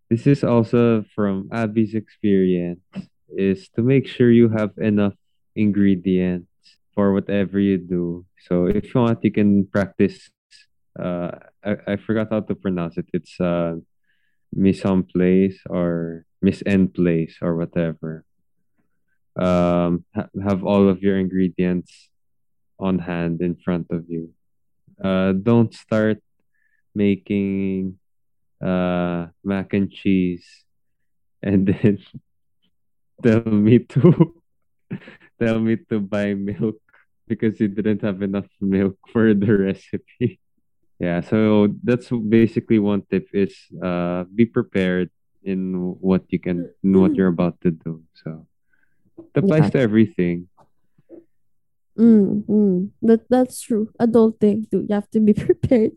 This 0.09 0.25
is 0.25 0.43
also 0.43 1.05
from 1.13 1.49
Abby's 1.53 1.93
experience 1.93 2.81
is 3.29 3.69
to 3.77 3.81
make 3.81 4.07
sure 4.07 4.31
you 4.31 4.49
have 4.49 4.73
enough 4.77 5.13
ingredients 5.55 6.49
for 6.95 7.13
whatever 7.13 7.59
you 7.59 7.77
do. 7.77 8.25
So 8.49 8.65
if 8.65 8.93
you 8.93 9.01
want, 9.01 9.23
you 9.23 9.31
can 9.31 9.67
practice. 9.67 10.29
Uh, 10.97 11.31
I, 11.63 11.93
I 11.93 11.95
forgot 11.95 12.29
how 12.31 12.41
to 12.41 12.55
pronounce 12.55 12.97
it. 12.97 13.05
It's 13.13 13.39
uh, 13.39 13.77
mise 14.51 14.83
en 14.83 15.03
place 15.03 15.61
or 15.69 16.25
miss 16.41 16.63
end 16.65 16.95
place 16.95 17.37
or 17.41 17.55
whatever. 17.55 18.25
Um, 19.37 20.05
ha- 20.15 20.33
have 20.41 20.63
all 20.63 20.89
of 20.89 21.03
your 21.03 21.19
ingredients 21.19 22.09
on 22.79 22.97
hand 22.97 23.41
in 23.41 23.55
front 23.55 23.87
of 23.91 24.09
you. 24.09 24.33
Uh, 24.97 25.33
don't 25.33 25.73
start 25.73 26.17
making 26.95 27.99
uh 28.61 29.27
mac 29.43 29.73
and 29.73 29.91
cheese 29.91 30.45
and 31.41 31.67
then 31.67 31.97
tell 33.23 33.43
me 33.47 33.79
to 33.79 34.35
tell 35.39 35.59
me 35.59 35.77
to 35.89 35.99
buy 35.99 36.33
milk 36.33 36.79
because 37.27 37.59
you 37.59 37.67
didn't 37.67 38.01
have 38.01 38.21
enough 38.21 38.47
milk 38.59 38.97
for 39.13 39.33
the 39.33 39.53
recipe. 39.69 40.39
Yeah, 40.99 41.21
so 41.21 41.71
that's 41.83 42.09
basically 42.09 42.79
one 42.79 43.03
tip 43.09 43.27
is 43.31 43.55
uh 43.81 44.25
be 44.35 44.45
prepared 44.45 45.09
in 45.43 45.95
what 46.01 46.27
you 46.27 46.39
can 46.39 46.67
in 46.83 46.99
what 46.99 47.15
you're 47.15 47.31
about 47.31 47.61
to 47.61 47.71
do. 47.71 48.03
So 48.15 48.47
it 49.17 49.39
applies 49.39 49.71
Yeah. 49.71 49.79
to 49.79 49.79
everything. 49.79 50.49
Mm, 51.97 52.43
mm. 52.47 52.89
That 53.01 53.27
that's 53.29 53.61
true. 53.61 53.91
Adulting 53.99 54.69
too. 54.71 54.87
You 54.87 54.95
have 54.95 55.09
to 55.11 55.19
be 55.19 55.33
prepared. 55.33 55.91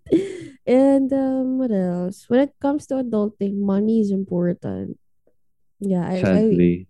And 0.66 1.12
um, 1.12 1.58
what 1.58 1.72
else? 1.72 2.28
When 2.28 2.40
it 2.40 2.54
comes 2.60 2.86
to 2.88 3.02
adulting, 3.02 3.58
money 3.58 4.00
is 4.00 4.10
important. 4.10 4.98
Yeah, 5.80 6.06
I, 6.06 6.22
I 6.22 6.86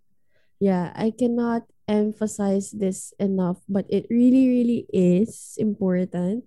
yeah, 0.60 0.92
I 0.94 1.10
cannot 1.10 1.62
emphasize 1.88 2.70
this 2.70 3.12
enough, 3.18 3.58
but 3.68 3.86
it 3.88 4.06
really, 4.10 4.48
really 4.48 4.86
is 4.92 5.56
important. 5.58 6.44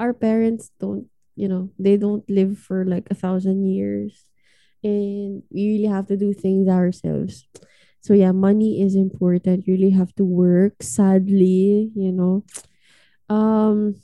Our 0.00 0.12
parents 0.12 0.70
don't, 0.80 1.06
you 1.36 1.48
know, 1.48 1.70
they 1.78 1.96
don't 1.96 2.28
live 2.28 2.58
for 2.58 2.84
like 2.84 3.08
a 3.10 3.14
thousand 3.14 3.66
years, 3.68 4.24
and 4.82 5.42
we 5.50 5.78
really 5.78 5.92
have 5.92 6.06
to 6.08 6.16
do 6.16 6.32
things 6.32 6.68
ourselves. 6.68 7.46
So 8.00 8.14
yeah, 8.14 8.32
money 8.32 8.82
is 8.82 8.96
important. 8.96 9.66
You 9.68 9.74
really 9.74 9.94
have 9.94 10.14
to 10.16 10.24
work. 10.24 10.82
Sadly, 10.82 11.92
you 11.94 12.12
know, 12.12 12.44
um 13.28 13.96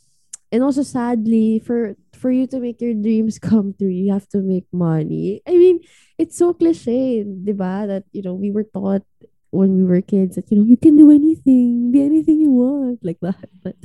and 0.53 0.63
also 0.63 0.83
sadly 0.83 1.59
for 1.59 1.97
for 2.19 2.31
you 2.31 2.47
to 2.51 2.59
make 2.59 2.83
your 2.83 2.95
dreams 2.95 3.39
come 3.39 3.75
true 3.79 3.89
you 3.89 4.13
have 4.13 4.29
to 4.35 4.43
make 4.43 4.67
money. 4.73 5.41
I 5.47 5.55
mean 5.55 5.81
it's 6.19 6.37
so 6.37 6.53
cliche 6.53 7.23
diba 7.25 7.87
that 7.87 8.05
you 8.13 8.23
know 8.23 8.35
we 8.35 8.51
were 8.51 8.67
taught 8.67 9.07
when 9.51 9.77
we 9.77 9.85
were 9.85 10.03
kids 10.03 10.37
that 10.37 10.51
you 10.51 10.59
know 10.59 10.67
you 10.67 10.77
can 10.77 10.97
do 10.97 11.11
anything 11.11 11.91
be 11.93 12.03
anything 12.03 12.41
you 12.41 12.51
want 12.51 13.01
like 13.03 13.21
that. 13.23 13.49
But 13.65 13.77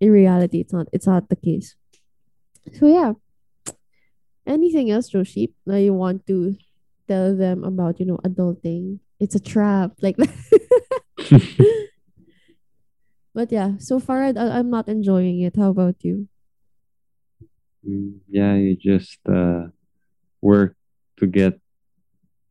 in 0.00 0.10
reality 0.10 0.60
it's 0.60 0.72
not 0.72 0.88
it's 0.92 1.06
not 1.06 1.30
the 1.30 1.38
case. 1.38 1.76
So 2.74 2.86
yeah. 2.86 3.14
Anything 4.46 4.90
else 4.90 5.10
joshi 5.10 5.54
that 5.66 5.80
you 5.80 5.94
want 5.94 6.26
to 6.26 6.56
tell 7.06 7.36
them 7.36 7.62
about 7.62 8.00
you 8.00 8.06
know 8.06 8.18
adulting? 8.26 8.98
It's 9.20 9.36
a 9.36 9.40
trap 9.42 9.94
like 10.02 10.16
that. 10.18 10.34
But 13.30 13.52
yeah 13.54 13.78
so 13.78 14.02
far 14.02 14.26
I, 14.26 14.34
i'm 14.34 14.70
not 14.74 14.88
enjoying 14.90 15.40
it. 15.40 15.54
How 15.54 15.70
about 15.70 16.02
you 16.02 16.26
yeah, 18.28 18.54
you 18.54 18.76
just 18.76 19.18
uh 19.28 19.68
work 20.40 20.76
to 21.18 21.26
get 21.26 21.58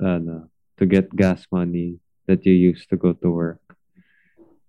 uh 0.01 0.17
no, 0.17 0.49
to 0.77 0.85
get 0.85 1.13
gas 1.15 1.45
money 1.51 1.99
that 2.27 2.45
you 2.45 2.53
use 2.53 2.85
to 2.87 2.97
go 2.97 3.13
to 3.13 3.29
work. 3.29 3.61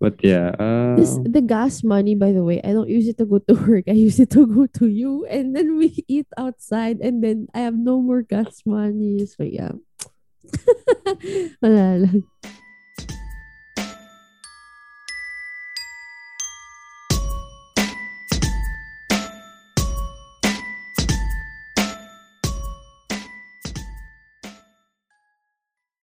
But 0.00 0.16
yeah, 0.24 0.56
This 0.96 1.12
uh, 1.12 1.28
the 1.28 1.44
gas 1.44 1.84
money, 1.84 2.16
by 2.16 2.32
the 2.32 2.40
way, 2.40 2.56
I 2.64 2.72
don't 2.72 2.88
use 2.88 3.04
it 3.04 3.20
to 3.20 3.28
go 3.28 3.36
to 3.36 3.54
work. 3.68 3.84
I 3.84 3.92
use 3.92 4.16
it 4.16 4.32
to 4.32 4.48
go 4.48 4.64
to 4.80 4.88
you, 4.88 5.28
and 5.28 5.52
then 5.52 5.76
we 5.76 5.92
eat 6.08 6.26
outside, 6.40 7.04
and 7.04 7.20
then 7.20 7.52
I 7.52 7.68
have 7.68 7.76
no 7.76 8.00
more 8.00 8.24
gas 8.24 8.64
money. 8.64 9.28
So 9.28 9.44
yeah, 9.44 9.76
wala 11.60 12.00
lang. 12.00 12.24